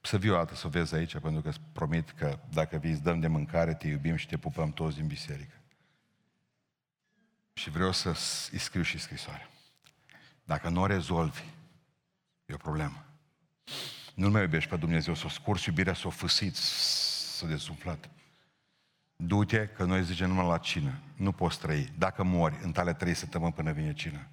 Să 0.00 0.18
viu 0.18 0.32
o 0.32 0.36
dată 0.36 0.54
să 0.54 0.66
o 0.66 0.70
vezi 0.70 0.94
aici, 0.94 1.18
pentru 1.18 1.40
că 1.40 1.48
îți 1.48 1.60
promit 1.72 2.10
că 2.10 2.38
dacă 2.52 2.76
vii, 2.76 2.90
îți 2.90 3.02
dăm 3.02 3.20
de 3.20 3.26
mâncare, 3.26 3.74
te 3.74 3.86
iubim 3.86 4.16
și 4.16 4.26
te 4.26 4.36
pupăm 4.36 4.72
toți 4.72 4.96
din 4.96 5.06
biserică. 5.06 5.54
Și 7.52 7.70
vreau 7.70 7.92
să 7.92 8.08
îi 8.52 8.58
scriu 8.58 8.82
și 8.82 8.98
scrisoare. 8.98 9.50
Dacă 10.44 10.68
nu 10.68 10.80
o 10.80 10.86
rezolvi, 10.86 11.42
e 12.46 12.54
o 12.54 12.56
problemă. 12.56 13.04
Nu 14.14 14.30
mai 14.30 14.42
iubești 14.42 14.70
pe 14.70 14.76
Dumnezeu, 14.76 15.14
să 15.14 15.26
o 15.26 15.28
scurci 15.28 15.64
iubirea, 15.64 15.94
să 15.94 16.06
o 16.06 16.10
fâsiți, 16.10 16.60
să 17.38 17.44
o 17.44 17.48
desumflat. 17.48 18.10
Du-te, 19.16 19.66
că 19.66 19.84
noi 19.84 20.04
zicem 20.04 20.28
numai 20.28 20.48
la 20.48 20.58
cină. 20.58 20.98
Nu 21.16 21.32
poți 21.32 21.58
trăi. 21.58 21.92
Dacă 21.98 22.22
mori, 22.22 22.58
în 22.62 22.72
tale 22.72 22.92
trei 22.92 23.14
săptămâni 23.14 23.52
până 23.52 23.72
vine 23.72 23.92
cină. 23.92 24.26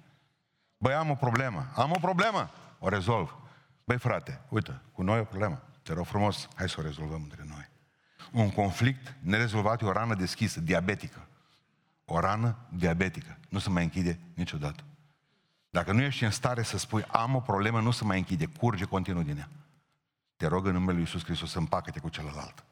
Băi, 0.78 0.94
am 0.94 1.10
o 1.10 1.14
problemă. 1.14 1.72
Am 1.74 1.90
o 1.90 1.98
problemă. 1.98 2.50
O 2.78 2.88
rezolv. 2.88 3.36
Băi, 3.88 3.98
frate, 3.98 4.40
uite, 4.48 4.80
cu 4.92 5.02
noi 5.02 5.20
o 5.20 5.24
problemă. 5.24 5.62
Te 5.82 5.92
rog 5.92 6.06
frumos, 6.06 6.48
hai 6.54 6.68
să 6.68 6.76
o 6.78 6.82
rezolvăm 6.82 7.20
între 7.22 7.44
noi. 7.48 7.68
Un 8.32 8.50
conflict 8.50 9.14
nerezolvat 9.20 9.82
e 9.82 9.84
o 9.84 9.92
rană 9.92 10.14
deschisă, 10.14 10.60
diabetică. 10.60 11.26
O 12.04 12.20
rană 12.20 12.56
diabetică. 12.68 13.38
Nu 13.48 13.58
se 13.58 13.70
mai 13.70 13.82
închide 13.82 14.18
niciodată. 14.34 14.84
Dacă 15.70 15.92
nu 15.92 16.02
ești 16.02 16.24
în 16.24 16.30
stare 16.30 16.62
să 16.62 16.78
spui, 16.78 17.02
am 17.02 17.34
o 17.34 17.40
problemă, 17.40 17.80
nu 17.80 17.90
se 17.90 18.04
mai 18.04 18.18
închide, 18.18 18.46
curge 18.46 18.84
continuu 18.84 19.22
din 19.22 19.38
ea. 19.38 19.48
Te 20.36 20.46
rog 20.46 20.66
în 20.66 20.72
numele 20.72 20.92
Lui 20.92 21.00
Iisus 21.00 21.24
Hristos 21.24 21.50
să 21.50 21.58
împacă-te 21.58 22.00
cu 22.00 22.08
celălalt. 22.08 22.64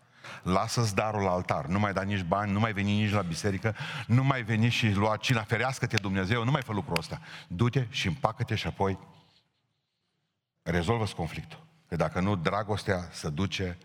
Lasă-ți 0.43 0.95
darul 0.95 1.23
la 1.23 1.31
altar, 1.31 1.67
nu 1.67 1.79
mai 1.79 1.93
da 1.93 2.03
nici 2.03 2.23
bani, 2.23 2.53
nu 2.53 2.61
mai 2.61 2.73
veni 2.73 2.93
nici 2.93 3.13
la 3.13 3.23
biserică, 3.23 3.75
nu 4.07 4.25
mai 4.25 4.43
veni 4.43 4.69
și 4.69 4.93
lua 4.93 5.17
cina, 5.17 5.43
ferească-te 5.43 5.97
Dumnezeu, 5.97 6.45
nu 6.45 6.51
mai 6.51 6.63
fă 6.63 6.73
lucrul 6.73 6.99
ăsta. 6.99 7.21
Du-te 7.49 7.87
și 7.91 8.07
împacă-te 8.07 8.55
și 8.55 8.67
apoi 8.67 8.99
rezolvă 10.71 11.07
conflictul. 11.17 11.67
Că 11.89 11.97
dacă 11.97 12.21
nu, 12.21 12.37
dragostea 12.37 13.09
se 13.13 13.31
duce. 13.31 13.79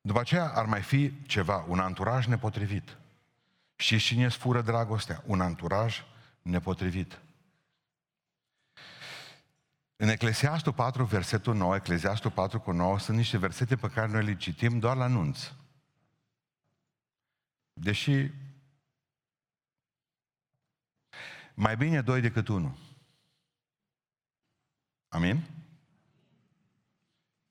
După 0.00 0.20
aceea 0.20 0.48
ar 0.48 0.64
mai 0.64 0.82
fi 0.82 1.22
ceva, 1.26 1.64
un 1.68 1.78
anturaj 1.78 2.26
nepotrivit. 2.26 2.96
Și 3.76 3.98
cine 3.98 4.24
îți 4.24 4.36
fură 4.36 4.62
dragostea? 4.62 5.22
Un 5.26 5.40
anturaj 5.40 6.04
nepotrivit. 6.42 7.20
În 9.96 10.08
Eclesiastul 10.08 10.72
4, 10.72 11.04
versetul 11.04 11.54
9, 11.54 11.74
Eclesiastul 11.74 12.30
4 12.30 12.60
cu 12.60 12.70
9, 12.70 12.98
sunt 12.98 13.16
niște 13.16 13.38
versete 13.38 13.76
pe 13.76 13.88
care 13.88 14.12
noi 14.12 14.24
le 14.24 14.36
citim 14.36 14.78
doar 14.78 14.96
la 14.96 15.04
anunț. 15.04 15.52
Deși 17.72 18.30
mai 21.54 21.76
bine 21.76 22.00
doi 22.00 22.20
decât 22.20 22.48
unul. 22.48 22.87
Amin? 25.08 25.44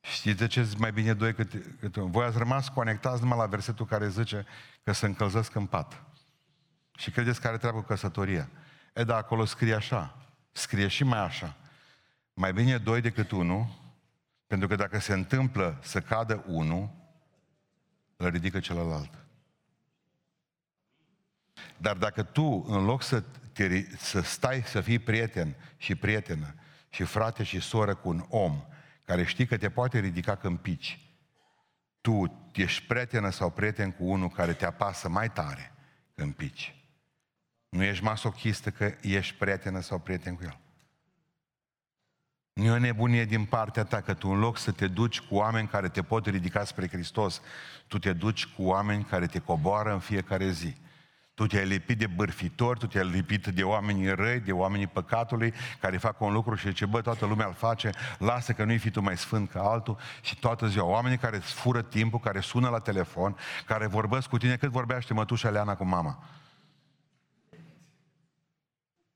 Știți 0.01 0.37
de 0.37 0.47
ce 0.47 0.73
mai 0.77 0.91
bine 0.91 1.13
doi 1.13 1.33
cât, 1.33 1.51
cât 1.79 1.95
unul? 1.95 2.09
Voi 2.09 2.25
ați 2.25 2.37
rămas 2.37 2.69
conectați 2.69 3.21
numai 3.21 3.37
la 3.37 3.45
versetul 3.45 3.85
care 3.85 4.09
zice 4.09 4.45
că 4.83 4.91
se 4.91 5.05
încălzesc 5.05 5.55
în 5.55 5.65
pat. 5.65 6.03
Și 6.97 7.11
credeți 7.11 7.41
că 7.41 7.47
are 7.47 7.57
treabă 7.57 7.77
cu 7.79 7.85
căsătoria. 7.85 8.49
E, 8.93 9.03
da, 9.03 9.15
acolo 9.15 9.45
scrie 9.45 9.73
așa. 9.73 10.17
Scrie 10.51 10.87
și 10.87 11.03
mai 11.03 11.19
așa. 11.19 11.55
Mai 12.33 12.53
bine 12.53 12.77
doi 12.77 13.01
decât 13.01 13.31
unul, 13.31 13.67
pentru 14.47 14.67
că 14.67 14.75
dacă 14.75 14.99
se 14.99 15.13
întâmplă 15.13 15.79
să 15.81 16.01
cadă 16.01 16.43
unul, 16.47 16.89
îl 18.15 18.29
ridică 18.29 18.59
celălalt. 18.59 19.11
Dar 21.77 21.97
dacă 21.97 22.23
tu, 22.23 22.65
în 22.67 22.85
loc 22.85 23.01
să, 23.01 23.23
te, 23.53 23.95
să 23.97 24.21
stai 24.21 24.61
să 24.61 24.81
fii 24.81 24.99
prieten 24.99 25.55
și 25.77 25.95
prietenă 25.95 26.53
și 26.97 27.03
frate 27.03 27.43
și 27.43 27.59
soră 27.59 27.95
cu 27.95 28.09
un 28.09 28.25
om 28.29 28.63
care 29.05 29.23
știi 29.23 29.45
că 29.45 29.57
te 29.57 29.69
poate 29.69 29.99
ridica 29.99 30.35
când 30.35 30.59
pici, 30.59 30.99
tu 32.01 32.49
ești 32.53 32.85
prietenă 32.85 33.29
sau 33.29 33.49
prieten 33.49 33.91
cu 33.91 34.03
unul 34.03 34.29
care 34.29 34.53
te 34.53 34.65
apasă 34.65 35.09
mai 35.09 35.31
tare 35.31 35.73
când 36.15 36.33
pici. 36.33 36.75
Nu 37.69 37.83
ești 37.83 38.03
masochistă 38.03 38.69
că 38.69 38.93
ești 39.01 39.35
prietenă 39.35 39.79
sau 39.79 39.99
prieten 39.99 40.35
cu 40.35 40.43
el. 40.43 40.59
Nu 42.53 42.63
e 42.63 42.71
o 42.71 42.77
nebunie 42.77 43.25
din 43.25 43.45
partea 43.45 43.83
ta 43.83 44.01
că 44.01 44.13
tu 44.13 44.29
în 44.29 44.39
loc 44.39 44.57
să 44.57 44.71
te 44.71 44.87
duci 44.87 45.21
cu 45.21 45.35
oameni 45.35 45.67
care 45.67 45.89
te 45.89 46.03
pot 46.03 46.25
ridica 46.25 46.63
spre 46.63 46.87
Hristos, 46.87 47.41
tu 47.87 47.99
te 47.99 48.13
duci 48.13 48.45
cu 48.45 48.63
oameni 48.63 49.03
care 49.03 49.27
te 49.27 49.39
coboară 49.39 49.93
în 49.93 49.99
fiecare 49.99 50.49
zi. 50.49 50.75
Tu 51.37 51.47
te-ai 51.47 51.65
lipit 51.65 51.97
de 51.97 52.07
bârfitori, 52.07 52.79
tu 52.79 52.87
te-ai 52.87 53.09
lipit 53.09 53.47
de 53.47 53.63
oamenii 53.63 54.15
răi, 54.15 54.39
de 54.39 54.51
oamenii 54.51 54.87
păcatului, 54.87 55.53
care 55.79 55.97
fac 55.97 56.21
un 56.21 56.33
lucru 56.33 56.55
și 56.55 56.67
zice, 56.67 56.85
bă, 56.85 57.01
toată 57.01 57.25
lumea 57.25 57.47
îl 57.47 57.53
face, 57.53 57.89
lasă 58.17 58.53
că 58.53 58.63
nu-i 58.63 58.77
fi 58.77 58.89
tu 58.89 59.01
mai 59.01 59.17
sfânt 59.17 59.49
ca 59.49 59.61
altul 59.61 59.97
și 60.21 60.39
toată 60.39 60.67
ziua. 60.67 60.85
Oamenii 60.85 61.17
care 61.17 61.35
îți 61.35 61.53
fură 61.53 61.81
timpul, 61.81 62.19
care 62.19 62.39
sună 62.39 62.69
la 62.69 62.79
telefon, 62.79 63.37
care 63.65 63.87
vorbesc 63.87 64.29
cu 64.29 64.37
tine 64.37 64.55
cât 64.55 64.69
vorbește 64.69 65.13
mătușa 65.13 65.49
Leana 65.49 65.75
cu 65.75 65.85
mama. 65.85 66.23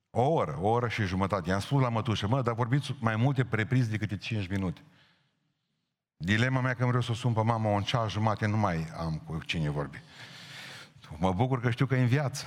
O 0.10 0.30
oră, 0.30 0.58
o 0.62 0.70
oră 0.70 0.88
și 0.88 1.04
jumătate. 1.04 1.50
I-am 1.50 1.60
spus 1.60 1.82
la 1.82 1.90
mătușă, 1.90 2.28
mă, 2.28 2.42
dar 2.42 2.54
vorbiți 2.54 2.96
mai 3.00 3.16
multe 3.16 3.46
preprizi 3.46 3.90
decât 3.90 4.20
5 4.20 4.48
minute. 4.48 4.82
Dilema 6.18 6.62
mea 6.62 6.74
că 6.74 6.86
vreau 6.86 7.02
să 7.02 7.12
o 7.12 7.14
sun 7.14 7.34
pe 7.34 7.42
mama 7.42 7.70
un 7.70 7.84
ceas 7.84 8.12
jumate, 8.12 8.46
nu 8.46 8.58
mai 8.58 8.88
am 8.98 9.22
cu 9.26 9.40
cine 9.46 9.70
vorbi. 9.70 10.02
Mă 11.18 11.34
bucur 11.34 11.60
că 11.60 11.70
știu 11.70 11.86
că 11.86 11.96
e 11.96 12.02
în 12.02 12.08
viață. 12.08 12.46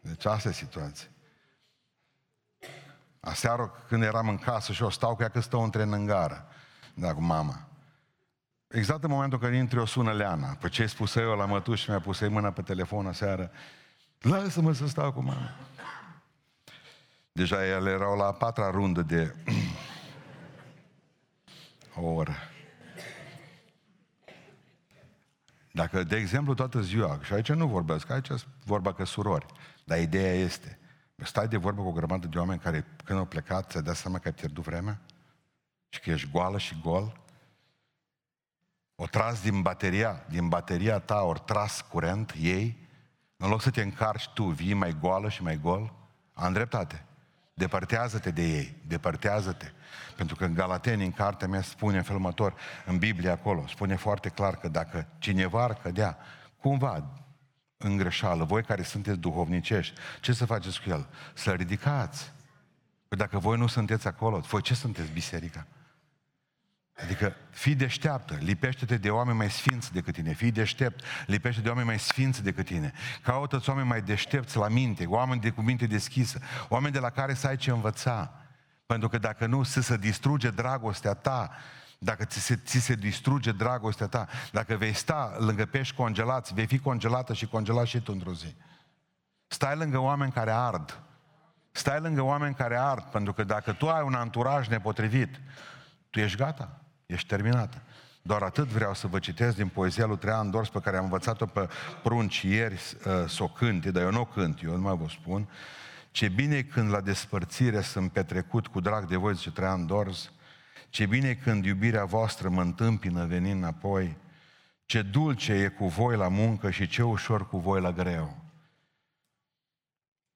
Deci 0.00 0.24
asta 0.24 0.48
e 0.48 0.52
situația. 0.52 1.08
Aseară 3.20 3.84
când 3.88 4.02
eram 4.02 4.28
în 4.28 4.38
casă 4.38 4.72
și 4.72 4.82
o 4.82 4.90
stau 4.90 5.14
cu 5.14 5.22
ea 5.22 5.28
că 5.28 5.40
stau 5.40 5.62
între 5.62 5.82
în 5.82 6.06
gară, 6.06 6.48
da, 6.94 7.14
cu 7.14 7.22
mama. 7.22 7.68
Exact 8.68 9.04
în 9.04 9.10
momentul 9.10 9.38
când 9.38 9.54
intri 9.54 9.78
o 9.78 9.86
sună 9.86 10.12
Leana. 10.12 10.56
Pe 10.60 10.68
ce 10.68 10.82
ai 10.82 10.88
spus 10.88 11.14
eu 11.14 11.36
la 11.36 11.46
mătuș 11.46 11.86
mi-a 11.86 12.00
pus 12.00 12.20
mâna 12.20 12.50
pe 12.50 12.62
telefon 12.62 13.06
aseară. 13.06 13.50
Lasă-mă 14.20 14.72
să 14.72 14.86
stau 14.86 15.12
cu 15.12 15.20
mama. 15.20 15.50
Deja 17.32 17.66
ele 17.66 17.90
erau 17.90 18.16
la 18.16 18.26
a 18.26 18.32
patra 18.32 18.70
rundă 18.70 19.02
de 19.02 19.34
o 22.00 22.06
oră. 22.06 22.34
Dacă, 25.72 26.02
de 26.02 26.16
exemplu, 26.16 26.54
toată 26.54 26.80
ziua, 26.80 27.18
și 27.22 27.32
aici 27.32 27.52
nu 27.52 27.66
vorbesc, 27.66 28.10
aici 28.10 28.28
vorba 28.64 28.94
că 28.94 29.04
surori, 29.04 29.46
dar 29.84 29.98
ideea 29.98 30.34
este, 30.34 30.78
Stai 31.24 31.48
de 31.48 31.56
vorbă 31.56 31.82
cu 31.82 31.88
o 31.88 31.92
grămadă 31.92 32.26
de 32.26 32.38
oameni 32.38 32.60
care 32.60 32.86
când 33.04 33.18
au 33.18 33.24
plecat 33.24 33.70
ți-ai 33.70 33.82
dat 33.82 33.96
seama 33.96 34.18
că 34.18 34.28
ai 34.28 34.34
pierdut 34.34 34.64
vremea? 34.64 35.00
Și 35.88 36.00
că 36.00 36.10
ești 36.10 36.30
goală 36.30 36.58
și 36.58 36.80
gol? 36.82 37.20
O 38.94 39.06
tras 39.06 39.42
din 39.42 39.62
bateria, 39.62 40.24
din 40.28 40.48
bateria 40.48 40.98
ta, 40.98 41.22
ori 41.22 41.42
tras 41.44 41.80
curent 41.80 42.34
ei, 42.40 42.88
în 43.36 43.48
loc 43.48 43.62
să 43.62 43.70
te 43.70 43.82
încarci 43.82 44.28
tu, 44.28 44.44
vii 44.44 44.74
mai 44.74 44.96
goală 45.00 45.28
și 45.28 45.42
mai 45.42 45.58
gol, 45.60 45.92
am 46.32 46.52
dreptate. 46.52 47.04
Depărtează-te 47.54 48.30
de 48.30 48.42
ei, 48.42 48.76
depărtează-te. 48.86 49.70
Pentru 50.16 50.36
că 50.36 50.44
în 50.44 50.54
Galateni, 50.54 51.04
în 51.04 51.12
cartea 51.12 51.48
mea, 51.48 51.62
spune 51.62 51.96
în 51.96 52.02
felul 52.02 52.20
următor, 52.20 52.54
în 52.86 52.98
Biblie 52.98 53.30
acolo, 53.30 53.66
spune 53.66 53.96
foarte 53.96 54.28
clar 54.28 54.56
că 54.56 54.68
dacă 54.68 55.08
cineva 55.18 55.62
ar 55.62 55.74
cădea, 55.74 56.18
cumva, 56.60 57.10
în 57.76 57.96
greșeală, 57.96 58.44
voi 58.44 58.62
care 58.62 58.82
sunteți 58.82 59.18
duhovnicești, 59.18 59.98
ce 60.20 60.32
să 60.32 60.44
faceți 60.44 60.82
cu 60.82 60.90
el? 60.90 61.08
Să-l 61.34 61.56
ridicați. 61.56 62.32
Păi 63.08 63.18
dacă 63.18 63.38
voi 63.38 63.58
nu 63.58 63.66
sunteți 63.66 64.06
acolo, 64.06 64.38
voi 64.38 64.62
ce 64.62 64.74
sunteți 64.74 65.10
biserica? 65.10 65.66
Adică 67.02 67.34
fii 67.50 67.74
deșteaptă, 67.74 68.34
lipește-te 68.40 68.96
de 68.96 69.10
oameni 69.10 69.36
mai 69.36 69.50
sfinți 69.50 69.92
decât 69.92 70.14
tine, 70.14 70.32
fii 70.32 70.50
deștept, 70.50 71.04
lipește 71.26 71.60
de 71.60 71.68
oameni 71.68 71.86
mai 71.86 71.98
sfinți 71.98 72.42
decât 72.42 72.66
tine. 72.66 72.92
Caută-ți 73.22 73.68
oameni 73.68 73.88
mai 73.88 74.02
deștepți 74.02 74.56
la 74.56 74.68
minte, 74.68 75.06
oameni 75.06 75.40
de 75.40 75.50
cu 75.50 75.60
minte 75.60 75.86
deschisă, 75.86 76.40
oameni 76.68 76.92
de 76.92 76.98
la 76.98 77.10
care 77.10 77.34
să 77.34 77.46
ai 77.46 77.56
ce 77.56 77.70
învăța. 77.70 78.32
Pentru 78.86 79.08
că 79.08 79.18
dacă 79.18 79.46
nu, 79.46 79.62
să 79.62 79.80
se 79.80 79.96
distruge 79.96 80.50
dragostea 80.50 81.14
ta, 81.14 81.50
dacă 81.98 82.24
ți 82.24 82.40
se, 82.40 82.56
ți 82.56 82.78
se 82.78 82.94
distruge 82.94 83.52
dragostea 83.52 84.06
ta, 84.06 84.28
dacă 84.52 84.76
vei 84.76 84.92
sta 84.92 85.36
lângă 85.38 85.64
pești 85.64 85.94
congelați, 85.94 86.54
vei 86.54 86.66
fi 86.66 86.78
congelată 86.78 87.34
și 87.34 87.46
congelat 87.46 87.86
și 87.86 88.00
tu 88.00 88.12
într-o 88.12 88.32
zi. 88.32 88.54
Stai 89.46 89.76
lângă 89.76 89.98
oameni 89.98 90.32
care 90.32 90.50
ard. 90.50 91.02
Stai 91.70 92.00
lângă 92.00 92.22
oameni 92.22 92.54
care 92.54 92.76
ard, 92.76 93.02
pentru 93.02 93.32
că 93.32 93.44
dacă 93.44 93.72
tu 93.72 93.88
ai 93.88 94.02
un 94.02 94.14
anturaj 94.14 94.68
nepotrivit, 94.68 95.40
tu 96.10 96.20
ești 96.20 96.36
gata. 96.36 96.81
Ești 97.12 97.28
terminată. 97.28 97.82
Doar 98.22 98.42
atât 98.42 98.66
vreau 98.66 98.94
să 98.94 99.06
vă 99.06 99.18
citesc 99.18 99.56
din 99.56 99.68
poezia 99.68 100.06
lui 100.06 100.18
Traian 100.18 100.50
Dors 100.50 100.68
pe 100.68 100.80
care 100.80 100.96
am 100.96 101.04
învățat-o 101.04 101.46
pe 101.46 101.68
prunci 102.02 102.42
ieri 102.42 102.74
uh, 102.74 103.28
să 103.28 103.42
o 103.42 103.48
cânte, 103.48 103.90
dar 103.90 104.02
eu 104.02 104.10
nu 104.10 104.20
o 104.20 104.24
cânt, 104.24 104.62
eu 104.62 104.74
nu 104.74 104.80
mai 104.80 104.96
vă 104.96 105.08
spun. 105.08 105.48
Ce 106.10 106.28
bine 106.28 106.62
când 106.62 106.90
la 106.90 107.00
despărțire 107.00 107.80
sunt 107.80 108.12
petrecut 108.12 108.66
cu 108.66 108.80
drag 108.80 109.08
de 109.08 109.16
voi, 109.16 109.34
zice 109.34 109.50
Traian 109.50 109.86
Dors, 109.86 110.32
ce 110.88 111.06
bine 111.06 111.34
când 111.34 111.64
iubirea 111.64 112.04
voastră 112.04 112.48
mă 112.48 112.60
întâmpină 112.60 113.26
venind 113.26 113.56
înapoi, 113.56 114.16
ce 114.86 115.02
dulce 115.02 115.52
e 115.52 115.68
cu 115.68 115.86
voi 115.86 116.16
la 116.16 116.28
muncă 116.28 116.70
și 116.70 116.86
ce 116.86 117.02
ușor 117.02 117.48
cu 117.48 117.58
voi 117.58 117.80
la 117.80 117.92
greu. 117.92 118.36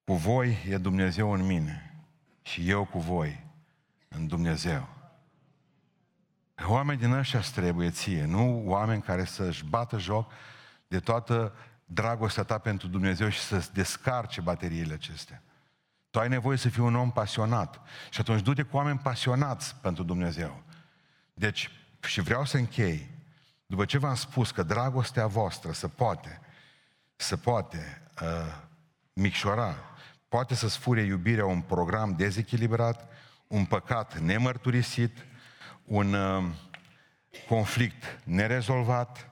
Cu 0.03 0.13
voi 0.13 0.57
e 0.69 0.77
Dumnezeu 0.77 1.31
în 1.31 1.45
mine 1.45 2.03
și 2.41 2.69
eu 2.69 2.85
cu 2.85 2.99
voi 2.99 3.45
în 4.07 4.27
Dumnezeu. 4.27 4.96
Oameni 6.69 6.99
din 6.99 7.11
ăștia 7.11 7.39
trebuie 7.39 7.89
ție, 7.89 8.25
nu 8.25 8.63
oameni 8.65 9.01
care 9.01 9.25
să-și 9.25 9.65
bată 9.65 9.97
joc 9.97 10.31
de 10.87 10.99
toată 10.99 11.53
dragostea 11.85 12.43
ta 12.43 12.57
pentru 12.57 12.87
Dumnezeu 12.87 13.29
și 13.29 13.39
să-ți 13.39 13.73
descarce 13.73 14.41
bateriile 14.41 14.93
acestea. 14.93 15.41
Tu 16.09 16.19
ai 16.19 16.27
nevoie 16.27 16.57
să 16.57 16.69
fii 16.69 16.81
un 16.81 16.95
om 16.95 17.11
pasionat. 17.11 17.81
Și 18.09 18.19
atunci 18.19 18.41
du-te 18.41 18.61
cu 18.61 18.75
oameni 18.75 18.99
pasionați 18.99 19.75
pentru 19.75 20.03
Dumnezeu. 20.03 20.63
Deci, 21.33 21.71
și 22.05 22.21
vreau 22.21 22.45
să 22.45 22.57
închei, 22.57 23.09
după 23.65 23.85
ce 23.85 23.97
v-am 23.97 24.15
spus 24.15 24.51
că 24.51 24.63
dragostea 24.63 25.27
voastră 25.27 25.71
se 25.71 25.87
poate, 25.87 26.39
se 27.15 27.35
poate 27.35 28.01
uh, 28.21 28.53
micșora, 29.13 29.75
poate 30.27 30.55
să 30.55 30.67
sfure 30.67 31.01
iubirea 31.01 31.45
un 31.45 31.61
program 31.61 32.13
dezechilibrat, 32.13 33.09
un 33.47 33.65
păcat 33.65 34.19
nemărturisit, 34.19 35.25
un 35.87 36.13
uh, 36.13 36.43
conflict 37.47 38.19
nerezolvat, 38.23 39.31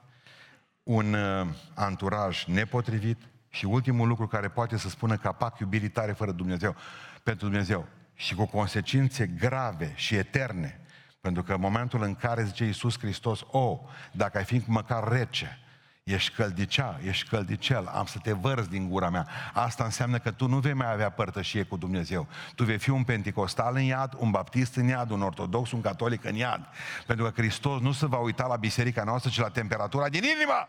un 0.82 1.12
uh, 1.14 1.46
anturaj 1.74 2.44
nepotrivit 2.44 3.18
și 3.48 3.64
ultimul 3.64 4.08
lucru 4.08 4.26
care 4.26 4.48
poate 4.48 4.76
să 4.76 4.88
spună 4.88 5.16
capac 5.16 5.58
iubirii 5.58 5.88
tare 5.88 6.12
fără 6.12 6.32
Dumnezeu, 6.32 6.76
pentru 7.22 7.46
Dumnezeu 7.46 7.86
și 8.14 8.34
cu 8.34 8.46
consecințe 8.46 9.26
grave 9.26 9.92
și 9.94 10.14
eterne. 10.14 10.80
Pentru 11.20 11.42
că 11.42 11.52
în 11.52 11.60
momentul 11.60 12.02
în 12.02 12.14
care 12.14 12.44
zice 12.44 12.64
Iisus 12.64 12.98
Hristos, 12.98 13.40
o, 13.50 13.58
oh, 13.58 13.78
dacă 14.12 14.38
ai 14.38 14.44
fi 14.44 14.62
măcar 14.66 15.08
rece, 15.08 15.58
ești 16.06 16.34
căldicea, 16.34 17.00
ești 17.02 17.28
căldicel, 17.28 17.86
am 17.86 18.06
să 18.06 18.18
te 18.18 18.32
vărzi 18.32 18.68
din 18.68 18.88
gura 18.88 19.10
mea. 19.10 19.28
Asta 19.52 19.84
înseamnă 19.84 20.18
că 20.18 20.30
tu 20.30 20.46
nu 20.46 20.58
vei 20.58 20.72
mai 20.72 20.92
avea 20.92 21.10
părtășie 21.10 21.62
cu 21.62 21.76
Dumnezeu. 21.76 22.28
Tu 22.54 22.64
vei 22.64 22.78
fi 22.78 22.90
un 22.90 23.04
penticostal 23.04 23.74
în 23.74 23.82
iad, 23.82 24.14
un 24.18 24.30
baptist 24.30 24.74
în 24.74 24.86
iad, 24.86 25.10
un 25.10 25.22
ortodox, 25.22 25.70
un 25.70 25.80
catolic 25.80 26.24
în 26.24 26.34
iad. 26.34 26.68
Pentru 27.06 27.24
că 27.24 27.40
Hristos 27.40 27.80
nu 27.80 27.92
se 27.92 28.06
va 28.06 28.18
uita 28.18 28.46
la 28.46 28.56
biserica 28.56 29.04
noastră, 29.04 29.30
ci 29.30 29.38
la 29.38 29.48
temperatura 29.48 30.08
din 30.08 30.22
inimă. 30.22 30.68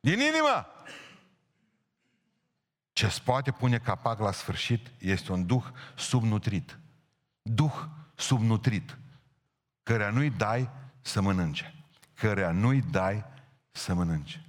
Din 0.00 0.18
inimă! 0.18 0.66
Ce 2.92 3.06
îți 3.06 3.22
poate 3.22 3.50
pune 3.50 3.78
capac 3.78 4.18
la 4.18 4.32
sfârșit 4.32 4.90
este 4.98 5.32
un 5.32 5.46
duh 5.46 5.64
subnutrit. 5.94 6.78
Duh 7.42 7.74
subnutrit, 8.14 8.98
căreia 9.82 10.10
nu-i 10.10 10.30
dai 10.30 10.70
să 11.00 11.20
mănânce 11.20 11.79
cărea 12.20 12.50
nu-i 12.50 12.82
dai 12.90 13.24
să 13.70 13.94
mănânce. 13.94 14.44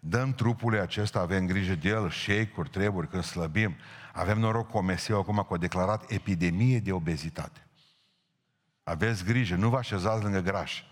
Dăm 0.00 0.32
trupului 0.32 0.78
acesta, 0.78 1.20
avem 1.20 1.46
grijă 1.46 1.74
de 1.74 1.88
el, 1.88 2.10
shake-uri, 2.10 2.68
treburi, 2.68 3.08
când 3.08 3.24
slăbim. 3.24 3.76
Avem 4.12 4.38
noroc 4.38 4.68
cu 4.68 4.80
Meseu 4.80 5.18
acum 5.18 5.46
că 5.48 5.54
a 5.54 5.56
declarat 5.56 6.10
epidemie 6.10 6.78
de 6.78 6.92
obezitate. 6.92 7.66
Aveți 8.82 9.24
grijă, 9.24 9.54
nu 9.54 9.68
vă 9.68 9.76
așezați 9.76 10.22
lângă 10.22 10.40
graș. 10.40 10.82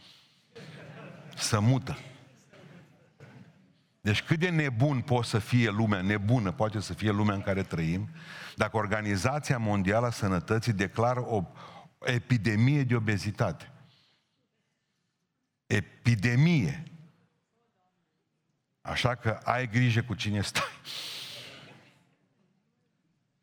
Să 1.37 1.61
mută. 1.61 1.99
Deci 4.01 4.23
cât 4.23 4.39
de 4.39 4.49
nebun 4.49 5.01
poate 5.01 5.27
să 5.27 5.39
fie 5.39 5.71
lumea, 5.71 6.01
nebună 6.01 6.53
poate 6.53 6.81
să 6.81 6.95
fie 6.95 7.11
lumea 7.11 7.35
în 7.35 7.43
care 7.43 7.63
trăim, 7.63 8.09
dacă 8.57 8.77
Organizația 8.77 9.59
Mondială 9.59 10.07
a 10.07 10.11
Sănătății 10.11 10.73
declară 10.73 11.25
o 11.27 11.45
epidemie 11.99 12.83
de 12.83 12.95
obezitate 12.95 13.71
epidemie. 15.71 16.83
Așa 18.81 19.15
că 19.15 19.41
ai 19.45 19.69
grijă 19.69 20.03
cu 20.03 20.15
cine 20.15 20.43
stai. 20.43 20.63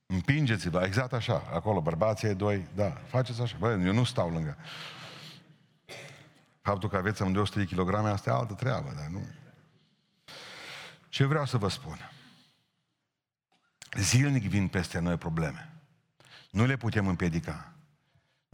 Împingeți-vă, 0.06 0.84
exact 0.84 1.14
așa, 1.14 1.44
acolo, 1.54 1.82
bărbații 1.82 2.36
doi, 2.36 2.68
da, 2.76 2.90
faceți 2.90 3.42
așa. 3.42 3.56
Bă, 3.60 3.72
eu 3.72 3.94
nu 3.94 4.04
stau 4.04 4.30
lângă. 4.30 4.58
Faptul 6.62 6.90
că 6.90 6.98
aveți 6.98 7.32
de 7.32 7.40
100 7.40 7.60
de 7.60 7.66
kg, 7.66 7.94
asta 7.94 8.30
e 8.30 8.34
altă 8.34 8.54
treabă, 8.54 8.94
dar 8.96 9.08
nu. 9.08 9.28
Ce 11.10 11.26
vreau 11.26 11.46
să 11.46 11.58
vă 11.58 11.68
spun? 11.68 12.12
Zilnic 13.98 14.44
vin 14.44 14.68
peste 14.68 15.00
noi 15.00 15.18
probleme. 15.18 15.74
Nu 16.50 16.66
le 16.66 16.78
putem 16.78 17.08
împiedica. 17.08 17.77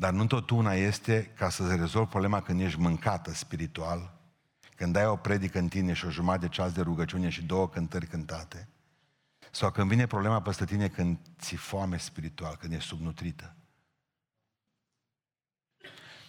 Dar 0.04 0.14
nu 0.14 0.28
tot 0.28 0.50
una 0.50 0.74
este 0.74 1.26
ca 1.26 1.50
să-ți 1.50 1.76
rezolvi 1.76 2.10
problema 2.10 2.42
când 2.42 2.62
ești 2.62 2.80
mâncată 2.80 3.34
spiritual, 3.34 4.14
când 4.76 4.96
ai 4.96 5.06
o 5.06 5.16
predică 5.16 5.60
în 5.60 5.68
tine 5.68 5.94
și 5.94 6.06
o 6.06 6.10
jumătate 6.10 6.46
de 6.46 6.52
ceas 6.52 6.72
de 6.72 6.82
rugăciune 6.82 7.30
și 7.30 7.44
două 7.44 7.70
cântări 7.70 8.08
cântate, 8.08 8.68
sau 9.52 9.72
când 9.72 9.90
vine 9.90 10.08
problema 10.08 10.42
peste 10.42 10.66
tine 10.66 10.88
când 10.88 11.18
ți 11.40 11.56
foame 11.56 11.98
spiritual, 11.98 12.56
când 12.56 12.74
ești 12.74 12.88
subnutrită. 12.88 13.56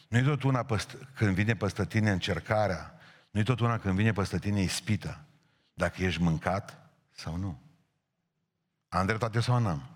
Nu 0.09 0.19
e 0.19 0.23
tot 0.23 0.43
una 0.43 0.67
când 1.15 1.35
vine 1.35 1.57
peste 1.57 1.87
tine 1.87 2.11
încercarea, 2.11 2.99
nu 3.31 3.41
e 3.41 3.43
tot 3.43 3.61
una 3.61 3.79
când 3.79 3.97
vine 3.97 4.13
peste 4.13 4.39
tine 4.39 4.61
ispită, 4.61 5.25
dacă 5.73 6.03
ești 6.03 6.23
mâncat 6.23 6.91
sau 7.11 7.37
nu. 7.37 7.61
Am 8.89 9.07
dreptate 9.07 9.41
sau 9.41 9.59
n-am? 9.59 9.94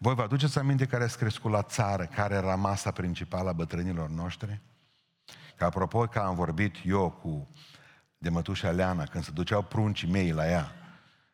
Voi 0.00 0.14
vă 0.14 0.22
aduceți 0.22 0.58
aminte 0.58 0.86
care 0.86 1.04
ați 1.04 1.18
crescut 1.18 1.50
la 1.50 1.62
țară, 1.62 2.04
care 2.04 2.34
era 2.34 2.54
masa 2.54 2.90
principală 2.90 3.48
a 3.48 3.52
bătrânilor 3.52 4.08
noștri? 4.08 4.60
Că 5.56 5.64
apropo 5.64 6.06
că 6.06 6.18
am 6.18 6.34
vorbit 6.34 6.74
eu 6.84 7.10
cu 7.10 7.48
de 8.18 8.28
mătușa 8.28 8.70
Leana, 8.70 9.04
când 9.04 9.24
se 9.24 9.30
duceau 9.30 9.62
pruncii 9.62 10.08
mei 10.08 10.32
la 10.32 10.48
ea, 10.48 10.72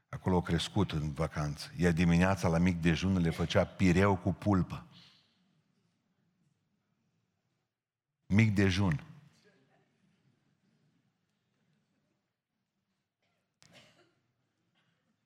acolo 0.09 0.35
au 0.35 0.43
crescut 0.43 0.93
în 0.93 1.12
vacanță, 1.12 1.71
ea 1.77 1.93
dimineața 1.93 2.49
la 2.49 2.59
mic 2.59 2.81
dejun 2.81 3.19
le 3.19 3.31
făcea 3.31 3.65
pireu 3.65 4.17
cu 4.17 4.33
pulpă. 4.33 4.87
Mic 8.27 8.55
dejun. 8.55 9.05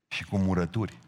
Și 0.08 0.24
cu 0.24 0.38
murături. 0.38 1.07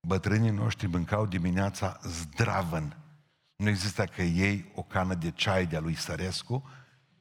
Bătrânii 0.00 0.50
noștri 0.50 0.86
mâncau 0.86 1.26
dimineața 1.26 1.98
zdravăn. 2.02 2.96
Nu 3.56 3.68
există 3.68 4.04
că 4.04 4.22
ei 4.22 4.72
o 4.74 4.82
cană 4.82 5.14
de 5.14 5.30
ceai 5.30 5.66
de-a 5.66 5.80
lui 5.80 5.94
Sărescu 5.94 6.70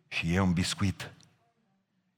și 0.07 0.31
ei 0.31 0.39
un 0.39 0.53
biscuit. 0.53 1.13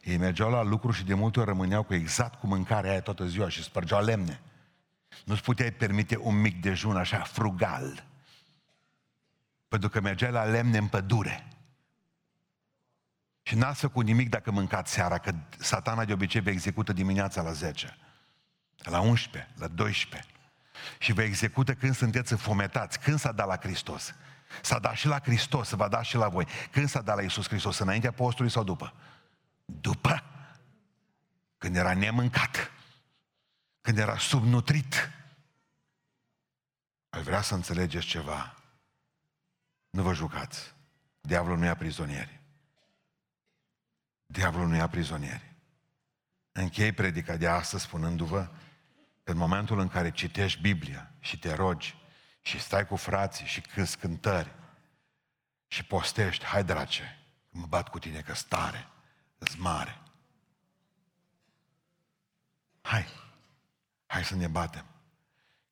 Ei 0.02 0.18
mergeau 0.18 0.50
la 0.52 0.62
lucru 0.62 0.92
și 0.92 1.04
de 1.04 1.14
multe 1.14 1.40
ori 1.40 1.50
rămâneau 1.50 1.84
cu 1.84 1.94
exact 1.94 2.40
cu 2.40 2.48
mâncarea 2.48 2.92
aia 2.92 3.02
toată 3.02 3.26
ziua 3.26 3.50
și 3.50 3.64
spărgeau 3.64 4.04
lemne. 4.04 4.42
Nu-ți 5.26 5.42
puteai 5.42 5.72
permite 5.72 6.18
un 6.18 6.42
mic 6.42 6.62
dejun 6.62 6.98
așa 6.98 7.20
frugal. 7.20 8.06
Pentru 9.68 9.90
că 9.90 10.02
mergeai 10.02 10.32
la 10.32 10.44
lemne 10.44 10.78
în 10.78 10.88
pădure. 10.88 11.48
Și 13.42 13.56
n-ați 13.56 13.80
făcut 13.80 14.06
nimic 14.06 14.30
dacă 14.30 14.52
mâncați 14.52 14.92
seara, 14.92 15.18
că 15.18 15.34
satana 15.58 16.06
de 16.06 16.14
obicei 16.14 16.42
vă 16.42 16.50
execută 16.50 16.94
dimineața 16.94 17.42
la 17.42 17.52
10, 17.52 17.98
la 18.78 19.00
11, 19.00 19.54
la 19.56 19.68
12. 19.68 20.30
Și 20.98 21.14
vă 21.14 21.22
execută 21.22 21.74
când 21.74 21.96
sunteți 21.96 22.36
fometați, 22.36 23.00
când 23.00 23.20
s-a 23.20 23.32
dat 23.32 23.48
la 23.48 23.58
Hristos. 23.58 24.14
S-a 24.62 24.80
dat 24.80 24.96
și 24.96 25.08
la 25.08 25.20
Hristos, 25.20 25.68
să 25.68 25.76
va 25.76 25.88
da 25.88 26.02
și 26.02 26.16
la 26.16 26.28
voi. 26.28 26.48
Când 26.72 26.90
s-a 26.90 27.02
dat 27.02 27.16
la 27.16 27.22
Iisus 27.22 27.48
Hristos? 27.48 27.78
Înaintea 27.78 28.12
postului 28.12 28.52
sau 28.52 28.64
după? 28.64 28.94
După. 29.66 30.24
Când 31.58 31.76
era 31.76 31.94
nemâncat. 31.94 32.72
Când 33.82 33.98
era 33.98 34.18
subnutrit. 34.18 35.12
Ai 37.10 37.22
vrea 37.22 37.42
să 37.42 37.54
înțelegeți 37.54 38.06
ceva. 38.06 38.56
Nu 39.90 40.02
vă 40.02 40.14
jucați. 40.14 40.74
Diavolul 41.22 41.58
nu 41.58 41.66
ia 41.66 41.76
prizonieri. 41.76 42.40
Diavolul 44.26 44.68
nu 44.68 44.76
ia 44.76 44.88
prizonieri. 44.88 45.56
Închei 46.52 46.92
predica 46.92 47.38
de 47.38 47.48
astăzi 47.48 47.84
spunându-vă 47.84 48.42
că 48.42 48.50
în 49.32 49.38
momentul 49.38 49.80
în 49.80 49.88
care 49.88 50.12
citești 50.12 50.62
Biblia 50.62 51.12
și 51.20 51.40
te 51.40 51.54
rogi 51.54 51.96
și 52.42 52.60
stai 52.60 52.88
cu 52.88 52.96
frații 52.96 53.46
și 53.46 53.62
cânti 53.62 53.96
cântări 53.96 54.52
și 55.68 55.86
postești, 55.86 56.46
hai 56.46 56.64
drace, 56.64 57.20
mă 57.50 57.66
bat 57.66 57.90
cu 57.90 58.00
tine 58.00 58.20
că 58.20 58.34
stare, 58.34 58.88
îți 59.38 59.60
mare. 59.60 59.98
Hai, 62.82 63.06
hai 64.06 64.24
să 64.24 64.36
ne 64.36 64.48
batem. 64.48 64.86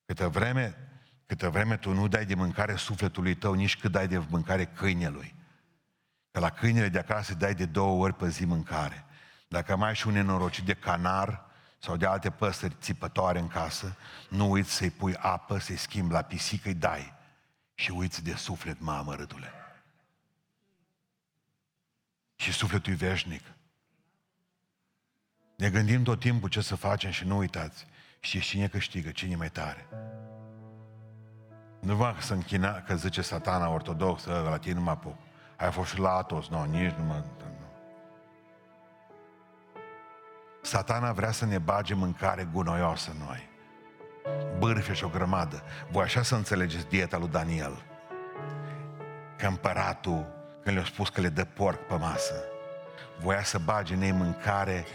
Câtă 0.05 0.27
vreme, 0.27 0.77
câtă 1.25 1.49
vreme 1.49 1.77
tu 1.77 1.93
nu 1.93 2.07
dai 2.07 2.25
de 2.25 2.35
mâncare 2.35 2.75
sufletului 2.75 3.35
tău, 3.35 3.53
nici 3.53 3.77
cât 3.77 3.91
dai 3.91 4.07
de 4.07 4.17
mâncare 4.17 4.65
câinelui. 4.65 5.35
Că 6.31 6.39
la 6.39 6.49
câinele 6.49 6.89
de 6.89 6.99
acasă 6.99 7.33
dai 7.33 7.53
de 7.53 7.65
două 7.65 8.03
ori 8.03 8.13
pe 8.13 8.29
zi 8.29 8.45
mâncare. 8.45 9.05
Dacă 9.47 9.75
mai 9.75 9.87
ai 9.87 9.95
și 9.95 10.07
un 10.07 10.13
nenorocit 10.13 10.65
de 10.65 10.73
canar 10.73 11.48
sau 11.79 11.97
de 11.97 12.05
alte 12.05 12.29
păsări 12.29 12.75
țipătoare 12.81 13.39
în 13.39 13.47
casă, 13.47 13.95
nu 14.29 14.49
uiți 14.49 14.71
să-i 14.71 14.89
pui 14.89 15.15
apă, 15.15 15.57
să-i 15.57 15.75
schimbi 15.75 16.13
la 16.13 16.21
pisică, 16.21 16.67
îi 16.67 16.73
dai. 16.73 17.13
Și 17.73 17.91
uiți 17.91 18.23
de 18.23 18.35
suflet, 18.35 18.79
mamă, 18.79 19.15
râdule. 19.15 19.53
Și 22.35 22.51
sufletul 22.51 22.93
e 22.93 22.95
veșnic. 22.95 23.43
Ne 25.55 25.69
gândim 25.69 26.03
tot 26.03 26.19
timpul 26.19 26.49
ce 26.49 26.61
să 26.61 26.75
facem 26.75 27.11
și 27.11 27.25
nu 27.25 27.37
uitați. 27.37 27.85
Și 28.19 28.39
cine 28.39 28.67
câștigă, 28.67 29.11
cine 29.11 29.31
e 29.31 29.35
mai 29.35 29.49
tare. 29.49 29.87
Nu 31.79 31.95
vă 31.95 32.15
să 32.19 32.33
închina, 32.33 32.81
că 32.81 32.95
zice 32.95 33.21
satana 33.21 33.69
ortodox, 33.69 34.25
la 34.25 34.57
tine 34.57 34.73
nu 34.73 34.81
mă 34.81 34.89
apuc. 34.89 35.17
Ai 35.57 35.71
fost 35.71 35.91
și 35.91 35.99
la 35.99 36.11
Atos, 36.11 36.47
nu, 36.47 36.63
nici 36.63 36.91
nu 36.91 37.03
mă... 37.03 37.23
Satana 40.69 41.11
vrea 41.11 41.31
să 41.31 41.45
ne 41.45 41.57
bage 41.57 41.93
mâncare 41.93 42.49
gunoioasă 42.53 43.11
noi. 43.25 43.49
Bârfe 44.57 44.93
și 44.93 45.03
o 45.03 45.09
grămadă. 45.09 45.63
Voi 45.91 46.03
așa 46.03 46.21
să 46.21 46.35
înțelegeți 46.35 46.87
dieta 46.87 47.17
lui 47.17 47.27
Daniel. 47.27 47.83
Că 49.37 49.47
împăratul, 49.47 50.27
când 50.63 50.75
le-a 50.75 50.85
spus 50.85 51.09
că 51.09 51.21
le 51.21 51.29
dă 51.29 51.45
porc 51.45 51.79
pe 51.87 51.95
masă, 51.95 52.33
voia 53.19 53.43
să 53.43 53.57
bage 53.57 53.93
în 53.93 54.01
ei 54.01 54.11
mâncare 54.11 54.85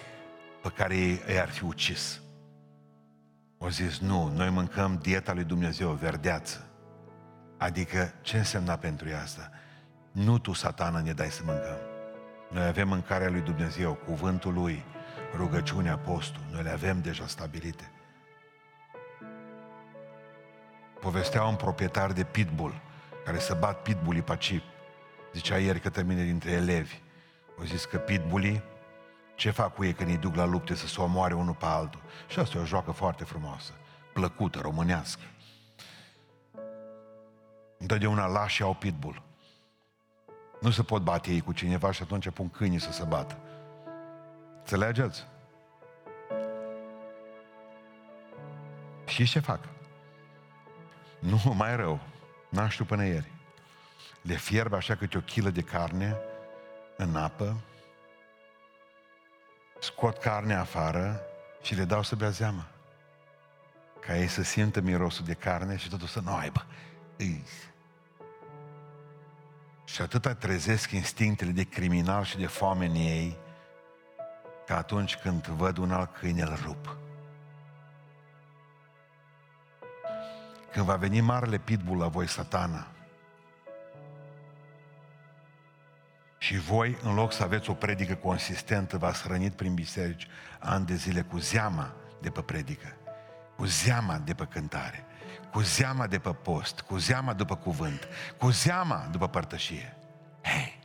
pe 0.62 0.68
care 0.68 0.97
ei, 0.97 1.22
ei 1.29 1.41
ar 1.41 1.49
fi 1.49 1.64
ucis. 1.64 2.20
O 3.59 3.68
zis, 3.68 3.99
nu, 3.99 4.33
noi 4.35 4.51
mâncăm 4.51 4.99
dieta 5.03 5.33
lui 5.33 5.45
Dumnezeu, 5.45 5.91
verdeață. 5.91 6.66
Adică, 7.59 8.14
ce 8.20 8.37
însemna 8.37 8.77
pentru 8.77 9.09
ea 9.09 9.20
asta? 9.22 9.51
Nu 10.12 10.39
tu, 10.39 10.53
satana, 10.53 11.01
ne 11.01 11.12
dai 11.12 11.31
să 11.31 11.43
mâncăm. 11.45 11.79
Noi 12.51 12.66
avem 12.66 12.89
mâncarea 12.89 13.31
lui 13.31 13.41
Dumnezeu, 13.41 13.95
cuvântul 13.95 14.53
lui, 14.53 14.85
rugăciunea, 15.37 15.99
postul. 15.99 16.43
Noi 16.51 16.62
le 16.62 16.70
avem 16.70 17.01
deja 17.01 17.27
stabilite. 17.27 17.91
Povestea 21.01 21.45
un 21.45 21.57
proprietar 21.57 22.12
de 22.12 22.25
pitbull, 22.25 22.81
care 23.25 23.39
să 23.39 23.55
bat 23.55 23.83
pitbullii 23.83 24.22
pe 24.22 24.37
cip. 24.37 24.62
Zicea 25.33 25.59
ieri 25.59 25.81
că 25.81 25.91
termine 25.91 26.22
dintre 26.22 26.51
elevi. 26.51 27.01
Au 27.59 27.64
zis 27.64 27.85
că 27.85 27.99
pitbullii, 27.99 28.62
ce 29.35 29.51
fac 29.51 29.75
cu 29.75 29.85
ei 29.85 29.93
când 29.93 30.09
îi 30.09 30.16
duc 30.16 30.35
la 30.35 30.45
lupte 30.45 30.75
să 30.75 30.87
se 30.87 31.01
omoare 31.01 31.35
unul 31.35 31.55
pe 31.55 31.64
altul? 31.64 32.03
Și 32.29 32.39
asta 32.39 32.59
e 32.59 32.61
o 32.61 32.64
joacă 32.64 32.91
foarte 32.91 33.25
frumoasă, 33.25 33.72
plăcută, 34.12 34.59
românească. 34.61 35.22
Întotdeauna 37.79 38.27
lași 38.27 38.62
au 38.62 38.75
pitbull. 38.75 39.22
Nu 40.61 40.70
se 40.70 40.83
pot 40.83 41.03
bate 41.03 41.31
ei 41.31 41.41
cu 41.41 41.53
cineva 41.53 41.91
și 41.91 42.03
atunci 42.03 42.31
pun 42.31 42.49
câinii 42.49 42.81
să 42.81 42.93
se 42.93 43.05
bată. 43.05 43.39
Înțelegeți? 44.64 45.26
Și 49.06 49.24
ce 49.24 49.40
fac? 49.40 49.60
Nu, 51.18 51.54
mai 51.54 51.76
rău. 51.76 52.00
N-am 52.48 52.68
știut 52.68 52.88
până 52.88 53.04
ieri. 53.04 53.32
Le 54.22 54.34
fierb 54.34 54.72
așa 54.72 54.94
câte 54.94 55.16
o 55.16 55.20
kilă 55.20 55.50
de 55.50 55.60
carne 55.60 56.16
în 56.96 57.16
apă, 57.16 57.56
scot 59.80 60.18
carnea 60.18 60.60
afară 60.60 61.20
și 61.62 61.74
le 61.74 61.84
dau 61.84 62.02
să 62.02 62.16
bea 62.16 62.30
zeamă. 62.30 62.66
Ca 64.00 64.16
ei 64.16 64.28
să 64.28 64.42
simtă 64.42 64.80
mirosul 64.80 65.24
de 65.24 65.34
carne 65.34 65.76
și 65.76 65.88
totul 65.88 66.06
să 66.06 66.20
nu 66.20 66.34
aibă. 66.34 66.66
Îi, 67.16 67.44
și 69.84 70.02
atâta 70.02 70.34
trezesc 70.34 70.90
instinctele 70.90 71.50
de 71.50 71.64
criminal 71.64 72.24
și 72.24 72.36
de 72.36 72.46
foame 72.46 72.86
în 72.86 72.94
ei, 72.94 73.42
ca 74.66 74.76
atunci 74.76 75.16
când 75.16 75.46
văd 75.46 75.76
un 75.76 75.92
alt 75.92 76.16
câine, 76.16 76.42
îl 76.42 76.58
rup. 76.62 76.96
Când 80.72 80.86
va 80.86 80.96
veni 80.96 81.20
marele 81.20 81.58
pitbull 81.58 81.98
la 81.98 82.08
voi, 82.08 82.28
satana, 82.28 82.86
și 86.44 86.58
voi, 86.58 86.98
în 87.02 87.14
loc 87.14 87.32
să 87.32 87.42
aveți 87.42 87.70
o 87.70 87.74
predică 87.74 88.14
consistentă, 88.14 88.98
v-ați 88.98 89.22
hrănit 89.22 89.52
prin 89.52 89.74
biserici 89.74 90.28
ani 90.58 90.86
de 90.86 90.94
zile 90.94 91.22
cu 91.22 91.38
zeama 91.38 91.94
de 92.20 92.30
pe 92.30 92.40
predică, 92.40 92.96
cu 93.56 93.64
zeama 93.64 94.18
de 94.18 94.34
pe 94.34 94.44
cântare, 94.44 95.04
cu 95.50 95.60
zeama 95.60 96.06
de 96.06 96.18
pe 96.18 96.32
post, 96.32 96.80
cu 96.80 96.96
zeama 96.96 97.32
după 97.32 97.56
cuvânt, 97.56 98.08
cu 98.38 98.50
zeama 98.50 99.08
după 99.10 99.28
părtășie. 99.28 99.96
Hei, 100.42 100.78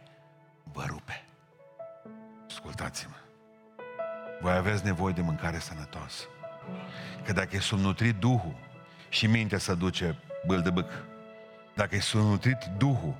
vă 0.63 0.83
rupe. 0.87 1.25
Ascultați-mă. 2.47 3.18
Voi 4.41 4.53
aveți 4.53 4.85
nevoie 4.85 5.13
de 5.13 5.21
mâncare 5.21 5.59
sănătoasă. 5.59 6.23
Că 7.25 7.33
dacă 7.33 7.55
e 7.55 7.59
subnutrit 7.59 8.15
Duhul 8.15 8.55
și 9.09 9.27
mintea 9.27 9.57
să 9.57 9.75
duce 9.75 10.15
bâl 10.45 10.61
de 10.61 10.69
bâc, 10.69 10.91
dacă 11.75 11.95
e 11.95 11.99
subnutrit 11.99 12.57
Duhul 12.77 13.15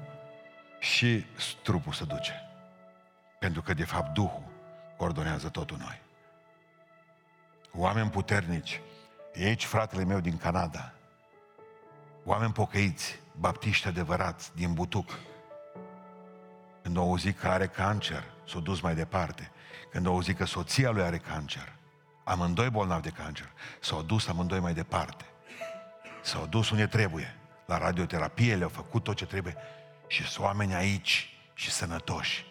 și 0.80 1.26
trupul 1.64 1.94
să 1.94 2.06
duce. 2.06 2.34
Pentru 3.40 3.62
că, 3.62 3.74
de 3.74 3.86
fapt, 3.86 4.14
Duhul 4.14 4.44
coordonează 4.98 5.50
totul 5.50 5.78
noi. 5.78 6.02
Oameni 7.74 8.10
puternici. 8.10 8.82
E 9.34 9.46
aici 9.46 9.66
fratele 9.66 10.04
meu 10.04 10.20
din 10.20 10.38
Canada 10.38 10.94
oameni 12.30 12.54
pocăiți, 12.54 13.20
baptiști 13.40 13.88
adevărați, 13.88 14.52
din 14.56 14.74
Butuc, 14.74 15.20
când 16.82 16.98
au 16.98 17.04
auzit 17.04 17.40
că 17.40 17.48
are 17.48 17.68
cancer, 17.68 18.24
s-au 18.50 18.60
dus 18.62 18.82
mai 18.82 18.96
departe. 18.96 19.52
Când 19.92 20.06
au 20.06 20.14
auzit 20.14 20.38
că 20.38 20.46
soția 20.46 20.90
lui 20.90 21.02
are 21.02 21.18
cancer, 21.18 21.74
amândoi 22.24 22.70
bolnavi 22.70 23.02
de 23.02 23.10
cancer, 23.10 23.52
s-au 23.80 24.02
dus 24.02 24.28
amândoi 24.28 24.60
mai 24.60 24.74
departe. 24.74 25.26
S-au 26.22 26.46
dus 26.46 26.70
unde 26.70 26.88
trebuie. 26.88 27.36
La 27.66 27.78
radioterapie 27.78 28.56
le-au 28.56 28.70
făcut 28.70 29.04
tot 29.04 29.16
ce 29.16 29.26
trebuie. 29.26 29.56
Și 30.08 30.28
sunt 30.28 30.46
oameni 30.46 30.74
aici 30.74 31.34
și 31.54 31.72
sănătoși. 31.72 32.46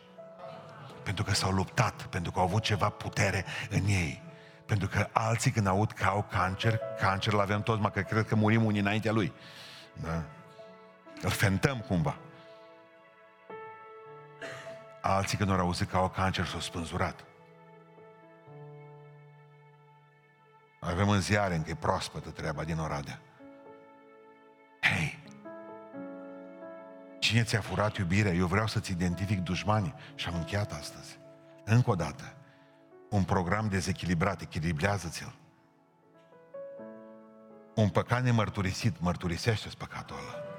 Pentru 1.02 1.24
că 1.24 1.34
s-au 1.34 1.50
luptat, 1.50 2.02
pentru 2.02 2.32
că 2.32 2.38
au 2.38 2.44
avut 2.44 2.62
ceva 2.62 2.88
putere 2.88 3.44
în 3.70 3.84
ei. 3.86 4.22
Pentru 4.66 4.88
că 4.88 5.08
alții 5.12 5.50
când 5.50 5.66
aud 5.66 5.92
că 5.92 6.04
au 6.04 6.26
cancer, 6.30 6.78
cancer 7.00 7.32
l 7.32 7.38
avem 7.38 7.62
toți, 7.62 7.80
mă 7.80 7.90
că 7.90 8.00
cred 8.00 8.26
că 8.26 8.34
murim 8.34 8.64
unii 8.64 8.80
înaintea 8.80 9.12
lui. 9.12 9.32
Da? 9.92 10.22
Îl 11.22 11.30
fentăm 11.30 11.78
cumva. 11.78 12.16
Alții 15.10 15.38
când 15.38 15.50
au 15.50 15.58
auzit 15.58 15.88
că 15.88 15.96
au 15.96 16.08
cancer 16.08 16.46
s-au 16.46 16.60
spânzurat. 16.60 17.24
Avem 20.80 21.08
în 21.08 21.20
ziare 21.20 21.54
încă 21.54 21.70
e 21.70 21.74
proaspătă 21.74 22.30
treaba 22.30 22.64
din 22.64 22.78
Oradea. 22.78 23.20
Hei! 24.80 25.18
Cine 27.18 27.42
ți-a 27.42 27.60
furat 27.60 27.96
iubirea? 27.96 28.32
Eu 28.32 28.46
vreau 28.46 28.66
să-ți 28.66 28.90
identific 28.90 29.38
dușmanii. 29.38 29.94
Și 30.14 30.28
am 30.28 30.34
încheiat 30.34 30.72
astăzi. 30.72 31.18
Încă 31.64 31.90
o 31.90 31.94
dată. 31.94 32.34
un 33.10 33.24
program 33.24 33.68
dezechilibrat, 33.68 34.40
echilibrează-ți-l. 34.40 35.34
Un 37.74 37.88
păcat 37.88 38.22
nemărturisit, 38.22 39.00
mărturisește 39.00 39.68
păcatul 39.78 40.16
ăla. 40.16 40.57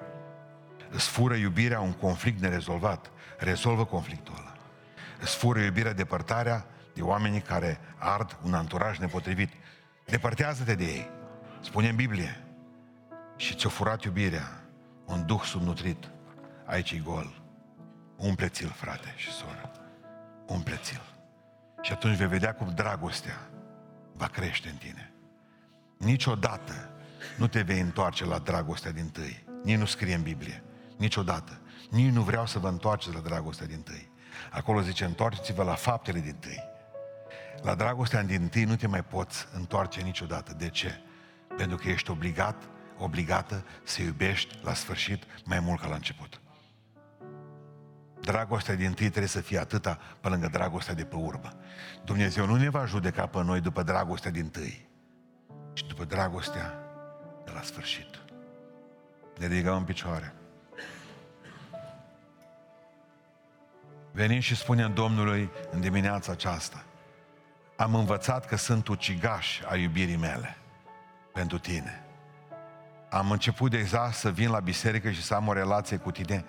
Îți 0.89 1.07
fură 1.07 1.35
iubirea 1.35 1.79
un 1.79 1.91
conflict 1.91 2.41
nerezolvat, 2.41 3.11
rezolvă 3.37 3.85
conflictul 3.85 4.33
ăla. 4.37 4.53
Îți 5.21 5.35
fură 5.35 5.59
iubirea 5.59 5.93
depărtarea 5.93 6.65
de 6.93 7.01
oamenii 7.01 7.41
care 7.41 7.79
ard 7.97 8.37
un 8.43 8.53
anturaj 8.53 8.97
nepotrivit. 8.97 9.49
Depărtează-te 10.05 10.75
de 10.75 10.83
ei. 10.83 11.09
Spune 11.61 11.89
în 11.89 11.95
Biblie. 11.95 12.43
Și 13.35 13.55
ți-o 13.55 13.69
furat 13.69 14.03
iubirea, 14.03 14.63
un 15.05 15.25
duh 15.25 15.41
subnutrit. 15.43 16.09
Aici 16.65 16.91
e 16.91 16.97
gol. 16.97 17.41
Umple-ți-l, 18.15 18.69
frate 18.75 19.13
și 19.15 19.31
soră. 19.31 19.71
Umple-ți-l. 20.47 21.01
Și 21.81 21.91
atunci 21.91 22.17
vei 22.17 22.27
vedea 22.27 22.53
cum 22.53 22.71
dragostea 22.75 23.49
va 24.13 24.27
crește 24.27 24.69
în 24.69 24.75
tine. 24.75 25.13
Niciodată 25.97 26.89
nu 27.37 27.47
te 27.47 27.61
vei 27.61 27.79
întoarce 27.79 28.25
la 28.25 28.37
dragostea 28.37 28.91
din 28.91 29.09
tâi. 29.09 29.43
Nici 29.63 29.77
nu 29.77 29.85
scrie 29.85 30.13
în 30.13 30.21
Biblie. 30.21 30.63
Niciodată. 30.99 31.59
Nici 31.89 32.13
nu 32.13 32.21
vreau 32.21 32.45
să 32.45 32.59
vă 32.59 32.67
întoarceți 32.67 33.15
la 33.15 33.21
dragostea 33.21 33.65
din 33.65 33.81
tâi. 33.81 34.11
Acolo 34.51 34.81
zice, 34.81 35.05
întoarceți-vă 35.05 35.63
la 35.63 35.73
faptele 35.73 36.19
din 36.19 36.35
tâi. 36.35 36.63
La 37.61 37.75
dragostea 37.75 38.23
din 38.23 38.47
tâi 38.47 38.63
nu 38.63 38.75
te 38.75 38.87
mai 38.87 39.03
poți 39.03 39.47
întoarce 39.53 40.01
niciodată. 40.01 40.53
De 40.53 40.69
ce? 40.69 41.01
Pentru 41.57 41.77
că 41.77 41.89
ești 41.89 42.11
obligat, 42.11 42.69
obligată 42.97 43.65
să 43.83 44.01
iubești 44.01 44.59
la 44.63 44.73
sfârșit 44.73 45.23
mai 45.45 45.59
mult 45.59 45.81
ca 45.81 45.87
la 45.87 45.95
început. 45.95 46.41
Dragostea 48.21 48.75
din 48.75 48.93
tâi 48.93 49.07
trebuie 49.07 49.27
să 49.27 49.41
fie 49.41 49.59
atâta 49.59 49.99
pe 50.21 50.27
lângă 50.27 50.47
dragostea 50.47 50.93
de 50.93 51.05
pe 51.05 51.15
urmă. 51.15 51.49
Dumnezeu 52.05 52.45
nu 52.45 52.55
ne 52.55 52.69
va 52.69 52.85
judeca 52.85 53.25
pe 53.25 53.43
noi 53.43 53.61
după 53.61 53.83
dragostea 53.83 54.31
din 54.31 54.49
tâi, 54.49 54.89
ci 55.73 55.83
după 55.83 56.03
dragostea 56.03 56.73
de 57.45 57.51
la 57.53 57.61
sfârșit. 57.61 58.19
Ne 59.37 59.47
ridicăm 59.47 59.75
în 59.75 59.83
picioare. 59.83 60.33
Venim 64.12 64.39
și 64.39 64.55
spunem 64.55 64.93
Domnului 64.93 65.49
în 65.72 65.82
dimineața 65.82 66.32
aceasta, 66.32 66.84
am 67.76 67.95
învățat 67.95 68.45
că 68.45 68.55
sunt 68.55 68.88
ucigaș 68.88 69.60
a 69.70 69.76
iubirii 69.76 70.16
mele 70.16 70.57
pentru 71.34 71.60
tine. 71.60 72.03
Am 73.10 73.32
început 73.32 73.72
deja 73.72 74.12
să 74.12 74.32
vin 74.32 74.49
la 74.49 74.60
biserică 74.60 75.12
și 75.12 75.24
să 75.24 75.34
am 75.34 75.47
o 75.47 75.53
relație 75.53 75.97
cu 75.97 76.12
tine 76.12 76.45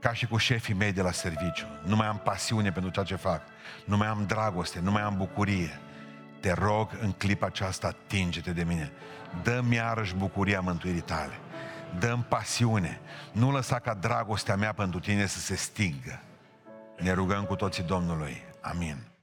ca 0.00 0.12
și 0.12 0.26
cu 0.26 0.36
șefii 0.36 0.74
mei 0.74 0.92
de 0.92 1.02
la 1.02 1.10
serviciu. 1.10 1.66
Nu 1.84 1.96
mai 1.96 2.06
am 2.06 2.18
pasiune 2.24 2.72
pentru 2.72 2.90
ceea 2.90 3.04
ce 3.04 3.14
fac. 3.14 3.42
Nu 3.84 3.96
mai 3.96 4.06
am 4.06 4.24
dragoste, 4.26 4.80
nu 4.80 4.90
mai 4.90 5.02
am 5.02 5.16
bucurie. 5.16 5.80
Te 6.40 6.52
rog, 6.52 6.90
în 7.00 7.12
clipa 7.12 7.46
aceasta, 7.46 7.86
atinge-te 7.86 8.52
de 8.52 8.64
mine. 8.64 8.92
Dă-mi 9.42 9.74
iarăși 9.74 10.14
bucuria 10.14 10.60
mântuirii 10.60 11.00
tale. 11.00 11.32
Dă-mi 11.98 12.24
pasiune. 12.28 13.00
Nu 13.32 13.50
lăsa 13.50 13.78
ca 13.78 13.94
dragostea 13.94 14.56
mea 14.56 14.72
pentru 14.72 15.00
tine 15.00 15.26
să 15.26 15.38
se 15.38 15.54
stingă. 15.54 16.20
Ne 16.98 17.12
rugăm 17.12 17.44
cu 17.44 17.56
toții 17.56 17.82
Domnului. 17.82 18.42
Amin. 18.60 19.13